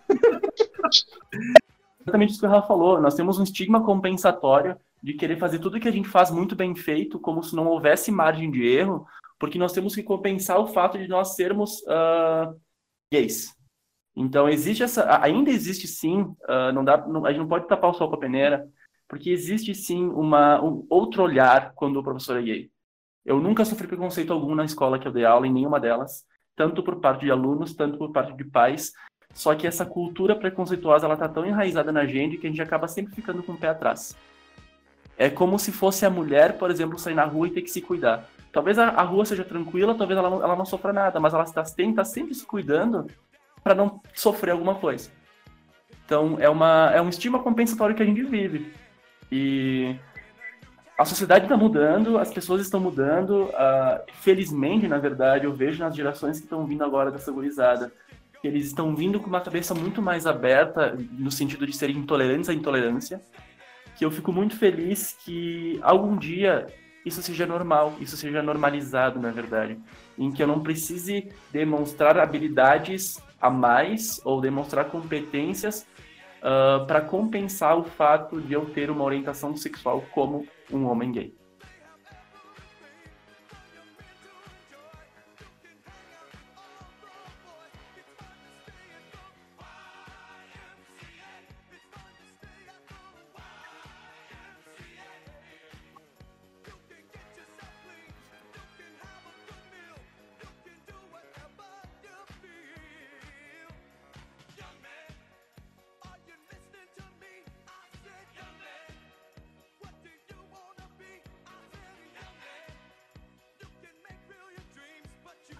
Exatamente 2.01 2.31
isso 2.31 2.39
que 2.39 2.45
o 2.45 2.49
Rafa 2.49 2.67
falou, 2.67 3.01
nós 3.01 3.15
temos 3.15 3.39
um 3.39 3.43
estigma 3.43 3.83
compensatório 3.83 4.77
de 5.01 5.13
querer 5.13 5.37
fazer 5.37 5.59
tudo 5.59 5.79
que 5.79 5.87
a 5.87 5.91
gente 5.91 6.07
faz 6.07 6.31
muito 6.31 6.55
bem 6.55 6.75
feito, 6.75 7.19
como 7.19 7.43
se 7.43 7.55
não 7.55 7.67
houvesse 7.67 8.11
margem 8.11 8.49
de 8.49 8.65
erro, 8.65 9.05
porque 9.39 9.59
nós 9.59 9.73
temos 9.73 9.93
que 9.93 10.03
compensar 10.03 10.59
o 10.59 10.67
fato 10.67 10.97
de 10.97 11.07
nós 11.07 11.35
sermos 11.35 11.81
uh, 11.83 12.59
gays. 13.11 13.55
Então, 14.15 14.49
existe 14.49 14.83
essa, 14.83 15.21
ainda 15.21 15.51
existe 15.51 15.87
sim, 15.87 16.21
uh, 16.21 16.71
não 16.73 16.83
dá, 16.83 17.05
não, 17.07 17.25
a 17.25 17.29
gente 17.29 17.39
não 17.39 17.47
pode 17.47 17.67
tapar 17.67 17.91
o 17.91 17.93
sol 17.93 18.09
com 18.09 18.15
a 18.15 18.19
peneira, 18.19 18.67
porque 19.07 19.29
existe 19.29 19.73
sim 19.75 20.07
uma, 20.07 20.61
um 20.61 20.85
outro 20.89 21.23
olhar 21.23 21.73
quando 21.75 21.97
o 21.97 22.03
professor 22.03 22.37
é 22.37 22.41
gay. 22.41 22.71
Eu 23.23 23.39
nunca 23.39 23.63
sofri 23.63 23.87
preconceito 23.87 24.33
algum 24.33 24.55
na 24.55 24.65
escola 24.65 24.97
que 24.97 25.07
eu 25.07 25.11
dei 25.11 25.23
aula, 25.23 25.45
em 25.45 25.53
nenhuma 25.53 25.79
delas, 25.79 26.25
tanto 26.55 26.81
por 26.81 26.99
parte 26.99 27.25
de 27.25 27.31
alunos, 27.31 27.75
tanto 27.75 27.97
por 27.97 28.11
parte 28.11 28.35
de 28.35 28.43
pais, 28.43 28.91
só 29.33 29.53
que 29.53 29.67
essa 29.67 29.85
cultura 29.85 30.35
preconceituosa, 30.35 31.05
ela 31.05 31.15
tá 31.15 31.29
tão 31.29 31.45
enraizada 31.45 31.91
na 31.91 32.05
gente 32.05 32.37
que 32.37 32.47
a 32.47 32.49
gente 32.49 32.61
acaba 32.61 32.87
sempre 32.87 33.13
ficando 33.13 33.43
com 33.43 33.51
o 33.51 33.57
pé 33.57 33.67
atrás. 33.67 34.15
É 35.17 35.29
como 35.29 35.57
se 35.57 35.71
fosse 35.71 36.05
a 36.05 36.09
mulher, 36.09 36.57
por 36.57 36.69
exemplo, 36.69 36.99
sair 36.99 37.15
na 37.15 37.25
rua 37.25 37.47
e 37.47 37.51
ter 37.51 37.61
que 37.61 37.71
se 37.71 37.81
cuidar. 37.81 38.29
Talvez 38.51 38.77
a, 38.77 38.89
a 38.89 39.03
rua 39.03 39.25
seja 39.25 39.43
tranquila, 39.43 39.95
talvez 39.95 40.17
ela 40.17 40.29
não, 40.29 40.43
ela 40.43 40.55
não 40.55 40.65
sofra 40.65 40.93
nada, 40.93 41.19
mas 41.19 41.33
ela 41.33 41.43
está, 41.43 41.63
tem, 41.63 41.93
tá 41.93 42.05
sempre 42.05 42.33
se 42.33 42.45
cuidando 42.45 43.07
para 43.63 43.75
não 43.75 44.01
sofrer 44.13 44.51
alguma 44.51 44.75
coisa. 44.75 45.09
Então, 46.05 46.37
é, 46.39 46.49
uma, 46.49 46.91
é 46.93 47.01
um 47.01 47.09
estima 47.09 47.39
compensatório 47.39 47.95
que 47.95 48.01
a 48.01 48.05
gente 48.05 48.23
vive. 48.23 48.71
E 49.31 49.95
a 50.97 51.03
sociedade 51.03 51.45
está 51.45 51.57
mudando, 51.57 52.17
as 52.17 52.31
pessoas 52.31 52.61
estão 52.61 52.79
mudando. 52.79 53.43
Uh, 53.43 54.11
felizmente, 54.13 54.87
na 54.87 54.97
verdade, 54.97 55.45
eu 55.45 55.53
vejo 55.53 55.83
nas 55.83 55.95
gerações 55.95 56.37
que 56.37 56.45
estão 56.45 56.65
vindo 56.65 56.83
agora 56.83 57.11
dessa 57.11 57.31
gurizada, 57.31 57.91
que 58.41 58.47
eles 58.47 58.67
estão 58.67 58.95
vindo 58.95 59.19
com 59.19 59.27
uma 59.27 59.41
cabeça 59.41 59.75
muito 59.75 60.01
mais 60.01 60.25
aberta, 60.25 60.97
no 61.11 61.29
sentido 61.29 61.67
de 61.67 61.75
serem 61.75 61.97
intolerantes 61.97 62.49
à 62.49 62.53
intolerância. 62.53 63.21
Que 63.97 64.05
eu 64.05 64.11
fico 64.11 64.31
muito 64.31 64.55
feliz 64.57 65.17
que 65.23 65.79
algum 65.81 66.17
dia 66.17 66.67
isso 67.05 67.21
seja 67.21 67.45
normal, 67.45 67.95
isso 68.01 68.17
seja 68.17 68.41
normalizado, 68.43 69.19
na 69.19 69.31
verdade. 69.31 69.79
Em 70.17 70.31
que 70.31 70.43
eu 70.43 70.47
não 70.47 70.61
precise 70.61 71.29
demonstrar 71.51 72.19
habilidades 72.19 73.21
a 73.39 73.49
mais 73.49 74.19
ou 74.25 74.41
demonstrar 74.41 74.85
competências 74.85 75.87
uh, 76.39 76.85
para 76.85 77.01
compensar 77.01 77.77
o 77.77 77.83
fato 77.83 78.41
de 78.41 78.53
eu 78.53 78.65
ter 78.65 78.89
uma 78.89 79.03
orientação 79.03 79.55
sexual 79.55 80.03
como 80.11 80.45
um 80.71 80.85
homem 80.85 81.11
gay. 81.11 81.36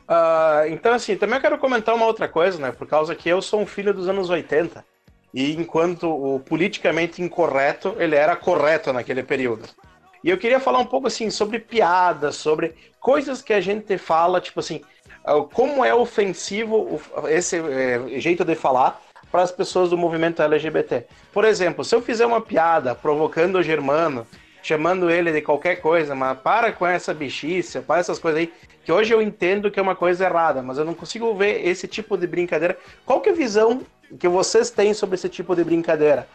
Uh, 0.07 0.69
então, 0.69 0.93
assim, 0.93 1.17
também 1.17 1.35
eu 1.35 1.41
quero 1.41 1.57
comentar 1.57 1.93
uma 1.93 2.05
outra 2.05 2.27
coisa, 2.27 2.57
né? 2.59 2.71
Por 2.71 2.87
causa 2.87 3.13
que 3.13 3.27
eu 3.27 3.41
sou 3.41 3.61
um 3.61 3.65
filho 3.65 3.93
dos 3.93 4.07
anos 4.07 4.29
80. 4.29 4.83
E 5.33 5.53
enquanto 5.53 6.09
o 6.09 6.39
politicamente 6.39 7.21
incorreto, 7.21 7.95
ele 7.99 8.15
era 8.15 8.35
correto 8.35 8.93
naquele 8.93 9.21
período. 9.21 9.67
E 10.23 10.29
eu 10.29 10.37
queria 10.37 10.59
falar 10.59 10.79
um 10.79 10.85
pouco, 10.85 11.07
assim, 11.07 11.29
sobre 11.29 11.59
piadas, 11.59 12.35
sobre 12.35 12.73
coisas 12.99 13.41
que 13.41 13.53
a 13.53 13.61
gente 13.61 13.97
fala, 13.97 14.41
tipo 14.41 14.59
assim, 14.59 14.81
ah, 15.25 15.41
como 15.53 15.83
é 15.83 15.93
ofensivo 15.93 17.01
esse 17.27 17.57
é, 17.57 18.19
jeito 18.19 18.45
de 18.45 18.55
falar 18.55 19.01
para 19.29 19.41
as 19.41 19.51
pessoas 19.51 19.89
do 19.89 19.97
movimento 19.97 20.41
LGBT. 20.41 21.05
Por 21.33 21.43
exemplo, 21.43 21.83
se 21.83 21.93
eu 21.93 22.01
fizer 22.01 22.25
uma 22.25 22.39
piada 22.39 22.95
provocando 22.95 23.57
o 23.57 23.63
Germano, 23.63 24.25
chamando 24.63 25.09
ele 25.09 25.31
de 25.31 25.41
qualquer 25.41 25.77
coisa, 25.77 26.15
mas 26.15 26.39
para 26.39 26.71
com 26.71 26.87
essa 26.87 27.13
bichice, 27.13 27.81
para 27.81 27.99
essas 27.99 28.19
coisas 28.19 28.39
aí, 28.39 28.53
que 28.87 28.91
hoje 28.93 29.13
eu 29.13 29.21
entendo 29.21 29.69
que 29.69 29.81
é 29.81 29.83
uma 29.83 29.97
coisa 29.97 30.23
errada, 30.23 30.61
mas 30.61 30.77
eu 30.77 30.85
não 30.85 30.93
consigo 30.93 31.35
ver 31.35 31.67
esse 31.67 31.89
tipo 31.89 32.15
de 32.15 32.25
brincadeira. 32.25 32.77
Qual 33.05 33.19
que 33.19 33.27
é 33.27 33.33
a 33.33 33.35
visão 33.35 33.81
que 34.17 34.29
vocês 34.29 34.69
têm 34.69 34.93
sobre 34.93 35.15
esse 35.15 35.27
tipo 35.27 35.53
de 35.53 35.61
brincadeira? 35.61 36.25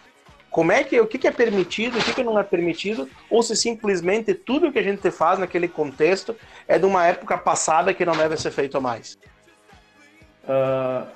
Como 0.50 0.70
é 0.70 0.84
que 0.84 1.00
o 1.00 1.06
que, 1.06 1.26
é 1.26 1.30
permitido, 1.30 1.98
o 1.98 2.04
que, 2.04 2.12
que 2.12 2.22
não 2.22 2.38
é 2.38 2.42
permitido, 2.42 3.08
ou 3.30 3.42
se 3.42 3.56
simplesmente 3.56 4.34
tudo 4.34 4.70
que 4.70 4.78
a 4.78 4.82
gente 4.82 5.10
faz 5.10 5.38
naquele 5.38 5.66
contexto 5.66 6.36
é 6.68 6.78
de 6.78 6.84
uma 6.84 7.06
época 7.06 7.38
passada 7.38 7.94
que 7.94 8.04
não 8.04 8.14
deve 8.14 8.36
ser 8.36 8.50
feito 8.50 8.78
mais? 8.82 9.16
Uh, 10.44 11.06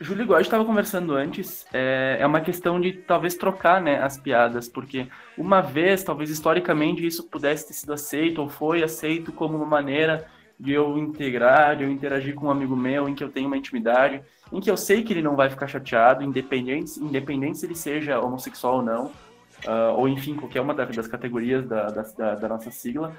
Júlio, 0.00 0.24
igual 0.24 0.38
a 0.38 0.42
gente 0.42 0.48
estava 0.48 0.64
conversando 0.64 1.14
antes, 1.14 1.68
é, 1.72 2.16
é 2.18 2.26
uma 2.26 2.40
questão 2.40 2.80
de 2.80 2.94
talvez 2.94 3.36
trocar 3.36 3.80
né, 3.80 4.02
as 4.02 4.18
piadas, 4.18 4.68
porque 4.68 5.06
uma 5.38 5.60
vez, 5.60 6.02
talvez 6.02 6.30
historicamente, 6.30 7.06
isso 7.06 7.22
pudesse 7.22 7.68
ter 7.68 7.74
sido 7.74 7.92
aceito 7.92 8.42
ou 8.42 8.48
foi 8.48 8.82
aceito 8.82 9.30
como 9.30 9.56
uma 9.56 9.66
maneira 9.66 10.26
de 10.58 10.72
eu 10.72 10.98
integrar, 10.98 11.76
de 11.76 11.84
eu 11.84 11.90
interagir 11.90 12.34
com 12.34 12.46
um 12.46 12.50
amigo 12.50 12.76
meu, 12.76 13.08
em 13.08 13.14
que 13.14 13.22
eu 13.22 13.30
tenho 13.30 13.46
uma 13.46 13.56
intimidade, 13.56 14.22
em 14.52 14.60
que 14.60 14.70
eu 14.70 14.76
sei 14.76 15.02
que 15.02 15.12
ele 15.12 15.22
não 15.22 15.36
vai 15.36 15.50
ficar 15.50 15.66
chateado, 15.66 16.22
independente, 16.22 16.98
independente 17.00 17.58
se 17.58 17.66
ele 17.66 17.74
seja 17.74 18.20
homossexual 18.20 18.76
ou 18.76 18.82
não, 18.82 19.06
uh, 19.06 19.94
ou 19.96 20.08
enfim, 20.08 20.34
qualquer 20.34 20.60
uma 20.60 20.74
das 20.74 21.08
categorias 21.08 21.66
da, 21.66 21.86
da, 21.86 22.34
da, 22.34 22.48
nossa 22.48 22.70
sigla. 22.70 23.12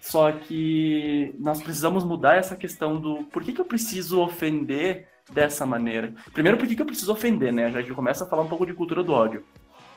Só 0.00 0.32
que 0.32 1.34
nós 1.38 1.62
precisamos 1.62 2.04
mudar 2.04 2.36
essa 2.36 2.56
questão 2.56 2.98
do 2.98 3.24
por 3.24 3.42
que, 3.42 3.52
que 3.52 3.60
eu 3.60 3.66
preciso 3.66 4.20
ofender 4.20 5.08
dessa 5.30 5.66
maneira. 5.66 6.14
Primeiro, 6.32 6.56
por 6.56 6.66
que, 6.66 6.74
que 6.74 6.82
eu 6.82 6.86
preciso 6.86 7.12
ofender, 7.12 7.52
né? 7.52 7.70
Já 7.70 7.78
a 7.78 7.82
gente 7.82 7.94
começa 7.94 8.24
a 8.24 8.26
falar 8.26 8.42
um 8.42 8.48
pouco 8.48 8.64
de 8.64 8.72
cultura 8.72 9.04
do 9.04 9.12
ódio. 9.12 9.44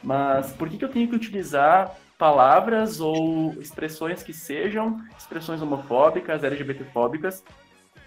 Mas 0.03 0.51
por 0.51 0.67
que, 0.69 0.77
que 0.77 0.83
eu 0.83 0.89
tenho 0.89 1.07
que 1.07 1.15
utilizar 1.15 1.95
palavras 2.23 3.01
ou 3.01 3.51
expressões 3.59 4.23
que 4.23 4.31
sejam 4.31 4.97
expressões 5.17 5.61
homofóbicas, 5.61 6.41
LGBTfóbicas, 6.41 7.43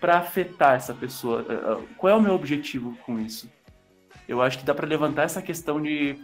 para 0.00 0.16
afetar 0.16 0.74
essa 0.74 0.94
pessoa? 0.94 1.44
Eh, 1.46 1.52
eh, 1.52 1.84
qual 1.98 2.14
é 2.14 2.16
o 2.16 2.22
meu 2.22 2.32
objetivo 2.32 2.96
com 3.04 3.18
isso? 3.18 3.46
Eu 4.26 4.40
acho 4.40 4.58
que 4.58 4.64
dá 4.64 4.74
para 4.74 4.86
levantar 4.86 5.24
essa 5.24 5.42
questão 5.42 5.82
de 5.82 6.18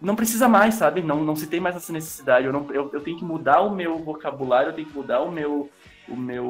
não 0.00 0.16
precisa 0.16 0.48
mais, 0.48 0.74
sabe? 0.74 1.00
Não, 1.00 1.22
não 1.22 1.36
se 1.36 1.46
tem 1.46 1.60
mais 1.60 1.76
essa 1.76 1.92
necessidade. 1.92 2.44
Eu, 2.44 2.52
não, 2.52 2.68
eu, 2.72 2.90
eu 2.92 3.00
tenho 3.00 3.16
que 3.16 3.24
mudar 3.24 3.60
o 3.60 3.72
meu 3.72 3.96
vocabulário, 4.00 4.70
eu 4.70 4.74
tenho 4.74 4.88
que 4.88 4.96
mudar 4.96 5.20
o 5.20 5.30
meu, 5.30 5.70
o 6.08 6.16
meu, 6.16 6.44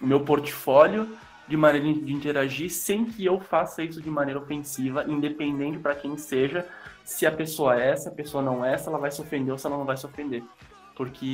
o 0.00 0.06
meu 0.06 0.20
portfólio 0.20 1.06
de 1.46 1.54
maneira 1.54 2.00
de 2.00 2.14
interagir 2.14 2.70
sem 2.70 3.04
que 3.04 3.26
eu 3.26 3.38
faça 3.40 3.82
isso 3.82 4.00
de 4.00 4.08
maneira 4.08 4.40
ofensiva, 4.40 5.04
independente 5.06 5.78
para 5.78 5.94
quem 5.94 6.16
seja, 6.16 6.66
se 7.06 7.24
a 7.24 7.30
pessoa 7.30 7.80
é, 7.80 7.94
se 7.96 8.08
a 8.08 8.10
pessoa 8.10 8.42
não 8.42 8.64
é, 8.64 8.76
se 8.76 8.88
ela 8.88 8.98
vai 8.98 9.12
se 9.12 9.22
ofender 9.22 9.52
ou 9.52 9.58
se 9.58 9.66
ela 9.66 9.78
não 9.78 9.84
vai 9.84 9.96
se 9.96 10.04
ofender. 10.04 10.42
Porque 10.96 11.24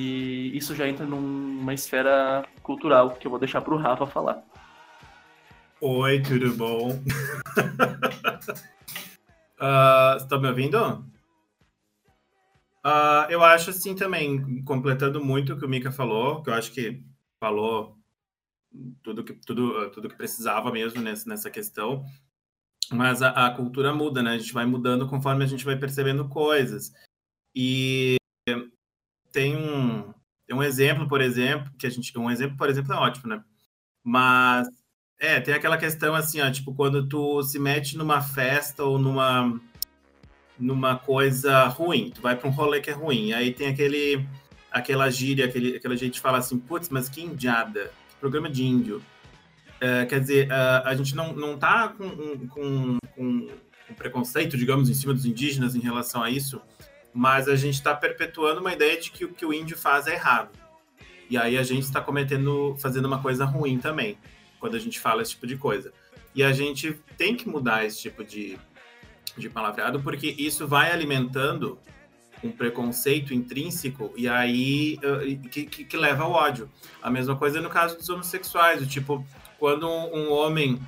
isso 0.53 0.77
já 0.77 0.87
entra 0.87 1.07
numa 1.07 1.73
esfera 1.73 2.45
cultural 2.63 3.13
que 3.13 3.27
eu 3.27 3.31
vou 3.31 3.41
deixar 3.41 3.63
para 3.63 3.73
o 3.75 3.79
Rafa 3.79 4.07
falar. 4.07 4.45
Oi, 5.81 6.21
tudo 6.21 6.55
bom? 6.55 6.91
uh, 9.59 10.19
você 10.21 10.29
tá 10.29 10.39
me 10.39 10.49
ouvindo? 10.49 10.79
Uh, 12.85 13.31
eu 13.31 13.43
acho 13.43 13.71
assim 13.71 13.95
também, 13.95 14.63
completando 14.65 15.25
muito 15.25 15.55
o 15.55 15.59
que 15.59 15.65
o 15.65 15.69
Mika 15.69 15.91
falou, 15.91 16.43
que 16.43 16.51
eu 16.51 16.55
acho 16.55 16.71
que 16.71 17.03
falou 17.41 17.97
tudo 19.03 19.25
que, 19.25 19.33
tudo, 19.33 19.91
tudo 19.91 20.09
que 20.09 20.17
precisava 20.17 20.71
mesmo 20.71 21.01
nessa 21.01 21.51
questão. 21.51 22.05
Mas 22.93 23.23
a, 23.23 23.31
a, 23.47 23.51
cultura 23.51 23.95
muda, 23.95 24.23
né? 24.23 24.33
A 24.33 24.39
gente 24.39 24.53
vai 24.53 24.67
mudando 24.67 25.09
conforme 25.09 25.45
a 25.45 25.47
gente 25.47 25.65
vai 25.65 25.77
percebendo 25.77 26.29
coisas. 26.29 26.93
E 27.55 28.17
tem 29.31 29.57
um, 29.57 30.13
tem 30.47 30.57
um 30.57 30.63
exemplo, 30.63 31.09
por 31.09 31.21
exemplo, 31.21 31.73
que 31.79 31.87
a 31.87 31.91
gente. 31.91 32.17
Um 32.19 32.31
exemplo, 32.31 32.57
por 32.57 32.69
exemplo, 32.69 32.93
é 32.93 32.97
ótimo, 32.97 33.29
né? 33.29 33.43
Mas 34.05 34.69
é, 35.19 35.41
tem 35.41 35.55
aquela 35.55 35.79
questão 35.79 36.15
assim, 36.15 36.41
ó, 36.41 36.51
tipo, 36.51 36.75
quando 36.75 37.09
tu 37.09 37.43
se 37.43 37.59
mete 37.59 37.97
numa 37.97 38.21
festa 38.21 38.85
ou 38.85 38.99
numa 38.99 39.61
numa 40.59 40.97
coisa 40.97 41.67
ruim, 41.67 42.11
tu 42.11 42.21
vai 42.21 42.37
para 42.37 42.49
um 42.49 42.53
rolê 42.53 42.81
que 42.81 42.91
é 42.91 42.93
ruim, 42.93 43.33
aí 43.33 43.53
tem 43.53 43.69
aquele 43.69 44.27
aquela 44.71 45.11
gíria, 45.11 45.47
aquele, 45.47 45.77
aquela 45.77 45.97
gente 45.97 46.21
fala 46.21 46.39
assim, 46.39 46.59
putz, 46.59 46.89
mas 46.89 47.09
que 47.09 47.23
indiada, 47.23 47.93
programa 48.21 48.49
de 48.49 48.65
índio. 48.65 49.03
É, 49.85 50.07
quer 50.07 50.21
dizer, 50.21 50.53
a, 50.53 50.91
a 50.91 50.95
gente 50.95 51.17
não, 51.17 51.33
não 51.33 51.59
tá 51.59 51.89
com, 51.89 52.47
com, 52.47 52.99
com 53.17 53.49
preconceito, 53.97 54.57
digamos, 54.57 54.89
em 54.89 54.95
cima 54.95 55.13
dos 55.13 55.27
indígenas 55.27 55.75
em 55.75 55.81
relação 55.81 56.23
a 56.23 56.31
isso, 56.31 56.63
mas 57.13 57.49
a 57.49 57.57
gente 57.57 57.75
está 57.75 57.93
perpetuando 57.93 58.61
uma 58.61 58.73
ideia 58.73 58.99
de 59.01 59.11
que 59.11 59.25
o 59.25 59.33
que 59.33 59.45
o 59.45 59.53
índio 59.53 59.77
faz 59.77 60.07
é 60.07 60.15
errado. 60.15 60.51
E 61.29 61.37
aí 61.37 61.59
a 61.59 61.65
gente 61.65 61.83
está 61.83 62.01
cometendo, 62.01 62.77
fazendo 62.79 63.07
uma 63.07 63.21
coisa 63.21 63.45
ruim 63.45 63.79
também, 63.79 64.17
quando 64.61 64.77
a 64.77 64.79
gente 64.79 65.01
fala 65.01 65.21
esse 65.21 65.33
tipo 65.33 65.49
de 65.49 65.57
coisa. 65.57 65.93
E 66.33 66.45
a 66.45 66.53
gente 66.53 66.93
tem 67.17 67.35
que 67.35 67.49
mudar 67.49 67.85
esse 67.85 68.01
tipo 68.01 68.23
de, 68.23 68.57
de 69.37 69.51
palavreado, 69.51 70.01
porque 70.01 70.29
isso 70.39 70.67
vai 70.67 70.93
alimentando 70.93 71.77
um 72.43 72.51
preconceito 72.51 73.33
intrínseco 73.33 74.13
e 74.17 74.29
aí 74.29 74.99
uh, 74.99 75.49
que, 75.49 75.65
que, 75.65 75.85
que, 75.85 75.97
leva 75.97 76.25
ao 76.25 76.33
ódio. 76.33 76.69
A 77.01 77.11
mesma 77.11 77.37
coisa 77.37 77.61
no 77.61 77.69
caso 77.69 77.97
dos 77.97 78.09
homossexuais, 78.09 78.87
tipo, 78.89 79.25
quando 79.63 79.89
um, 79.89 80.33
homem 80.33 80.83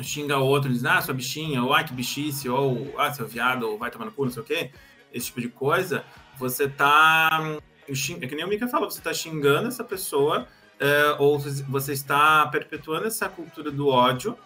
xinga 0.00 0.38
outro, 0.38 0.70
diz, 0.70 0.84
ah, 0.84 1.02
sua 1.02 1.12
bichinha, 1.12 1.64
ou 1.64 1.74
ah, 1.74 1.82
que 1.82 1.92
bichice, 1.92 2.48
ou 2.48 2.94
ah, 2.96 3.12
seu 3.12 3.26
viado, 3.26 3.64
ou 3.64 3.76
vai 3.76 3.90
tomar 3.90 4.04
no 4.04 4.12
cu, 4.12 4.24
não 4.24 4.30
sei 4.30 4.40
o 4.40 4.46
quê, 4.46 4.70
esse 5.12 5.26
tipo 5.26 5.40
de 5.40 5.48
coisa, 5.48 6.04
você 6.38 6.68
tá. 6.68 7.28
É 7.88 8.26
que 8.28 8.36
nem 8.36 8.44
o 8.44 8.48
Mika 8.48 8.68
falou, 8.68 8.88
você 8.88 9.00
tá 9.00 9.12
xingando 9.12 9.66
essa 9.66 9.82
pessoa, 9.82 10.46
é, 10.78 11.16
ou 11.18 11.40
você 11.40 11.92
está 11.92 12.46
perpetuando 12.46 13.08
essa 13.08 13.28
cultura 13.28 13.68
do 13.68 13.88
ódio 13.88 14.38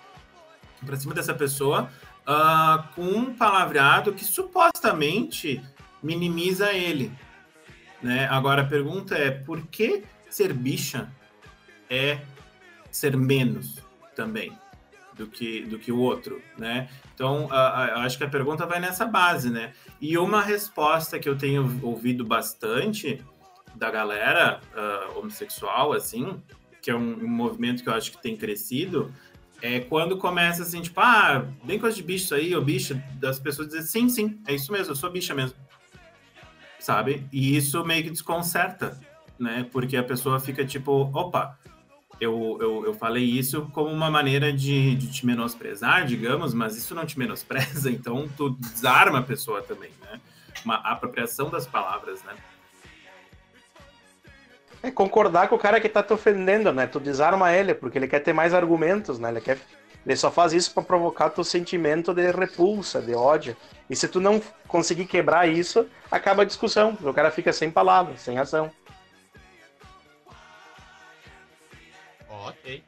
para 0.87 0.97
cima 0.97 1.13
dessa 1.13 1.35
pessoa 1.35 1.91
uh, 2.23 2.83
com 2.95 3.03
um 3.03 3.35
palavreado 3.35 4.15
que 4.15 4.25
supostamente 4.25 5.63
minimiza 6.03 6.73
ele. 6.73 7.13
Né? 8.03 8.27
Agora 8.31 8.63
a 8.63 8.67
pergunta 8.67 9.15
é: 9.15 9.31
por 9.31 9.61
que 9.67 10.05
ser 10.31 10.55
bicha 10.55 11.13
é 11.91 12.19
ser 12.97 13.17
menos 13.17 13.79
também 14.15 14.53
do 15.15 15.27
que, 15.27 15.63
do 15.63 15.79
que 15.79 15.91
o 15.91 15.99
outro? 15.99 16.41
Né? 16.57 16.89
Então, 17.15 17.49
a, 17.51 17.57
a, 17.57 18.05
acho 18.05 18.19
que 18.19 18.25
a 18.25 18.29
pergunta 18.29 18.67
vai 18.67 18.79
nessa 18.81 19.05
base. 19.05 19.51
Né? 19.51 19.73
E 20.01 20.17
uma 20.17 20.43
resposta 20.43 21.19
que 21.19 21.29
eu 21.29 21.37
tenho 21.37 21.81
ouvido 21.83 22.25
bastante 22.25 23.21
da 23.75 23.91
galera 23.91 24.61
uh, 24.75 25.19
homossexual, 25.19 25.93
assim, 25.93 26.41
que 26.81 26.91
é 26.91 26.95
um, 26.95 27.25
um 27.25 27.29
movimento 27.29 27.83
que 27.83 27.89
eu 27.89 27.95
acho 27.95 28.13
que 28.13 28.23
tem 28.23 28.37
crescido, 28.37 29.13
é 29.61 29.81
quando 29.81 30.19
começa 30.19 30.63
assim, 30.63 30.83
tipo, 30.83 31.01
ah, 31.01 31.47
bem 31.65 31.79
coisa 31.79 31.97
de 31.97 32.03
bicho 32.03 32.35
aí, 32.35 32.55
ou 32.55 32.63
bicha, 32.63 33.03
das 33.15 33.39
pessoas 33.39 33.69
dizem, 33.69 33.83
sim, 33.83 34.09
sim, 34.09 34.43
é 34.47 34.55
isso 34.55 34.71
mesmo, 34.73 34.93
eu 34.93 34.97
sou 34.97 35.11
bicha 35.11 35.35
mesmo 35.35 35.57
sabe? 36.83 37.27
E 37.33 37.57
isso 37.57 37.85
meio 37.85 38.03
que 38.03 38.11
desconcerta, 38.11 38.99
né? 39.39 39.67
Porque 39.71 39.97
a 39.97 40.03
pessoa 40.03 40.41
fica 40.41 40.65
tipo, 40.65 41.11
opa, 41.15 41.59
eu, 42.21 42.59
eu, 42.61 42.87
eu 42.87 42.95
falei 42.95 43.25
isso 43.25 43.69
como 43.73 43.91
uma 43.91 44.11
maneira 44.11 44.53
de, 44.53 44.95
de 44.95 45.11
te 45.11 45.27
menosprezar, 45.27 46.05
digamos, 46.07 46.55
mas 46.55 46.77
isso 46.77 46.95
não 46.95 47.05
te 47.05 47.19
menospreza, 47.19 47.91
então 47.93 48.29
tu 48.37 48.51
desarma 48.51 49.19
a 49.19 49.23
pessoa 49.23 49.63
também, 49.63 49.91
né? 50.03 50.21
Uma 50.65 50.77
apropriação 50.77 51.51
das 51.51 51.67
palavras, 51.67 52.23
né? 52.23 52.35
É 54.83 54.91
concordar 54.91 55.49
com 55.49 55.55
o 55.55 55.59
cara 55.59 55.81
que 55.81 55.89
tá 55.89 56.03
te 56.03 56.13
ofendendo, 56.13 56.73
né? 56.73 56.87
Tu 56.87 56.99
desarma 56.99 57.53
ele, 57.53 57.75
porque 57.75 57.99
ele 57.99 58.09
quer 58.09 58.21
ter 58.21 58.33
mais 58.33 58.53
argumentos, 58.53 59.19
né? 59.19 59.31
Ele 59.31 59.41
quer 59.41 59.59
ele 60.05 60.17
só 60.17 60.31
faz 60.31 60.53
isso 60.53 60.73
para 60.75 60.83
provocar 60.83 61.31
teu 61.31 61.45
sentimento 61.45 62.13
de 62.13 62.31
repulsa, 62.31 63.01
de 63.01 63.15
ódio. 63.15 63.57
E 63.89 63.95
se 63.95 64.09
tu 64.09 64.21
não 64.21 64.43
conseguir 64.67 65.07
quebrar 65.07 65.49
isso, 65.49 65.87
acaba 66.11 66.43
a 66.43 66.45
discussão. 66.45 66.99
O 67.03 67.15
cara 67.15 67.31
fica 67.31 67.53
sem 67.53 67.71
palavras, 67.71 68.21
sem 68.21 68.39
ação. 68.39 68.71
Ok. 72.49 72.83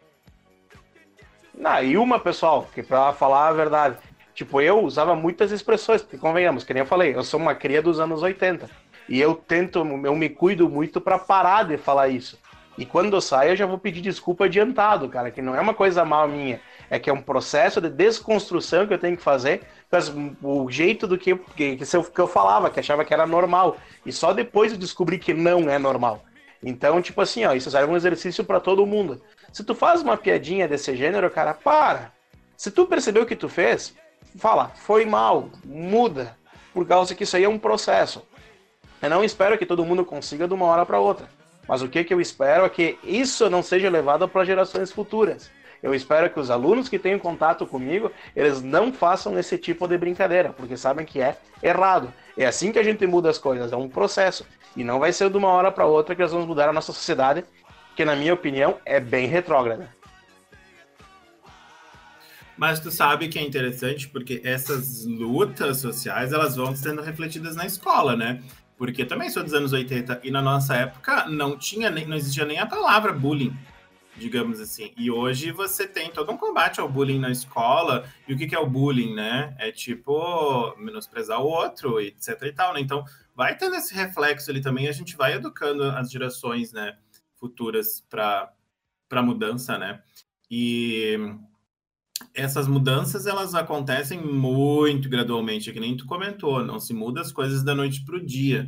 Não, 1.55 1.82
e 1.82 1.96
uma, 1.96 2.18
pessoal, 2.18 2.68
que 2.74 2.82
pra 2.82 3.12
falar 3.12 3.48
a 3.48 3.52
verdade, 3.52 3.96
tipo, 4.34 4.61
eu 4.61 4.80
usava 4.80 5.14
muitas 5.14 5.52
expressões, 5.52 6.02
porque 6.02 6.18
convenhamos, 6.18 6.64
que 6.64 6.74
nem 6.74 6.80
eu 6.82 6.86
falei, 6.86 7.14
eu 7.14 7.22
sou 7.22 7.38
uma 7.38 7.55
cria 7.55 7.80
dos 7.80 8.00
anos 8.00 8.22
80. 8.22 8.68
E 9.09 9.20
eu 9.20 9.34
tento, 9.34 9.78
eu 9.78 10.16
me 10.16 10.28
cuido 10.28 10.68
muito 10.68 11.00
para 11.00 11.18
parar 11.18 11.64
de 11.64 11.76
falar 11.76 12.09
isso. 12.09 12.38
E 12.76 12.84
quando 12.84 13.14
eu 13.14 13.20
saio, 13.20 13.52
eu 13.52 13.57
já 13.57 13.66
vou 13.66 13.78
pedir 13.78 14.00
desculpa 14.00 14.46
adiantado, 14.46 15.09
cara, 15.09 15.30
que 15.30 15.40
não 15.40 15.55
é 15.55 15.61
uma 15.61 15.74
coisa 15.74 16.05
mal 16.05 16.26
minha 16.26 16.61
é 16.90 16.98
que 16.98 17.11
é 17.11 17.12
um 17.12 17.20
processo 17.20 17.80
de 17.80 17.88
desconstrução 17.88 18.86
que 18.86 18.94
eu 18.94 18.98
tenho 18.98 19.16
que 19.16 19.22
fazer, 19.22 19.62
mas 19.90 20.12
o 20.42 20.70
jeito 20.70 21.07
do 21.07 21.16
que, 21.16 21.34
que, 21.57 21.76
que 21.76 22.20
eu 22.20 22.26
falava, 22.26 22.70
que 22.70 22.80
achava 22.80 23.05
que 23.05 23.14
era 23.14 23.26
normal, 23.26 23.76
e 24.05 24.12
só 24.12 24.32
depois 24.32 24.72
eu 24.72 24.78
descobri 24.78 25.18
que 25.18 25.32
não 25.32 25.68
é 25.68 25.78
normal. 25.78 26.24
Então, 26.62 27.00
tipo 27.02 27.20
assim, 27.20 27.44
ó, 27.44 27.52
isso 27.52 27.70
serve 27.70 27.92
um 27.92 27.96
exercício 27.96 28.44
para 28.44 28.61
todo 28.61 28.86
mundo. 28.86 29.20
Se 29.55 29.62
tu 29.62 29.72
faz 29.72 30.02
uma 30.02 30.16
piadinha 30.16 30.66
desse 30.66 30.96
gênero, 30.96 31.30
cara, 31.30 31.55
para. 31.55 32.12
Se 32.57 32.72
tu 32.72 32.86
percebeu 32.86 33.22
o 33.22 33.26
que 33.26 33.36
tu 33.36 33.48
fez, 33.48 33.94
fala, 34.36 34.72
foi 34.74 35.05
mal, 35.05 35.48
muda, 35.64 36.36
por 36.72 36.84
causa 36.84 37.14
que 37.14 37.22
isso 37.22 37.36
aí 37.36 37.44
é 37.44 37.48
um 37.48 37.57
processo. 37.57 38.26
Eu 39.00 39.09
não 39.09 39.22
espero 39.22 39.57
que 39.57 39.64
todo 39.64 39.84
mundo 39.84 40.05
consiga 40.05 40.48
de 40.48 40.55
uma 40.55 40.66
hora 40.66 40.84
para 40.84 40.98
outra. 40.98 41.28
Mas 41.68 41.82
o 41.82 41.88
que, 41.88 42.02
que 42.02 42.12
eu 42.12 42.20
espero 42.20 42.64
é 42.64 42.68
que 42.68 42.98
isso 43.05 43.48
não 43.48 43.62
seja 43.62 43.88
levado 43.88 44.28
para 44.28 44.44
gerações 44.44 44.90
futuras. 44.90 45.48
Eu 45.80 45.94
espero 45.94 46.28
que 46.30 46.40
os 46.40 46.50
alunos 46.50 46.88
que 46.88 46.98
tenham 46.98 47.20
contato 47.20 47.64
comigo, 47.64 48.11
eles 48.34 48.61
não 48.61 48.92
façam 48.92 49.38
esse 49.38 49.57
tipo 49.57 49.86
de 49.86 49.96
brincadeira, 49.96 50.52
porque 50.52 50.76
sabem 50.76 51.07
que 51.07 51.20
é 51.20 51.36
errado. 51.62 52.12
É 52.36 52.44
assim 52.44 52.72
que 52.72 52.78
a 52.80 52.82
gente 52.82 53.07
muda 53.07 53.30
as 53.30 53.38
coisas, 53.38 53.72
é 53.72 53.76
um 53.76 53.88
processo. 53.88 54.44
E 54.76 54.82
não 54.82 54.98
vai 54.98 55.12
ser 55.12 55.30
de 55.30 55.36
uma 55.36 55.48
hora 55.48 55.70
para 55.70 55.86
outra 55.86 56.16
que 56.16 56.22
nós 56.22 56.32
vamos 56.32 56.48
mudar 56.48 56.68
a 56.68 56.72
nossa 56.72 56.92
sociedade, 56.92 57.44
que 57.95 58.05
na 58.05 58.16
minha 58.16 58.34
opinião 58.34 58.78
é 58.84 59.01
bem 59.01 59.26
retrógrada. 59.26 59.88
Mas 62.57 62.78
tu 62.78 62.90
sabe 62.90 63.28
que 63.28 63.38
é 63.38 63.42
interessante 63.42 64.09
porque 64.09 64.40
essas 64.45 65.05
lutas 65.05 65.78
sociais 65.78 66.32
elas 66.32 66.55
vão 66.55 66.74
sendo 66.74 67.03
refletidas 67.03 67.57
na 67.57 67.66
escola, 67.66 68.16
né? 68.16 68.42
Porque 68.76 69.05
também 69.05 69.30
sou 69.30 69.42
dos 69.42 69.55
anos 69.55 69.72
80 69.72 70.20
e 70.22 70.30
na 70.30 70.42
nossa 70.42 70.74
época 70.76 71.26
não 71.26 71.57
tinha 71.57 71.90
nem, 71.90 72.07
não 72.07 72.16
existia 72.16 72.45
nem 72.45 72.59
a 72.59 72.66
palavra 72.66 73.12
bullying, 73.12 73.57
digamos 74.16 74.61
assim. 74.61 74.92
E 74.97 75.11
hoje 75.11 75.51
você 75.51 75.86
tem 75.86 76.11
todo 76.11 76.30
um 76.30 76.36
combate 76.36 76.80
ao 76.80 76.88
bullying 76.88 77.18
na 77.18 77.30
escola. 77.30 78.05
E 78.26 78.34
o 78.34 78.36
que, 78.36 78.47
que 78.47 78.55
é 78.55 78.59
o 78.59 78.66
bullying, 78.66 79.14
né? 79.14 79.55
É 79.59 79.72
tipo 79.72 80.74
menosprezar 80.78 81.40
o 81.40 81.47
outro, 81.47 82.01
etc 82.01 82.40
e 82.42 82.53
tal, 82.53 82.74
né? 82.74 82.80
Então 82.80 83.05
vai 83.34 83.57
tendo 83.57 83.74
esse 83.74 83.92
reflexo 83.95 84.51
ali 84.51 84.61
também. 84.61 84.86
A 84.86 84.92
gente 84.92 85.16
vai 85.16 85.34
educando 85.34 85.84
as 85.84 86.11
gerações, 86.11 86.72
né? 86.72 86.97
Futuras 87.45 88.03
para 88.09 88.51
para 89.07 89.22
mudança, 89.22 89.76
né? 89.76 90.01
E 90.51 91.14
essas 92.32 92.66
mudanças 92.66 93.26
elas 93.26 93.55
acontecem 93.55 94.18
muito 94.18 95.11
gradualmente, 95.11 95.70
que 95.70 95.78
nem 95.78 95.95
tu 95.95 96.07
comentou, 96.07 96.64
não 96.64 96.80
se 96.80 96.95
muda 96.95 97.20
as 97.20 97.30
coisas 97.30 97.62
da 97.62 97.74
noite 97.74 98.03
para 98.03 98.16
o 98.16 98.24
dia. 98.24 98.66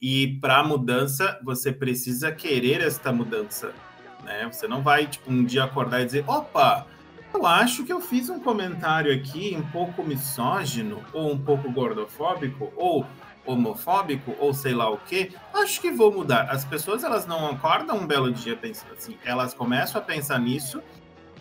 E 0.00 0.38
para 0.40 0.60
a 0.60 0.64
mudança, 0.64 1.38
você 1.44 1.70
precisa 1.70 2.32
querer 2.32 2.80
esta 2.80 3.12
mudança, 3.12 3.74
né? 4.22 4.48
Você 4.50 4.66
não 4.66 4.82
vai 4.82 5.06
tipo 5.06 5.30
um 5.30 5.44
dia 5.44 5.64
acordar 5.64 6.00
e 6.00 6.06
dizer, 6.06 6.24
opa, 6.26 6.86
eu 7.34 7.44
acho 7.44 7.84
que 7.84 7.92
eu 7.92 8.00
fiz 8.00 8.30
um 8.30 8.40
comentário 8.40 9.14
aqui 9.14 9.54
um 9.54 9.70
pouco 9.70 10.02
misógino 10.02 11.04
ou 11.12 11.30
um 11.30 11.38
pouco 11.38 11.70
gordofóbico 11.70 12.72
ou 12.74 13.06
homofóbico 13.46 14.34
ou 14.38 14.54
sei 14.54 14.74
lá 14.74 14.90
o 14.90 14.98
que, 14.98 15.34
acho 15.52 15.80
que 15.80 15.90
vou 15.90 16.12
mudar. 16.12 16.50
As 16.50 16.64
pessoas 16.64 17.04
elas 17.04 17.26
não 17.26 17.50
acordam 17.50 17.96
um 17.98 18.06
belo 18.06 18.32
dia 18.32 18.56
pensando 18.56 18.92
assim, 18.92 19.16
elas 19.24 19.54
começam 19.54 20.00
a 20.00 20.04
pensar 20.04 20.38
nisso 20.38 20.82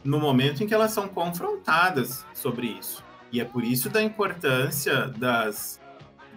no 0.03 0.19
momento 0.19 0.63
em 0.63 0.67
que 0.67 0.73
elas 0.73 0.91
são 0.91 1.07
confrontadas 1.07 2.25
sobre 2.33 2.67
isso. 2.67 3.03
E 3.31 3.39
é 3.39 3.45
por 3.45 3.63
isso 3.63 3.89
da 3.89 4.03
importância 4.03 5.07
das, 5.07 5.81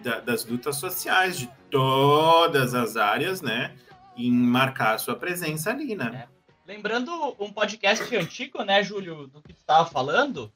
da, 0.01 0.19
das 0.19 0.45
lutas 0.45 0.77
sociais 0.77 1.37
de 1.37 1.49
todas 1.69 2.73
as 2.73 2.95
áreas, 2.95 3.41
né, 3.41 3.75
em 4.15 4.31
marcar 4.31 4.95
a 4.95 4.97
sua 4.97 5.15
presença 5.15 5.69
ali, 5.69 5.95
né? 5.95 6.27
É. 6.33 6.37
Lembrando 6.65 7.11
um 7.39 7.51
podcast 7.51 8.13
antigo, 8.15 8.63
né, 8.63 8.83
Júlio, 8.83 9.27
do 9.27 9.41
que 9.41 9.53
tu 9.53 9.59
estava 9.59 9.89
falando, 9.89 10.51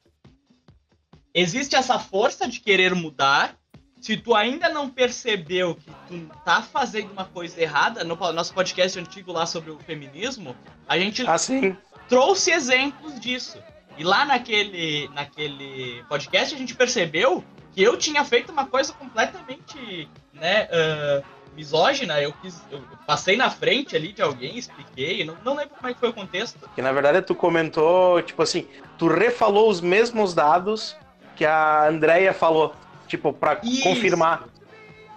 existe 1.32 1.74
essa 1.74 1.98
força 1.98 2.46
de 2.46 2.60
querer 2.60 2.94
mudar. 2.94 3.56
Se 4.02 4.16
tu 4.16 4.34
ainda 4.34 4.68
não 4.68 4.90
percebeu 4.90 5.76
que 5.76 5.92
tu 6.08 6.30
tá 6.44 6.60
fazendo 6.60 7.12
uma 7.12 7.24
coisa 7.24 7.62
errada, 7.62 8.02
no 8.02 8.16
nosso 8.32 8.52
podcast 8.52 8.98
antigo 8.98 9.30
lá 9.30 9.46
sobre 9.46 9.70
o 9.70 9.78
feminismo, 9.78 10.56
a 10.88 10.98
gente 10.98 11.24
assim 11.24 11.76
trouxe 12.08 12.50
exemplos 12.50 13.20
disso. 13.20 13.62
E 13.96 14.02
lá 14.02 14.24
naquele, 14.24 15.08
naquele 15.14 16.02
podcast 16.08 16.52
a 16.52 16.58
gente 16.58 16.74
percebeu 16.74 17.44
que 17.72 17.80
eu 17.80 17.96
tinha 17.96 18.24
feito 18.24 18.50
uma 18.50 18.66
coisa 18.66 18.92
completamente 18.92 20.08
né, 20.34 20.64
uh, 20.64 21.24
misógina. 21.54 22.20
Eu, 22.20 22.32
quis, 22.32 22.60
eu 22.72 22.82
passei 23.06 23.36
na 23.36 23.50
frente 23.50 23.94
ali 23.94 24.12
de 24.12 24.20
alguém, 24.20 24.58
expliquei, 24.58 25.24
não, 25.24 25.36
não 25.44 25.54
lembro 25.54 25.76
como 25.76 25.88
é 25.88 25.94
que 25.94 26.00
foi 26.00 26.08
o 26.08 26.12
contexto. 26.12 26.68
Que 26.74 26.82
na 26.82 26.90
verdade 26.90 27.22
tu 27.22 27.36
comentou, 27.36 28.20
tipo 28.20 28.42
assim, 28.42 28.66
tu 28.98 29.06
refalou 29.06 29.70
os 29.70 29.80
mesmos 29.80 30.34
dados 30.34 30.96
que 31.36 31.44
a 31.44 31.86
Andrea 31.86 32.34
falou, 32.34 32.74
tipo, 33.12 33.32
para 33.32 33.56
confirmar. 33.56 34.44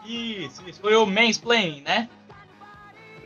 Isso, 0.06 0.62
isso. 0.68 0.82
Foi 0.82 0.96
o 0.96 1.06
mansplaining, 1.06 1.82
né? 1.82 2.10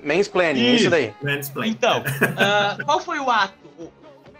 Mansplaining, 0.03 0.61
isso, 0.61 0.75
isso 0.75 0.89
daí. 0.89 1.13
Mansplaining. 1.21 1.71
Então, 1.71 1.99
uh, 2.01 2.85
qual 2.85 2.99
foi 2.99 3.19
o 3.19 3.29
ato? 3.29 3.53
O 3.79 3.91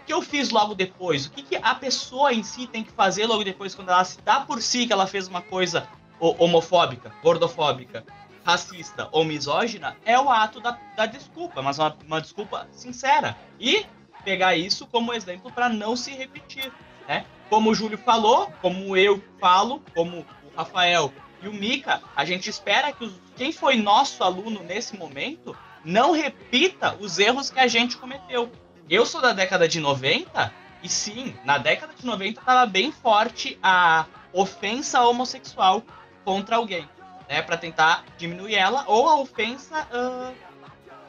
que 0.06 0.14
eu 0.14 0.22
fiz 0.22 0.52
logo 0.52 0.76
depois? 0.76 1.26
O 1.26 1.32
que, 1.32 1.42
que, 1.42 1.56
a 1.56 1.74
pessoa 1.74 2.32
em 2.32 2.44
si 2.44 2.68
tem 2.68 2.84
que 2.84 2.92
fazer 2.92 3.26
logo 3.26 3.44
depois 3.44 3.74
quando 3.74 3.90
ela 3.90 4.04
se 4.04 4.22
dá 4.22 4.40
por 4.42 4.62
si 4.62 4.86
que 4.86 4.94
ela 4.94 5.08
fez 5.08 5.28
uma 5.28 5.42
coisa 5.42 5.88
homofóbica, 6.20 7.12
gordofóbica, 7.24 8.06
racista 8.46 9.10
ou 9.12 9.26
misógina? 9.26 9.98
É 10.06 10.18
o 10.20 10.30
ato 10.30 10.62
da, 10.62 10.78
da 10.96 11.08
desculpa, 11.08 11.62
mas 11.62 11.80
uma, 11.80 11.98
uma 12.06 12.22
desculpa 12.22 12.68
sincera. 12.72 13.36
E 13.60 13.86
pegar 14.24 14.56
isso 14.56 14.86
como 14.86 15.12
exemplo 15.12 15.52
para 15.52 15.70
não 15.70 15.96
se 15.96 16.12
repetir. 16.12 16.72
Né? 17.10 17.26
Como 17.50 17.72
o 17.72 17.74
Júlio 17.74 17.98
falou, 17.98 18.54
como 18.62 18.96
eu 18.96 19.22
falo, 19.42 19.82
como 19.96 20.20
o 20.20 20.56
Rafael 20.56 21.12
e 21.42 21.48
o 21.48 21.54
Mika, 21.54 22.04
a 22.16 22.24
gente 22.24 22.48
espera 22.48 22.94
que 22.94 23.04
os, 23.04 23.20
quem 23.36 23.52
foi 23.52 23.78
nosso 23.78 24.24
aluno 24.24 24.62
nesse 24.62 24.96
momento 24.96 25.58
não 25.84 26.12
repita 26.12 26.96
os 27.00 27.18
erros 27.18 27.50
que 27.50 27.60
a 27.60 27.68
gente 27.68 27.98
cometeu. 27.98 28.52
Eu 28.88 29.08
sou 29.08 29.20
da 29.22 29.34
década 29.34 29.68
de 29.68 29.80
90 29.80 30.54
e 30.84 30.88
sim, 30.88 31.36
na 31.44 31.58
década 31.58 31.94
de 31.96 32.06
90 32.06 32.42
estava 32.42 32.68
bem 32.68 32.92
forte 32.92 33.58
a 33.64 34.06
ofensa 34.32 35.02
homossexual 35.02 35.82
contra 36.24 36.58
alguém, 36.58 36.88
né, 37.28 37.42
para 37.42 37.58
tentar 37.58 38.06
diminuir 38.20 38.54
ela 38.54 38.84
ou 38.86 39.10
a 39.10 39.20
ofensa 39.20 39.88
uh, 39.92 40.36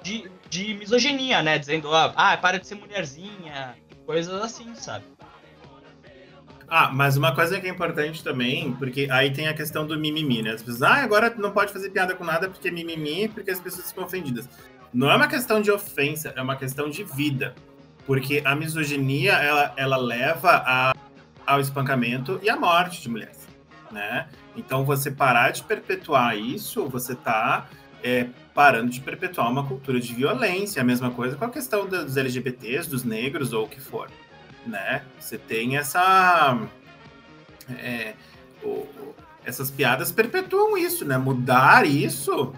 de, 0.03 0.31
de 0.49 0.73
misoginia, 0.73 1.43
né, 1.43 1.59
dizendo 1.59 1.95
ah, 1.95 2.39
para 2.39 2.59
de 2.59 2.67
ser 2.67 2.77
mulherzinha, 2.77 3.77
coisas 4.07 4.43
assim, 4.43 4.75
sabe? 4.75 5.05
Ah, 6.73 6.89
mas 6.93 7.17
uma 7.17 7.35
coisa 7.35 7.61
que 7.61 7.67
é 7.67 7.71
importante 7.71 8.23
também, 8.23 8.73
porque 8.75 9.09
aí 9.11 9.33
tem 9.33 9.49
a 9.49 9.55
questão 9.55 9.85
do 9.85 9.99
mimimi, 9.99 10.41
né? 10.41 10.53
As 10.53 10.63
pessoas, 10.63 10.83
ah, 10.85 11.03
agora 11.03 11.35
não 11.37 11.51
pode 11.51 11.73
fazer 11.73 11.91
piada 11.91 12.15
com 12.15 12.23
nada 12.23 12.49
porque 12.49 12.69
é 12.69 12.71
mimimi, 12.71 13.27
porque 13.27 13.51
as 13.51 13.59
pessoas 13.59 13.89
ficam 13.89 14.05
ofendidas. 14.05 14.49
Não 14.95 15.11
é 15.11 15.17
uma 15.17 15.27
questão 15.27 15.61
de 15.61 15.69
ofensa, 15.73 16.33
é 16.37 16.41
uma 16.41 16.55
questão 16.55 16.89
de 16.89 17.03
vida. 17.03 17.57
Porque 18.07 18.41
a 18.45 18.55
misoginia, 18.55 19.33
ela, 19.33 19.75
ela 19.77 19.97
leva 19.97 20.63
a, 20.65 20.95
ao 21.45 21.59
espancamento 21.59 22.39
e 22.41 22.49
à 22.49 22.57
morte 22.57 23.03
de 23.03 23.09
mulheres, 23.09 23.49
né? 23.91 24.29
Então, 24.57 24.85
você 24.85 25.11
parar 25.11 25.51
de 25.51 25.65
perpetuar 25.65 26.39
isso, 26.39 26.89
você 26.89 27.15
está 27.15 27.69
é, 28.01 28.29
parando 28.55 28.91
de 28.91 29.01
perpetuar 29.01 29.51
uma 29.51 29.67
cultura 29.67 29.99
de 29.99 30.15
violência. 30.15 30.81
A 30.81 30.85
mesma 30.85 31.11
coisa 31.11 31.35
com 31.35 31.45
a 31.45 31.51
questão 31.51 31.89
dos 31.89 32.17
LGBTs, 32.17 32.89
dos 32.89 33.03
negros 33.03 33.53
ou 33.53 33.65
o 33.65 33.69
que 33.69 33.81
for 33.81 34.09
né? 34.67 35.03
Você 35.19 35.39
tem 35.39 35.77
essa. 35.77 36.59
É, 37.79 38.15
o, 38.63 38.87
essas 39.45 39.71
piadas 39.71 40.13
perpetuam 40.13 40.77
isso, 40.77 41.05
né? 41.05 41.17
Mudar 41.17 41.87
isso 41.87 42.55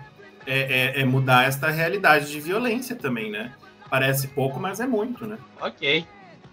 é, 0.47 0.61
é, 0.97 1.01
é, 1.01 1.05
mudar 1.05 1.47
esta 1.47 1.71
realidade 1.71 2.31
de 2.31 2.41
violência 2.41 2.97
também, 2.97 3.31
né? 3.31 3.53
Parece 3.89 4.29
pouco, 4.29 4.59
mas 4.59 4.81
é 4.81 4.87
muito, 4.87 5.27
né? 5.27 5.39
Ok. 5.61 6.07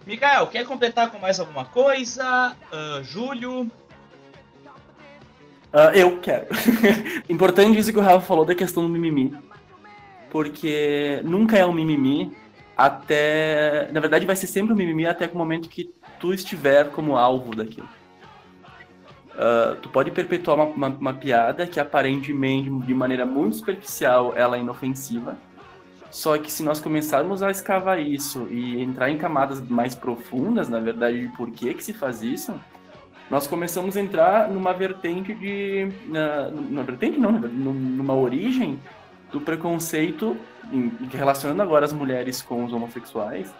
Mikael, 0.05 0.47
quer 0.47 0.65
completar 0.65 1.11
com 1.11 1.19
mais 1.19 1.39
alguma 1.39 1.65
coisa? 1.65 2.55
Uh, 2.71 3.03
Júlio? 3.03 3.61
Uh, 5.71 5.93
eu 5.93 6.19
quero. 6.19 6.47
Importante 7.29 7.77
isso 7.77 7.91
que 7.91 7.99
o 7.99 8.01
Rafa 8.01 8.21
falou 8.21 8.45
da 8.45 8.55
questão 8.55 8.83
do 8.83 8.89
mimimi. 8.89 9.33
Porque 10.29 11.21
nunca 11.23 11.57
é 11.57 11.65
um 11.65 11.73
mimimi 11.73 12.35
até. 12.79 13.89
Na 13.91 13.99
verdade, 13.99 14.25
vai 14.25 14.37
ser 14.37 14.47
sempre 14.47 14.71
um 14.71 14.75
mimimi 14.75 15.05
até 15.05 15.27
o 15.27 15.37
momento 15.37 15.67
que 15.67 15.93
tu 16.17 16.33
estiver 16.33 16.89
como 16.91 17.17
alvo 17.17 17.53
daquilo. 17.53 17.89
Uh, 19.31 19.75
tu 19.81 19.89
pode 19.89 20.11
perpetuar 20.11 20.55
uma, 20.55 20.65
uma, 20.65 20.87
uma, 20.87 21.13
piada 21.13 21.67
que 21.67 21.79
aparentemente, 21.79 22.69
de 22.69 22.93
maneira 22.93 23.25
muito 23.25 23.57
superficial, 23.57 24.33
ela 24.33 24.55
é 24.55 24.61
inofensiva. 24.61 25.37
Só 26.09 26.37
que 26.37 26.49
se 26.49 26.63
nós 26.63 26.79
começarmos 26.79 27.43
a 27.43 27.51
escavar 27.51 27.99
isso 27.99 28.47
e 28.49 28.81
entrar 28.81 29.09
em 29.09 29.17
camadas 29.17 29.61
mais 29.61 29.93
profundas, 29.93 30.69
na 30.69 30.79
verdade, 30.79 31.27
de 31.27 31.35
por 31.35 31.51
que, 31.51 31.73
que 31.73 31.83
se 31.83 31.93
faz 31.93 32.23
isso, 32.23 32.57
nós 33.29 33.45
começamos 33.45 33.95
a 33.97 34.01
entrar 34.01 34.49
numa 34.49 34.73
vertente 34.73 35.33
de. 35.33 35.91
Na, 36.07 36.49
numa 36.49 36.83
vertente 36.83 37.19
não, 37.19 37.33
numa 37.33 38.15
origem 38.15 38.79
do 39.31 39.41
preconceito, 39.41 40.37
em, 40.71 40.91
relacionando 41.11 41.61
agora 41.61 41.85
as 41.85 41.93
mulheres 41.93 42.41
com 42.41 42.63
os 42.65 42.73
homossexuais, 42.73 43.53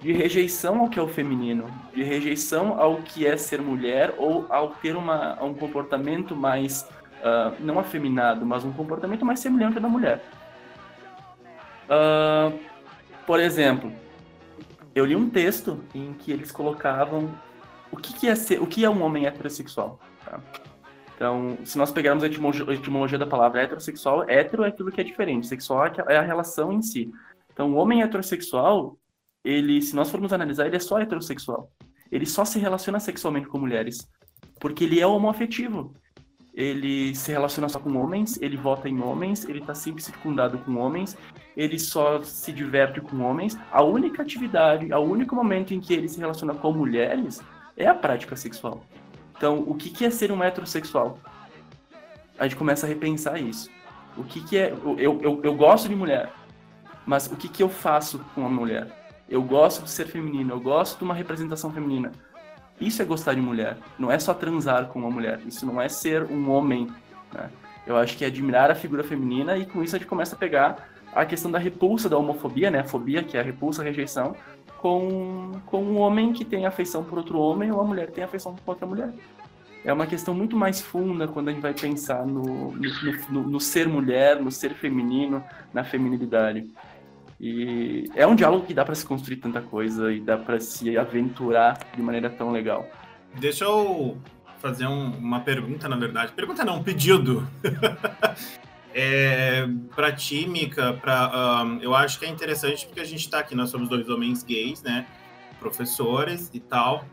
de 0.00 0.12
rejeição 0.12 0.80
ao 0.80 0.88
que 0.88 0.98
é 0.98 1.02
o 1.02 1.08
feminino, 1.08 1.66
de 1.94 2.02
rejeição 2.02 2.78
ao 2.78 2.96
que 2.98 3.26
é 3.26 3.36
ser 3.36 3.62
mulher 3.62 4.14
ou 4.18 4.46
ao 4.50 4.70
ter 4.70 4.96
uma, 4.96 5.42
um 5.42 5.54
comportamento 5.54 6.36
mais, 6.36 6.82
uh, 7.20 7.54
não 7.58 7.78
afeminado, 7.78 8.44
mas 8.44 8.64
um 8.64 8.72
comportamento 8.72 9.24
mais 9.24 9.40
semelhante 9.40 9.76
ao 9.76 9.82
da 9.82 9.88
mulher. 9.88 10.22
Uh, 11.84 12.58
por 13.26 13.40
exemplo, 13.40 13.90
eu 14.94 15.06
li 15.06 15.16
um 15.16 15.30
texto 15.30 15.82
em 15.94 16.12
que 16.12 16.30
eles 16.30 16.52
colocavam 16.52 17.34
o 17.90 17.96
que, 17.96 18.12
que 18.12 18.28
é 18.28 18.34
ser, 18.34 18.60
o 18.60 18.66
que 18.66 18.84
é 18.84 18.90
um 18.90 19.02
homem 19.02 19.26
heterossexual. 19.26 19.98
Tá? 20.24 20.38
Então, 21.14 21.56
se 21.64 21.78
nós 21.78 21.92
pegarmos 21.92 22.24
a 22.24 22.26
etimologia, 22.26 23.18
da 23.18 23.26
palavra 23.26 23.62
heterossexual, 23.62 24.28
hétero 24.28 24.64
é 24.64 24.68
aquilo 24.68 24.90
que 24.90 25.00
é 25.00 25.04
diferente, 25.04 25.46
sexual 25.46 25.86
é 26.08 26.16
a 26.16 26.22
relação 26.22 26.72
em 26.72 26.82
si. 26.82 27.12
Então, 27.52 27.72
o 27.72 27.76
homem 27.76 28.02
heterossexual, 28.02 28.98
ele, 29.44 29.80
se 29.80 29.94
nós 29.94 30.10
formos 30.10 30.32
analisar, 30.32 30.66
ele 30.66 30.76
é 30.76 30.80
só 30.80 30.98
heterossexual. 30.98 31.70
Ele 32.10 32.26
só 32.26 32.44
se 32.44 32.58
relaciona 32.58 32.98
sexualmente 32.98 33.46
com 33.46 33.58
mulheres, 33.58 34.08
porque 34.58 34.84
ele 34.84 35.00
é 35.00 35.06
homoafetivo. 35.06 35.94
Ele 36.52 37.14
se 37.14 37.32
relaciona 37.32 37.68
só 37.68 37.80
com 37.80 37.96
homens, 37.96 38.40
ele 38.40 38.56
vota 38.56 38.88
em 38.88 39.00
homens, 39.00 39.44
ele 39.44 39.58
está 39.58 39.74
sempre 39.74 40.02
circundado 40.02 40.56
com 40.58 40.76
homens, 40.76 41.16
ele 41.56 41.78
só 41.80 42.22
se 42.22 42.52
diverte 42.52 43.00
com 43.00 43.20
homens. 43.22 43.58
A 43.72 43.82
única 43.82 44.22
atividade, 44.22 44.92
o 44.92 45.00
único 45.00 45.34
momento 45.34 45.74
em 45.74 45.80
que 45.80 45.92
ele 45.92 46.08
se 46.08 46.18
relaciona 46.18 46.54
com 46.54 46.72
mulheres 46.72 47.40
é 47.76 47.86
a 47.86 47.94
prática 47.94 48.36
sexual. 48.36 48.84
Então, 49.36 49.64
o 49.66 49.74
que, 49.74 49.90
que 49.90 50.04
é 50.04 50.10
ser 50.10 50.30
um 50.32 50.42
heterossexual? 50.42 51.18
A 52.38 52.44
gente 52.44 52.56
começa 52.56 52.86
a 52.86 52.88
repensar 52.88 53.40
isso. 53.40 53.70
O 54.16 54.24
que, 54.24 54.40
que 54.42 54.56
é. 54.56 54.72
Eu, 54.72 55.20
eu, 55.20 55.40
eu 55.42 55.54
gosto 55.54 55.88
de 55.88 55.94
mulher, 55.94 56.32
mas 57.04 57.26
o 57.26 57.36
que, 57.36 57.48
que 57.48 57.62
eu 57.62 57.68
faço 57.68 58.18
com 58.34 58.46
a 58.46 58.48
mulher? 58.48 58.88
Eu 59.28 59.42
gosto 59.42 59.82
de 59.82 59.90
ser 59.90 60.06
feminino, 60.06 60.52
eu 60.52 60.60
gosto 60.60 60.98
de 60.98 61.04
uma 61.04 61.14
representação 61.14 61.72
feminina. 61.72 62.12
Isso 62.80 63.00
é 63.00 63.04
gostar 63.04 63.34
de 63.34 63.40
mulher. 63.40 63.76
Não 63.98 64.10
é 64.10 64.18
só 64.18 64.34
transar 64.34 64.86
com 64.86 64.98
uma 64.98 65.10
mulher. 65.10 65.40
Isso 65.46 65.64
não 65.64 65.80
é 65.80 65.88
ser 65.88 66.24
um 66.24 66.50
homem. 66.50 66.88
Né? 67.32 67.50
Eu 67.86 67.96
acho 67.96 68.16
que 68.16 68.24
é 68.24 68.28
admirar 68.28 68.70
a 68.70 68.74
figura 68.74 69.04
feminina 69.04 69.56
e 69.56 69.64
com 69.64 69.82
isso 69.82 69.94
a 69.94 69.98
gente 69.98 70.08
começa 70.08 70.34
a 70.34 70.38
pegar 70.38 70.88
a 71.14 71.24
questão 71.24 71.50
da 71.50 71.58
repulsa 71.58 72.08
da 72.08 72.18
homofobia, 72.18 72.70
né? 72.70 72.80
A 72.80 72.84
fobia, 72.84 73.22
que 73.22 73.36
é 73.36 73.40
a 73.40 73.42
repulsa, 73.42 73.82
a 73.82 73.84
rejeição, 73.84 74.34
com, 74.84 75.52
com 75.64 75.82
um 75.82 75.96
homem 75.96 76.30
que 76.34 76.44
tem 76.44 76.66
afeição 76.66 77.02
por 77.02 77.16
outro 77.16 77.38
homem 77.38 77.70
ou 77.70 77.78
uma 77.78 77.84
mulher 77.84 78.08
que 78.08 78.12
tem 78.12 78.22
afeição 78.22 78.54
por 78.54 78.72
outra 78.72 78.86
mulher. 78.86 79.14
É 79.82 79.90
uma 79.90 80.06
questão 80.06 80.34
muito 80.34 80.54
mais 80.54 80.82
funda 80.82 81.26
quando 81.26 81.48
a 81.48 81.52
gente 81.52 81.62
vai 81.62 81.72
pensar 81.72 82.26
no, 82.26 82.72
no, 82.72 82.82
no, 83.30 83.42
no 83.48 83.60
ser 83.60 83.88
mulher, 83.88 84.38
no 84.42 84.50
ser 84.50 84.74
feminino, 84.74 85.42
na 85.72 85.84
feminilidade. 85.84 86.70
E 87.40 88.10
é 88.14 88.26
um 88.26 88.34
diálogo 88.34 88.66
que 88.66 88.74
dá 88.74 88.84
para 88.84 88.94
se 88.94 89.06
construir 89.06 89.36
tanta 89.36 89.62
coisa 89.62 90.12
e 90.12 90.20
dá 90.20 90.36
para 90.36 90.60
se 90.60 90.98
aventurar 90.98 91.78
de 91.96 92.02
maneira 92.02 92.28
tão 92.28 92.52
legal. 92.52 92.86
Deixa 93.40 93.64
eu 93.64 94.18
fazer 94.58 94.86
um, 94.86 95.12
uma 95.12 95.40
pergunta, 95.40 95.88
na 95.88 95.96
verdade. 95.96 96.32
Pergunta 96.32 96.62
não, 96.62 96.80
um 96.80 96.82
pedido. 96.82 97.48
é, 98.94 99.66
para 99.94 100.12
ti, 100.12 100.46
Mika, 100.46 100.94
pra, 100.94 101.64
um, 101.64 101.80
eu 101.80 101.94
acho 101.94 102.18
que 102.18 102.24
é 102.24 102.28
interessante 102.28 102.86
porque 102.86 103.00
a 103.00 103.04
gente 103.04 103.20
está 103.20 103.40
aqui, 103.40 103.54
nós 103.54 103.70
somos 103.70 103.88
dois 103.88 104.08
homens 104.08 104.42
gays, 104.42 104.82
né? 104.82 105.06
Professores 105.58 106.50
e 106.54 106.60
tal. 106.60 107.04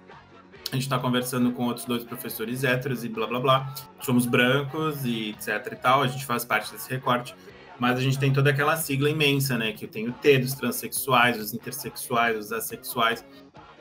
A 0.72 0.76
gente 0.76 0.84
está 0.84 0.98
conversando 0.98 1.52
com 1.52 1.66
outros 1.66 1.86
dois 1.86 2.04
professores 2.04 2.64
héteros 2.64 3.04
e 3.04 3.10
blá 3.10 3.28
blá 3.28 3.40
blá. 3.40 3.74
Somos 4.00 4.26
brancos 4.26 5.04
e 5.04 5.32
etc 5.32 5.74
e 5.74 5.76
tal. 5.76 6.04
A 6.04 6.08
gente 6.08 6.26
faz 6.26 6.46
parte 6.46 6.72
desse 6.72 6.90
recorte 6.90 7.36
mas 7.82 7.98
a 7.98 8.02
gente 8.02 8.20
tem 8.20 8.32
toda 8.32 8.52
aquela 8.52 8.78
sigla 8.78 9.10
imensa, 9.10 9.58
né? 9.58 9.72
Que 9.72 9.88
tem 9.88 10.08
o 10.08 10.12
T 10.12 10.38
dos 10.38 10.54
transexuais, 10.54 11.40
os 11.40 11.52
intersexuais, 11.52 12.38
os 12.38 12.52
assexuais. 12.52 13.26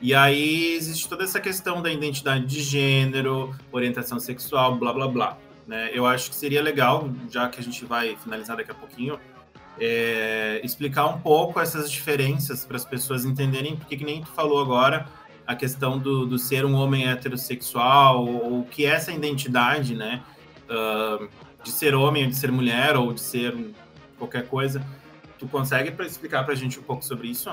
E 0.01 0.15
aí 0.15 0.73
existe 0.73 1.07
toda 1.07 1.23
essa 1.23 1.39
questão 1.39 1.83
da 1.83 1.91
identidade 1.93 2.47
de 2.47 2.63
gênero, 2.63 3.55
orientação 3.71 4.19
sexual, 4.19 4.75
blá 4.75 4.91
blá 4.91 5.07
blá. 5.07 5.37
Né? 5.71 5.89
Eu 5.93 6.05
acho 6.05 6.29
que 6.29 6.35
seria 6.35 6.61
legal, 6.61 7.09
já 7.29 7.47
que 7.47 7.57
a 7.57 7.63
gente 7.63 7.85
vai 7.85 8.17
finalizar 8.17 8.57
daqui 8.57 8.71
a 8.71 8.73
pouquinho, 8.73 9.17
é, 9.79 10.59
explicar 10.65 11.07
um 11.07 11.21
pouco 11.21 11.61
essas 11.61 11.89
diferenças 11.89 12.65
para 12.65 12.75
as 12.75 12.83
pessoas 12.83 13.23
entenderem, 13.23 13.77
porque 13.77 13.95
que 13.95 14.03
nem 14.03 14.21
tu 14.21 14.27
falou 14.31 14.61
agora, 14.61 15.07
a 15.47 15.55
questão 15.55 15.97
do, 15.97 16.25
do 16.25 16.37
ser 16.37 16.65
um 16.65 16.73
homem 16.73 17.07
heterossexual, 17.07 18.27
ou 18.27 18.59
o 18.59 18.65
que 18.65 18.85
é 18.85 18.89
essa 18.89 19.13
identidade, 19.13 19.95
né? 19.95 20.21
Uh, 20.69 21.29
de 21.63 21.71
ser 21.71 21.95
homem, 21.95 22.25
ou 22.25 22.29
de 22.29 22.35
ser 22.35 22.51
mulher, 22.51 22.97
ou 22.97 23.13
de 23.13 23.21
ser 23.21 23.55
qualquer 24.17 24.47
coisa. 24.49 24.85
Tu 25.39 25.47
consegue 25.47 25.93
explicar 26.03 26.43
para 26.43 26.51
a 26.51 26.57
gente 26.57 26.81
um 26.81 26.83
pouco 26.83 27.01
sobre 27.01 27.29
isso? 27.29 27.49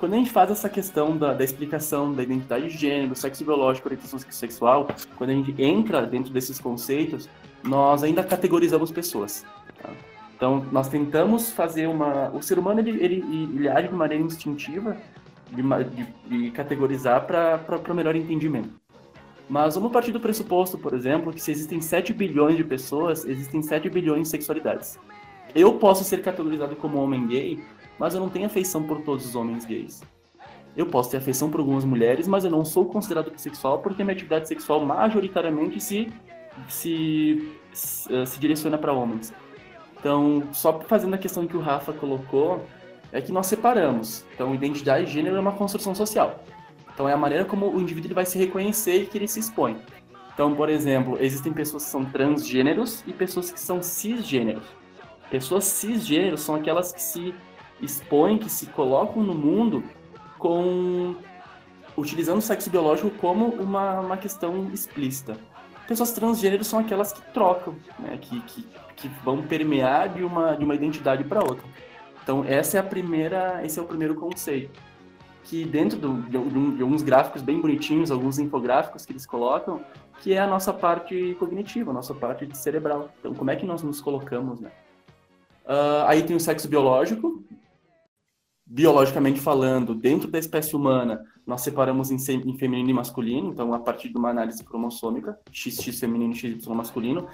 Quando 0.00 0.14
a 0.14 0.16
gente 0.16 0.30
faz 0.30 0.50
essa 0.50 0.66
questão 0.66 1.14
da, 1.14 1.34
da 1.34 1.44
explicação 1.44 2.10
da 2.10 2.22
identidade 2.22 2.68
de 2.68 2.78
gênero, 2.78 3.14
sexo 3.14 3.44
biológico, 3.44 3.86
orientação 3.86 4.18
sexual, 4.18 4.88
quando 5.18 5.28
a 5.28 5.34
gente 5.34 5.54
entra 5.62 6.06
dentro 6.06 6.32
desses 6.32 6.58
conceitos, 6.58 7.28
nós 7.62 8.02
ainda 8.02 8.24
categorizamos 8.24 8.90
pessoas. 8.90 9.44
Tá? 9.82 9.90
Então, 10.34 10.66
nós 10.72 10.88
tentamos 10.88 11.50
fazer 11.50 11.86
uma. 11.86 12.30
O 12.30 12.40
ser 12.40 12.58
humano 12.58 12.80
ele, 12.80 12.92
ele, 12.92 13.16
ele 13.54 13.68
age 13.68 13.88
de 13.88 13.94
maneira 13.94 14.24
instintiva 14.24 14.96
de, 15.50 15.62
de, 15.62 16.38
de 16.44 16.50
categorizar 16.50 17.26
para 17.26 17.94
melhor 17.94 18.16
entendimento. 18.16 18.70
Mas 19.50 19.74
vamos 19.74 19.92
partir 19.92 20.12
do 20.12 20.20
pressuposto, 20.20 20.78
por 20.78 20.94
exemplo, 20.94 21.30
que 21.30 21.42
se 21.42 21.52
existem 21.52 21.78
7 21.78 22.14
bilhões 22.14 22.56
de 22.56 22.64
pessoas, 22.64 23.26
existem 23.26 23.60
7 23.60 23.90
bilhões 23.90 24.22
de 24.22 24.28
sexualidades. 24.28 24.98
Eu 25.54 25.74
posso 25.74 26.04
ser 26.04 26.22
categorizado 26.22 26.74
como 26.76 27.02
homem 27.02 27.26
gay, 27.26 27.62
mas 28.00 28.14
eu 28.14 28.20
não 28.20 28.30
tenho 28.30 28.46
afeição 28.46 28.82
por 28.82 29.02
todos 29.02 29.26
os 29.26 29.36
homens 29.36 29.66
gays. 29.66 30.02
Eu 30.74 30.86
posso 30.86 31.10
ter 31.10 31.18
afeição 31.18 31.50
por 31.50 31.60
algumas 31.60 31.84
mulheres, 31.84 32.26
mas 32.26 32.44
eu 32.44 32.50
não 32.50 32.64
sou 32.64 32.86
considerado 32.86 33.30
bissexual 33.30 33.80
porque 33.80 34.02
minha 34.02 34.14
atividade 34.14 34.48
sexual 34.48 34.82
majoritariamente 34.84 35.78
se, 35.80 36.10
se, 36.66 37.52
se, 37.72 38.26
se 38.26 38.40
direciona 38.40 38.78
para 38.78 38.92
homens. 38.92 39.34
Então, 39.98 40.44
só 40.52 40.80
fazendo 40.80 41.12
a 41.12 41.18
questão 41.18 41.46
que 41.46 41.56
o 41.56 41.60
Rafa 41.60 41.92
colocou, 41.92 42.64
é 43.12 43.20
que 43.20 43.30
nós 43.30 43.46
separamos. 43.46 44.24
Então, 44.34 44.54
identidade 44.54 45.04
de 45.04 45.12
gênero 45.12 45.36
é 45.36 45.40
uma 45.40 45.52
construção 45.52 45.94
social. 45.94 46.42
Então, 46.94 47.06
é 47.06 47.12
a 47.12 47.18
maneira 47.18 47.44
como 47.44 47.68
o 47.68 47.78
indivíduo 47.78 48.14
vai 48.14 48.24
se 48.24 48.38
reconhecer 48.38 49.02
e 49.02 49.06
que 49.06 49.18
ele 49.18 49.28
se 49.28 49.40
expõe. 49.40 49.76
Então, 50.32 50.54
por 50.54 50.70
exemplo, 50.70 51.18
existem 51.20 51.52
pessoas 51.52 51.84
que 51.84 51.90
são 51.90 52.02
transgêneros 52.02 53.04
e 53.06 53.12
pessoas 53.12 53.50
que 53.50 53.60
são 53.60 53.82
cisgêneros. 53.82 54.64
Pessoas 55.30 55.64
cisgêneros 55.64 56.40
são 56.40 56.54
aquelas 56.54 56.92
que 56.92 57.02
se 57.02 57.34
expõem, 57.82 58.38
que 58.38 58.50
se 58.50 58.66
colocam 58.66 59.22
no 59.22 59.34
mundo 59.34 59.82
com 60.38 61.14
utilizando 61.96 62.38
o 62.38 62.42
sexo 62.42 62.70
biológico 62.70 63.10
como 63.18 63.46
uma, 63.46 64.00
uma 64.00 64.16
questão 64.16 64.70
explícita. 64.72 65.36
Pessoas 65.86 66.12
transgêneros 66.12 66.66
são 66.66 66.78
aquelas 66.78 67.12
que 67.12 67.20
trocam, 67.32 67.74
né? 67.98 68.16
que, 68.20 68.40
que, 68.42 68.66
que 68.96 69.08
vão 69.24 69.42
permear 69.42 70.08
de 70.08 70.22
uma, 70.22 70.54
de 70.54 70.64
uma 70.64 70.74
identidade 70.74 71.24
para 71.24 71.40
outra. 71.40 71.66
Então 72.22 72.44
essa 72.44 72.76
é 72.76 72.80
a 72.80 72.84
primeira, 72.84 73.60
esse 73.64 73.78
é 73.78 73.82
o 73.82 73.86
primeiro 73.86 74.14
conceito 74.14 74.80
que 75.50 75.64
dentro 75.64 75.98
do, 75.98 76.22
de, 76.22 76.76
de, 76.76 76.82
alguns 76.82 77.02
gráficos 77.02 77.42
bem 77.42 77.60
bonitinhos, 77.60 78.12
alguns 78.12 78.38
infográficos 78.38 79.04
que 79.04 79.12
eles 79.12 79.26
colocam, 79.26 79.80
que 80.20 80.32
é 80.32 80.38
a 80.38 80.46
nossa 80.46 80.72
parte 80.72 81.34
cognitiva, 81.40 81.90
a 81.90 81.94
nossa 81.94 82.14
parte 82.14 82.48
cerebral. 82.56 83.10
Então, 83.18 83.34
como 83.34 83.50
é 83.50 83.56
que 83.56 83.66
nós 83.66 83.82
nos 83.82 84.00
colocamos, 84.00 84.60
né? 84.60 84.70
Uh, 85.64 86.06
aí 86.06 86.22
tem 86.22 86.36
o 86.36 86.40
sexo 86.40 86.68
biológico. 86.68 87.42
Biologicamente 88.72 89.40
falando, 89.40 89.96
dentro 89.96 90.30
da 90.30 90.38
espécie 90.38 90.76
humana, 90.76 91.24
nós 91.44 91.60
separamos 91.62 92.12
em, 92.12 92.14
em 92.14 92.56
feminino 92.56 92.90
e 92.90 92.92
masculino, 92.92 93.48
então 93.48 93.74
a 93.74 93.80
partir 93.80 94.10
de 94.10 94.16
uma 94.16 94.30
análise 94.30 94.62
cromossômica, 94.62 95.36
XX 95.52 95.98
feminino 95.98 96.32
e 96.32 96.36
XY 96.36 96.72
masculino. 96.72 97.26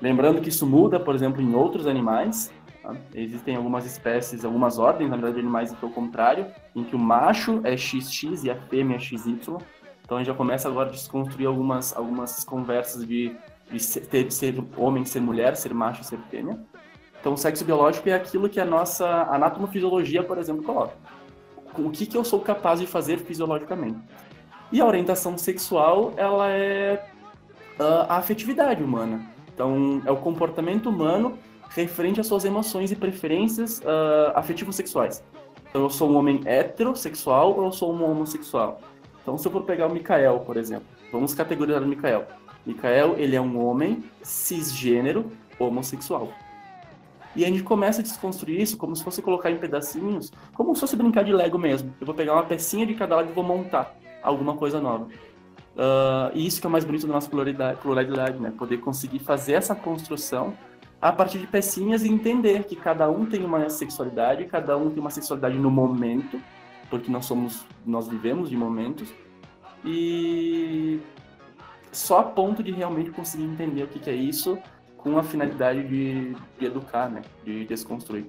Lembrando 0.00 0.40
que 0.40 0.48
isso 0.48 0.66
muda, 0.66 0.98
por 0.98 1.14
exemplo, 1.14 1.42
em 1.42 1.54
outros 1.54 1.86
animais. 1.86 2.50
Tá? 2.82 2.96
Existem 3.14 3.54
algumas 3.54 3.84
espécies, 3.84 4.46
algumas 4.46 4.78
ordens, 4.78 5.10
na 5.10 5.16
verdade, 5.16 5.34
de 5.34 5.40
animais 5.40 5.70
que 5.72 5.84
é 5.84 5.86
o 5.86 5.92
contrário, 5.92 6.46
em 6.74 6.82
que 6.82 6.96
o 6.96 6.98
macho 6.98 7.60
é 7.64 7.76
XX 7.76 8.42
e 8.44 8.50
a 8.50 8.56
fêmea 8.56 8.96
é 8.96 8.98
XY. 8.98 9.58
Então 10.02 10.16
a 10.16 10.20
gente 10.20 10.28
já 10.28 10.34
começa 10.34 10.68
agora 10.68 10.88
a 10.88 10.92
desconstruir 10.92 11.48
algumas, 11.48 11.94
algumas 11.94 12.44
conversas 12.44 13.06
de, 13.06 13.36
de 13.70 13.78
ser, 13.78 14.32
ser 14.32 14.64
homem, 14.78 15.04
ser 15.04 15.20
mulher, 15.20 15.54
ser 15.54 15.74
macho, 15.74 16.02
ser 16.02 16.18
fêmea. 16.30 16.58
Então, 17.22 17.36
sexo 17.36 17.64
biológico 17.64 18.08
é 18.08 18.14
aquilo 18.14 18.48
que 18.48 18.58
a 18.58 18.64
nossa 18.64 19.06
anatomofisiologia, 19.30 20.24
por 20.24 20.38
exemplo, 20.38 20.64
coloca. 20.64 20.92
O 21.78 21.88
que, 21.88 22.04
que 22.04 22.16
eu 22.16 22.24
sou 22.24 22.40
capaz 22.40 22.80
de 22.80 22.86
fazer 22.86 23.18
fisiologicamente. 23.18 23.96
E 24.72 24.80
a 24.80 24.84
orientação 24.84 25.38
sexual, 25.38 26.12
ela 26.16 26.50
é 26.50 27.00
uh, 27.78 28.06
a 28.08 28.16
afetividade 28.16 28.82
humana. 28.82 29.24
Então, 29.54 30.02
é 30.04 30.10
o 30.10 30.16
comportamento 30.16 30.88
humano 30.88 31.38
referente 31.68 32.20
às 32.20 32.26
suas 32.26 32.44
emoções 32.44 32.90
e 32.90 32.96
preferências 32.96 33.78
uh, 33.78 34.32
afetivos 34.34 34.74
sexuais. 34.74 35.22
Então, 35.70 35.82
eu 35.82 35.90
sou 35.90 36.10
um 36.10 36.16
homem 36.16 36.40
heterossexual 36.44 37.56
ou 37.56 37.66
eu 37.66 37.72
sou 37.72 37.94
um 37.94 38.04
homossexual? 38.04 38.80
Então, 39.22 39.38
se 39.38 39.46
eu 39.46 39.52
for 39.52 39.62
pegar 39.62 39.86
o 39.86 39.92
Mikael, 39.92 40.40
por 40.40 40.56
exemplo, 40.56 40.88
vamos 41.12 41.34
categorizar 41.34 41.84
o 41.84 41.86
Mikael. 41.86 42.26
Mikael, 42.66 43.14
ele 43.16 43.36
é 43.36 43.40
um 43.40 43.64
homem 43.64 44.02
cisgênero 44.22 45.30
homossexual. 45.56 46.32
E 47.34 47.44
a 47.44 47.48
gente 47.48 47.62
começa 47.62 48.00
a 48.00 48.02
desconstruir 48.02 48.60
isso 48.60 48.76
como 48.76 48.94
se 48.94 49.02
fosse 49.02 49.22
colocar 49.22 49.50
em 49.50 49.56
pedacinhos, 49.56 50.30
como 50.54 50.74
se 50.74 50.80
fosse 50.80 50.96
brincar 50.96 51.24
de 51.24 51.32
Lego 51.32 51.58
mesmo. 51.58 51.94
Eu 52.00 52.06
vou 52.06 52.14
pegar 52.14 52.34
uma 52.34 52.44
pecinha 52.44 52.86
de 52.86 52.94
cada 52.94 53.16
lado 53.16 53.30
e 53.30 53.32
vou 53.32 53.44
montar 53.44 53.96
alguma 54.22 54.54
coisa 54.54 54.80
nova. 54.80 55.04
Uh, 55.04 56.30
e 56.34 56.46
isso 56.46 56.60
que 56.60 56.66
é 56.66 56.68
o 56.68 56.70
mais 56.70 56.84
bonito 56.84 57.06
da 57.06 57.14
nossa 57.14 57.30
pluralidade, 57.30 57.80
pluralidade, 57.80 58.38
né? 58.38 58.52
Poder 58.56 58.78
conseguir 58.78 59.20
fazer 59.20 59.54
essa 59.54 59.74
construção 59.74 60.54
a 61.00 61.10
partir 61.10 61.38
de 61.38 61.46
pecinhas 61.46 62.04
e 62.04 62.08
entender 62.08 62.64
que 62.64 62.76
cada 62.76 63.10
um 63.10 63.24
tem 63.24 63.44
uma 63.44 63.68
sexualidade, 63.70 64.44
cada 64.44 64.76
um 64.76 64.90
tem 64.90 65.00
uma 65.00 65.10
sexualidade 65.10 65.58
no 65.58 65.70
momento, 65.70 66.40
porque 66.90 67.10
nós 67.10 67.24
somos, 67.24 67.64
nós 67.86 68.06
vivemos 68.06 68.50
de 68.50 68.56
momentos. 68.56 69.12
E 69.84 71.00
só 71.90 72.20
a 72.20 72.22
ponto 72.22 72.62
de 72.62 72.70
realmente 72.70 73.10
conseguir 73.10 73.44
entender 73.44 73.82
o 73.82 73.88
que, 73.88 73.98
que 73.98 74.10
é 74.10 74.14
isso 74.14 74.58
com 75.02 75.18
a 75.18 75.22
finalidade 75.22 75.86
de, 75.88 76.34
de 76.58 76.66
educar, 76.66 77.10
né? 77.10 77.22
De 77.44 77.64
desconstruir. 77.64 78.26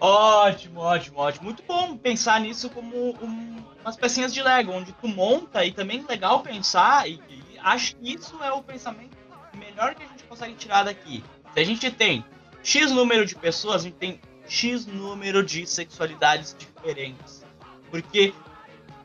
Ótimo, 0.00 0.80
ótimo, 0.80 1.18
ótimo. 1.18 1.44
Muito 1.44 1.62
bom 1.62 1.96
pensar 1.96 2.40
nisso 2.40 2.68
como 2.70 2.96
um, 3.22 3.56
umas 3.80 3.96
pecinhas 3.96 4.32
de 4.32 4.42
Lego, 4.42 4.72
onde 4.72 4.92
tu 4.92 5.08
monta 5.08 5.64
e 5.64 5.72
também 5.72 6.04
legal 6.08 6.40
pensar, 6.40 7.08
e, 7.08 7.14
e 7.28 7.58
acho 7.62 7.96
que 7.96 8.14
isso 8.14 8.42
é 8.42 8.52
o 8.52 8.62
pensamento 8.62 9.16
melhor 9.54 9.94
que 9.94 10.02
a 10.02 10.06
gente 10.06 10.24
consegue 10.24 10.54
tirar 10.54 10.84
daqui. 10.84 11.22
Se 11.54 11.60
a 11.60 11.64
gente 11.64 11.90
tem 11.90 12.24
X 12.62 12.90
número 12.92 13.24
de 13.24 13.34
pessoas, 13.34 13.82
a 13.82 13.84
gente 13.84 13.96
tem 13.96 14.20
X 14.46 14.86
número 14.86 15.42
de 15.42 15.66
sexualidades 15.66 16.54
diferentes. 16.58 17.44
Porque 17.90 18.34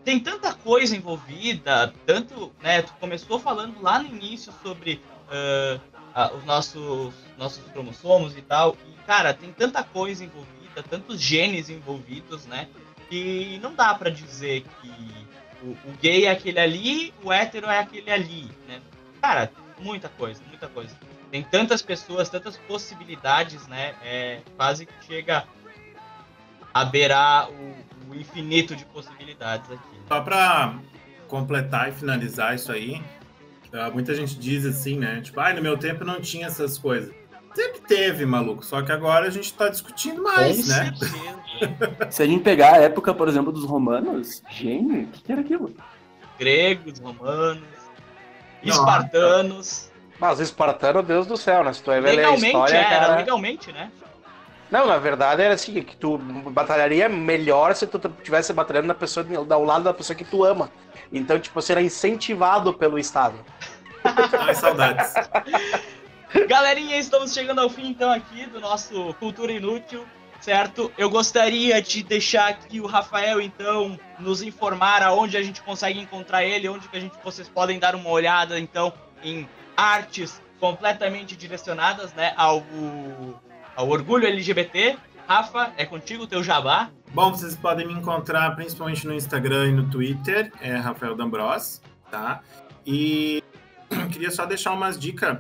tem 0.04 0.20
tanta 0.20 0.54
coisa 0.54 0.96
envolvida, 0.96 1.94
tanto, 2.06 2.52
né, 2.62 2.82
tu 2.82 2.94
começou 3.00 3.40
falando 3.40 3.82
lá 3.82 4.00
no 4.00 4.10
início 4.10 4.52
sobre 4.64 5.02
uh, 5.28 5.91
uh, 6.16 6.36
os 6.36 6.44
nossos, 6.46 7.14
nossos 7.38 7.64
cromossomos 7.72 8.38
e 8.38 8.42
tal, 8.42 8.76
e, 8.88 9.04
cara, 9.06 9.34
tem 9.34 9.52
tanta 9.52 9.84
coisa 9.84 10.24
envolvida, 10.24 10.84
tantos 10.90 11.22
genes 11.22 11.70
envolvidos, 11.70 12.46
né, 12.46 12.68
que 13.10 13.60
não 13.62 13.74
dá 13.74 13.94
para 13.94 14.10
dizer 14.10 14.64
que 14.82 14.92
o, 15.64 15.72
o, 15.90 15.94
gay 16.02 16.26
é 16.26 16.32
aquele 16.32 16.60
ali, 16.60 17.14
o 17.24 17.32
hétero 17.32 17.68
é 17.68 17.80
aquele 17.80 18.12
ali, 18.12 18.50
né, 18.68 18.82
cara, 19.22 19.52
muita 19.80 20.10
coisa, 20.10 20.42
muita 20.48 20.68
coisa. 20.68 20.96
Tem 21.30 21.44
tantas 21.44 21.82
pessoas, 21.82 22.30
tantas 22.30 22.58
possibilidades, 22.58 23.66
né, 23.68 23.96
é, 24.04 24.42
quase 24.58 24.86
que 24.86 24.94
chega 25.06 25.46
a 26.74 26.86
beirar 26.86 27.50
o, 27.50 27.76
o 28.10 28.16
infinito 28.16 28.76
de 28.76 28.86
possibilidades 28.86 29.70
aqui. 29.72 29.96
Né? 29.96 30.04
Só 30.08 30.22
para 30.22 30.76
completar 31.28 31.90
e 31.90 31.92
finalizar 31.94 32.56
isso 32.56 32.72
aí, 32.72 33.02
ah, 33.74 33.90
muita 33.90 34.14
gente 34.14 34.38
diz 34.38 34.66
assim, 34.66 34.98
né? 34.98 35.22
Tipo, 35.22 35.40
ah, 35.40 35.54
no 35.54 35.62
meu 35.62 35.78
tempo 35.78 36.04
não 36.04 36.20
tinha 36.20 36.48
essas 36.48 36.78
coisas. 36.78 37.14
Sempre 37.54 37.82
teve, 37.82 38.26
maluco. 38.26 38.64
Só 38.64 38.82
que 38.82 38.92
agora 38.92 39.28
a 39.28 39.30
gente 39.30 39.46
está 39.46 39.68
discutindo 39.70 40.24
mais, 40.24 40.62
Com 40.62 40.68
né? 40.68 40.94
Se 42.10 42.24
a 42.24 42.26
gente 42.26 42.44
pegar 42.44 42.74
a 42.74 42.78
época, 42.78 43.14
por 43.14 43.28
exemplo, 43.28 43.52
dos 43.52 43.66
romanos, 43.66 44.42
gênio, 44.50 45.04
o 45.04 45.08
que, 45.08 45.22
que, 45.22 45.32
era 45.32 45.42
aquilo? 45.42 45.74
Gregos, 46.40 47.00
romanos, 47.00 47.62
Nossa. 48.64 48.80
espartanos. 48.80 49.92
Mas 50.20 50.40
espartano, 50.40 51.02
Deus 51.02 51.28
do 51.28 51.36
céu, 51.36 51.64
né? 51.64 51.74
Se 51.74 51.82
tu 51.82 51.92
ver 51.92 52.20
a 52.20 52.36
história, 52.36 52.78
era, 52.78 52.90
cara... 52.90 53.16
legalmente, 53.18 53.72
né? 53.72 53.92
Não, 54.70 54.88
na 54.88 54.98
verdade 54.98 55.42
era 55.42 55.54
assim, 55.54 55.82
que 55.84 55.98
tu 55.98 56.18
batalharia 56.18 57.10
melhor 57.10 57.76
se 57.76 57.86
tu 57.86 58.00
tivesse 58.24 58.54
batalhando 58.54 58.88
na 58.88 58.94
pessoa 58.94 59.26
ao 59.50 59.66
lado 59.66 59.84
da 59.84 59.94
pessoa 59.94 60.16
que 60.16 60.24
tu 60.24 60.46
ama. 60.46 60.72
Então, 61.12 61.38
tipo, 61.38 61.60
você 61.60 61.74
era 61.74 61.82
incentivado 61.82 62.74
pelo 62.74 62.98
Estado. 62.98 63.36
Ai, 64.40 64.56
saudades. 64.56 65.14
Galerinha, 66.48 66.98
estamos 66.98 67.34
chegando 67.34 67.60
ao 67.60 67.70
fim 67.70 67.90
então 67.90 68.12
aqui 68.12 68.46
do 68.46 68.60
nosso 68.60 69.14
Cultura 69.16 69.52
Inútil, 69.52 70.06
certo? 70.40 70.92
Eu 70.98 71.10
gostaria 71.10 71.82
de 71.82 72.04
deixar 72.04 72.50
aqui 72.50 72.80
o 72.80 72.86
Rafael 72.86 73.42
então 73.42 74.00
nos 74.20 74.42
informar 74.42 75.04
aonde 75.04 75.38
a 75.38 75.44
gente 75.44 75.62
consegue 75.62 76.00
encontrar 76.00 76.44
ele, 76.44 76.70
onde 76.70 76.88
que 76.88 76.98
a 76.98 77.00
gente 77.00 77.18
vocês 77.24 77.50
podem 77.50 77.80
dar 77.80 77.96
uma 77.96 78.10
olhada 78.10 78.60
então 78.60 78.94
em 79.24 79.48
artes 79.76 80.42
completamente 80.60 81.36
direcionadas, 81.36 82.14
né, 82.14 82.34
ao 82.38 82.64
ao 83.76 83.90
Orgulho 83.90 84.28
LGBT. 84.28 84.98
Rafa, 85.28 85.72
é 85.78 85.86
contigo 85.86 86.24
o 86.24 86.28
teu 86.28 86.44
jabá. 86.44 86.90
Bom, 87.14 87.32
vocês 87.32 87.56
podem 87.56 87.88
me 87.88 87.94
encontrar 87.94 88.54
principalmente 88.56 89.08
no 89.08 89.14
Instagram 89.14 89.68
e 89.68 89.72
no 89.72 89.90
Twitter, 89.90 90.52
é 90.60 90.76
Rafael 90.76 91.16
D'Ambros, 91.16 91.82
tá? 92.10 92.42
E 92.86 93.42
queria 94.12 94.32
só 94.32 94.46
deixar 94.46 94.72
umas 94.74 95.00
dicas 95.00 95.40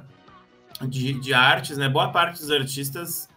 de, 0.87 1.13
de 1.13 1.33
artes, 1.33 1.77
né? 1.77 1.87
Boa 1.87 2.11
parte 2.11 2.39
dos 2.39 2.51
artistas 2.51 3.29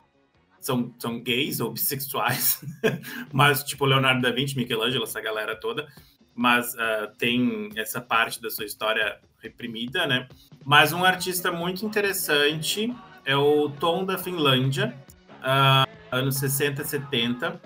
são, 0.60 0.94
são 0.98 1.20
gays 1.20 1.60
ou 1.60 1.72
bissexuais, 1.72 2.64
mas 3.32 3.62
tipo 3.62 3.84
Leonardo 3.84 4.22
da 4.22 4.30
Vinci, 4.30 4.56
Michelangelo, 4.56 5.04
essa 5.04 5.20
galera 5.20 5.54
toda, 5.54 5.86
mas 6.34 6.74
uh, 6.74 7.14
tem 7.18 7.70
essa 7.76 8.00
parte 8.00 8.40
da 8.40 8.50
sua 8.50 8.64
história 8.64 9.18
reprimida, 9.38 10.06
né? 10.06 10.26
Mas 10.64 10.92
um 10.92 11.04
artista 11.04 11.52
muito 11.52 11.84
interessante 11.84 12.94
é 13.24 13.36
o 13.36 13.68
Tom 13.68 14.04
da 14.04 14.16
Finlândia, 14.16 14.94
uh, 15.40 15.88
anos 16.10 16.36
60, 16.36 16.82
70, 16.82 17.60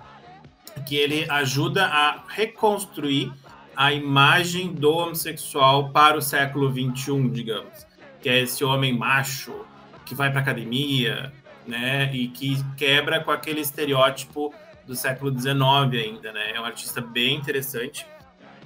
que 0.85 0.95
ele 0.95 1.29
ajuda 1.29 1.85
a 1.85 2.23
reconstruir 2.27 3.31
a 3.79 3.93
imagem 3.93 4.73
do 4.73 4.91
homossexual 4.91 5.87
para 5.91 6.17
o 6.17 6.21
século 6.21 6.69
21, 6.69 7.29
digamos, 7.29 7.87
que 8.21 8.27
é 8.27 8.41
esse 8.41 8.61
homem 8.61 8.91
macho 8.91 9.65
que 10.05 10.13
vai 10.13 10.29
para 10.29 10.41
academia, 10.41 11.31
né, 11.65 12.13
e 12.13 12.27
que 12.27 12.61
quebra 12.75 13.23
com 13.23 13.31
aquele 13.31 13.61
estereótipo 13.61 14.53
do 14.85 14.95
século 14.95 15.31
19 15.31 15.97
ainda, 15.97 16.33
né? 16.33 16.51
É 16.53 16.59
um 16.59 16.65
artista 16.65 16.99
bem 16.99 17.37
interessante. 17.37 18.05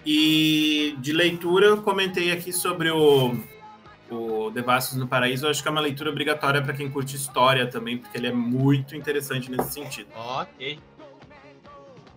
E 0.03 0.95
de 0.97 1.13
leitura, 1.13 1.67
eu 1.67 1.83
comentei 1.83 2.31
aqui 2.31 2.51
sobre 2.51 2.89
o 2.89 3.37
o 4.09 4.51
Devassos 4.51 4.97
no 4.97 5.07
Paraíso, 5.07 5.45
eu 5.45 5.49
acho 5.49 5.61
que 5.61 5.67
é 5.67 5.71
uma 5.71 5.81
leitura 5.81 6.09
obrigatória 6.09 6.61
para 6.61 6.73
quem 6.73 6.89
curte 6.89 7.15
história 7.15 7.65
também, 7.65 7.97
porque 7.97 8.15
ele 8.17 8.27
é 8.27 8.33
muito 8.33 8.95
interessante 8.95 9.49
nesse 9.49 9.73
sentido. 9.73 10.07
Ok. 10.15 10.79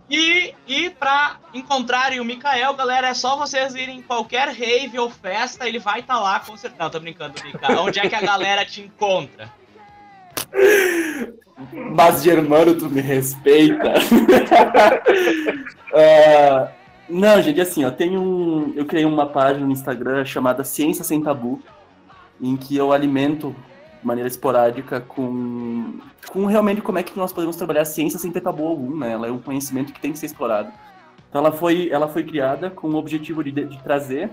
E, 0.08 0.54
e 0.68 0.90
para 0.90 1.36
encontrarem 1.52 2.20
o 2.20 2.24
Mikael, 2.24 2.74
galera, 2.74 3.08
é 3.08 3.14
só 3.14 3.36
vocês 3.36 3.74
irem 3.74 3.98
em 3.98 4.02
qualquer 4.02 4.48
rave 4.48 4.98
ou 4.98 5.10
festa, 5.10 5.68
ele 5.68 5.80
vai 5.80 6.00
estar 6.00 6.14
tá 6.14 6.20
lá 6.20 6.40
com 6.40 6.56
certeza. 6.56 6.82
Não, 6.82 6.90
tô 6.90 7.00
brincando, 7.00 7.34
Mika. 7.44 7.80
Onde 7.80 7.98
é 7.98 8.08
que 8.08 8.14
a 8.14 8.20
galera 8.20 8.64
te 8.64 8.82
encontra? 8.82 9.52
Mas, 11.72 12.22
Germano, 12.22 12.76
tu 12.76 12.88
me 12.88 13.00
respeita. 13.00 13.94
uh, 15.92 16.68
não, 17.08 17.42
gente, 17.42 17.60
assim, 17.60 17.82
eu 17.82 17.90
tenho 17.90 18.20
um, 18.20 18.72
eu 18.76 18.86
criei 18.86 19.04
uma 19.04 19.26
página 19.26 19.66
no 19.66 19.72
Instagram 19.72 20.24
chamada 20.24 20.62
Ciência 20.62 21.02
Sem 21.02 21.20
Tabu, 21.20 21.60
em 22.40 22.56
que 22.56 22.76
eu 22.76 22.92
alimento 22.92 23.56
de 24.00 24.06
maneira 24.06 24.28
esporádica 24.28 25.00
com, 25.00 25.98
com 26.28 26.46
realmente 26.46 26.80
como 26.80 26.98
é 26.98 27.02
que 27.02 27.16
nós 27.16 27.32
podemos 27.32 27.56
trabalhar 27.56 27.82
a 27.82 27.84
ciência 27.84 28.18
sem 28.18 28.30
ter 28.30 28.40
tabu 28.40 28.66
algum, 28.66 28.96
né? 28.96 29.12
Ela 29.12 29.28
é 29.28 29.30
um 29.30 29.38
conhecimento 29.38 29.92
que 29.92 30.00
tem 30.00 30.12
que 30.12 30.18
ser 30.18 30.26
explorado. 30.26 30.72
Então 31.28 31.40
ela 31.40 31.52
foi, 31.52 31.88
ela 31.90 32.08
foi 32.08 32.24
criada 32.24 32.70
com 32.70 32.88
o 32.88 32.96
objetivo 32.96 33.42
de, 33.42 33.50
de 33.50 33.82
trazer 33.82 34.30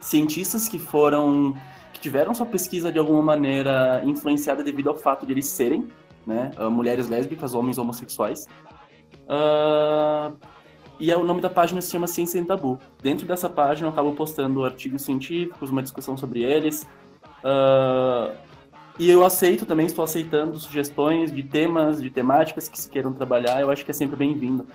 cientistas 0.00 0.68
que 0.68 0.78
foram 0.78 1.54
que 1.92 2.00
tiveram 2.00 2.32
sua 2.34 2.46
pesquisa 2.46 2.92
de 2.92 2.98
alguma 2.98 3.22
maneira 3.22 4.00
influenciada 4.04 4.62
devido 4.62 4.88
ao 4.88 4.96
fato 4.96 5.26
de 5.26 5.32
eles 5.32 5.46
serem 5.46 5.88
né, 6.26 6.50
ah, 6.56 6.70
mulheres 6.70 7.08
lésbicas, 7.08 7.54
homens 7.54 7.78
homossexuais. 7.78 8.46
Uh, 9.26 10.36
e 10.98 11.10
é, 11.10 11.16
o 11.16 11.24
nome 11.24 11.40
da 11.40 11.50
página 11.50 11.80
se 11.80 11.90
chama 11.90 12.06
Ciência 12.06 12.38
Sem 12.38 12.44
Tabu. 12.44 12.78
Dentro 13.02 13.26
dessa 13.26 13.48
página 13.48 13.88
eu 13.88 13.92
acabo 13.92 14.12
postando 14.12 14.64
artigos 14.64 15.02
científicos, 15.02 15.70
uma 15.70 15.82
discussão 15.82 16.16
sobre 16.16 16.42
eles, 16.42 16.86
Uh, 17.40 18.36
e 19.00 19.08
eu 19.08 19.24
aceito 19.24 19.64
também, 19.64 19.86
estou 19.86 20.04
aceitando 20.04 20.58
sugestões 20.58 21.32
de 21.32 21.42
temas, 21.42 22.02
de 22.02 22.10
temáticas 22.10 22.68
que 22.68 22.78
se 22.78 22.86
queiram 22.86 23.14
trabalhar, 23.14 23.58
eu 23.58 23.70
acho 23.70 23.82
que 23.82 23.90
é 23.90 23.94
sempre 23.94 24.14
bem-vindo. 24.14 24.66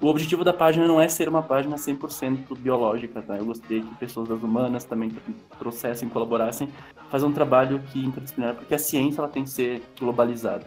O 0.00 0.08
objetivo 0.08 0.42
da 0.42 0.52
página 0.52 0.88
não 0.88 1.00
é 1.00 1.06
ser 1.06 1.28
uma 1.28 1.40
página 1.40 1.76
100% 1.76 2.58
biológica, 2.58 3.22
tá? 3.22 3.36
Eu 3.36 3.44
gostaria 3.44 3.80
que 3.80 3.94
pessoas 3.94 4.28
das 4.28 4.42
humanas 4.42 4.82
também 4.82 5.12
trouxessem, 5.56 6.08
colaborassem, 6.08 6.68
fazer 7.12 7.26
um 7.26 7.32
trabalho 7.32 7.80
que 7.92 8.04
interdisciplinar, 8.04 8.56
porque 8.56 8.74
a 8.74 8.78
ciência 8.78 9.20
ela 9.20 9.28
tem 9.28 9.44
que 9.44 9.50
ser 9.50 9.80
globalizada. 10.00 10.66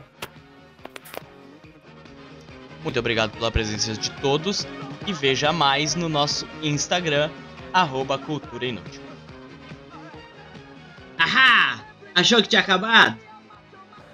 Muito 2.84 2.98
obrigado 2.98 3.32
pela 3.32 3.52
presença 3.52 3.92
de 3.92 4.12
todos 4.22 4.66
e 5.06 5.12
veja 5.12 5.52
mais 5.52 5.94
no 5.94 6.08
nosso 6.08 6.48
Instagram, 6.62 7.30
arroba 7.74 8.18
Cultura 8.18 8.66
Inútil. 8.66 9.02
Ahá! 11.18 11.83
Achou 12.16 12.42
que 12.44 12.48
tinha 12.48 12.62
acabado? 12.62 13.18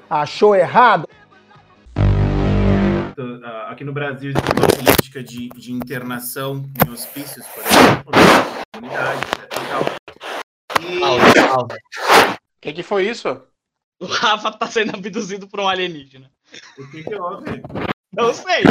Achou 0.10 0.56
errado? 0.56 1.08
Ah, 3.44 3.72
aqui 3.72 3.84
no 3.84 3.92
Brasil 3.92 4.32
existe 4.32 4.52
uma 4.58 4.68
política 4.68 5.22
de, 5.22 5.50
de 5.50 5.74
internação 5.74 6.66
em 6.86 6.90
hospícios, 6.92 7.46
por 7.48 7.64
exemplo, 7.66 8.12
né? 8.12 8.64
comunidade, 8.74 9.22
e 9.22 9.68
tal. 9.68 9.84
E... 10.82 11.00
O 11.60 12.62
que, 12.62 12.74
que 12.74 12.84
foi 12.84 13.10
isso? 13.10 13.42
O 14.00 14.06
Rafa 14.06 14.52
tá 14.52 14.68
sendo 14.68 14.96
abduzido 14.96 15.48
por 15.48 15.60
um 15.60 15.68
alienígena. 15.68 16.32
O 16.78 16.90
que, 16.90 17.04
que 17.04 17.16
houve? 17.16 17.62
Não 18.14 18.34
sei. 18.34 18.64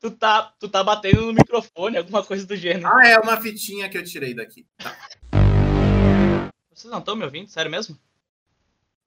Tu 0.00 0.10
tá, 0.12 0.54
tu 0.60 0.68
tá 0.68 0.84
batendo 0.84 1.26
no 1.26 1.32
microfone, 1.32 1.96
alguma 1.96 2.22
coisa 2.22 2.46
do 2.46 2.56
gênero. 2.56 2.86
Ah, 2.86 3.08
é 3.08 3.18
uma 3.18 3.36
fitinha 3.36 3.88
que 3.88 3.98
eu 3.98 4.04
tirei 4.04 4.32
daqui. 4.32 4.64
Tá. 4.78 4.96
Vocês 6.72 6.90
não 6.90 7.00
estão 7.00 7.16
me 7.16 7.24
ouvindo? 7.24 7.48
Sério 7.48 7.70
mesmo? 7.70 7.98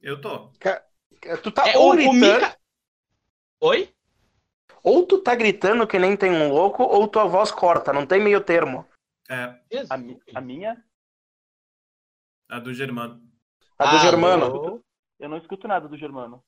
Eu 0.03 0.19
tô. 0.19 0.49
Tu 1.41 1.51
tá 1.51 1.69
é, 1.69 1.77
ou 1.77 1.93
gritando... 1.93 2.19
Mika... 2.19 2.57
Oi? 3.61 3.89
Ou 4.83 5.07
tu 5.07 5.19
tá 5.19 5.33
gritando 5.33 5.87
que 5.87 5.97
nem 5.97 6.17
tem 6.17 6.29
um 6.29 6.49
louco, 6.49 6.83
ou 6.83 7.07
tua 7.07 7.23
voz 7.23 7.49
corta, 7.51 7.93
não 7.93 8.05
tem 8.05 8.21
meio 8.21 8.41
termo. 8.41 8.85
É. 9.29 9.55
A, 9.89 9.95
a 10.35 10.41
minha? 10.41 10.83
A 12.49 12.59
do 12.59 12.73
Germano. 12.73 13.23
A 13.79 13.85
do 13.85 13.95
ah, 13.95 13.99
Germano. 13.99 14.45
Eu... 14.45 14.85
eu 15.21 15.29
não 15.29 15.37
escuto 15.37 15.69
nada 15.69 15.87
do 15.87 15.97
Germano. 15.97 16.43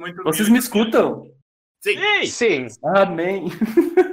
Muito 0.00 0.22
Vocês 0.22 0.48
me 0.48 0.58
escutam? 0.58 1.30
Sim. 1.82 2.26
Sim. 2.26 2.66
Amém. 2.82 3.48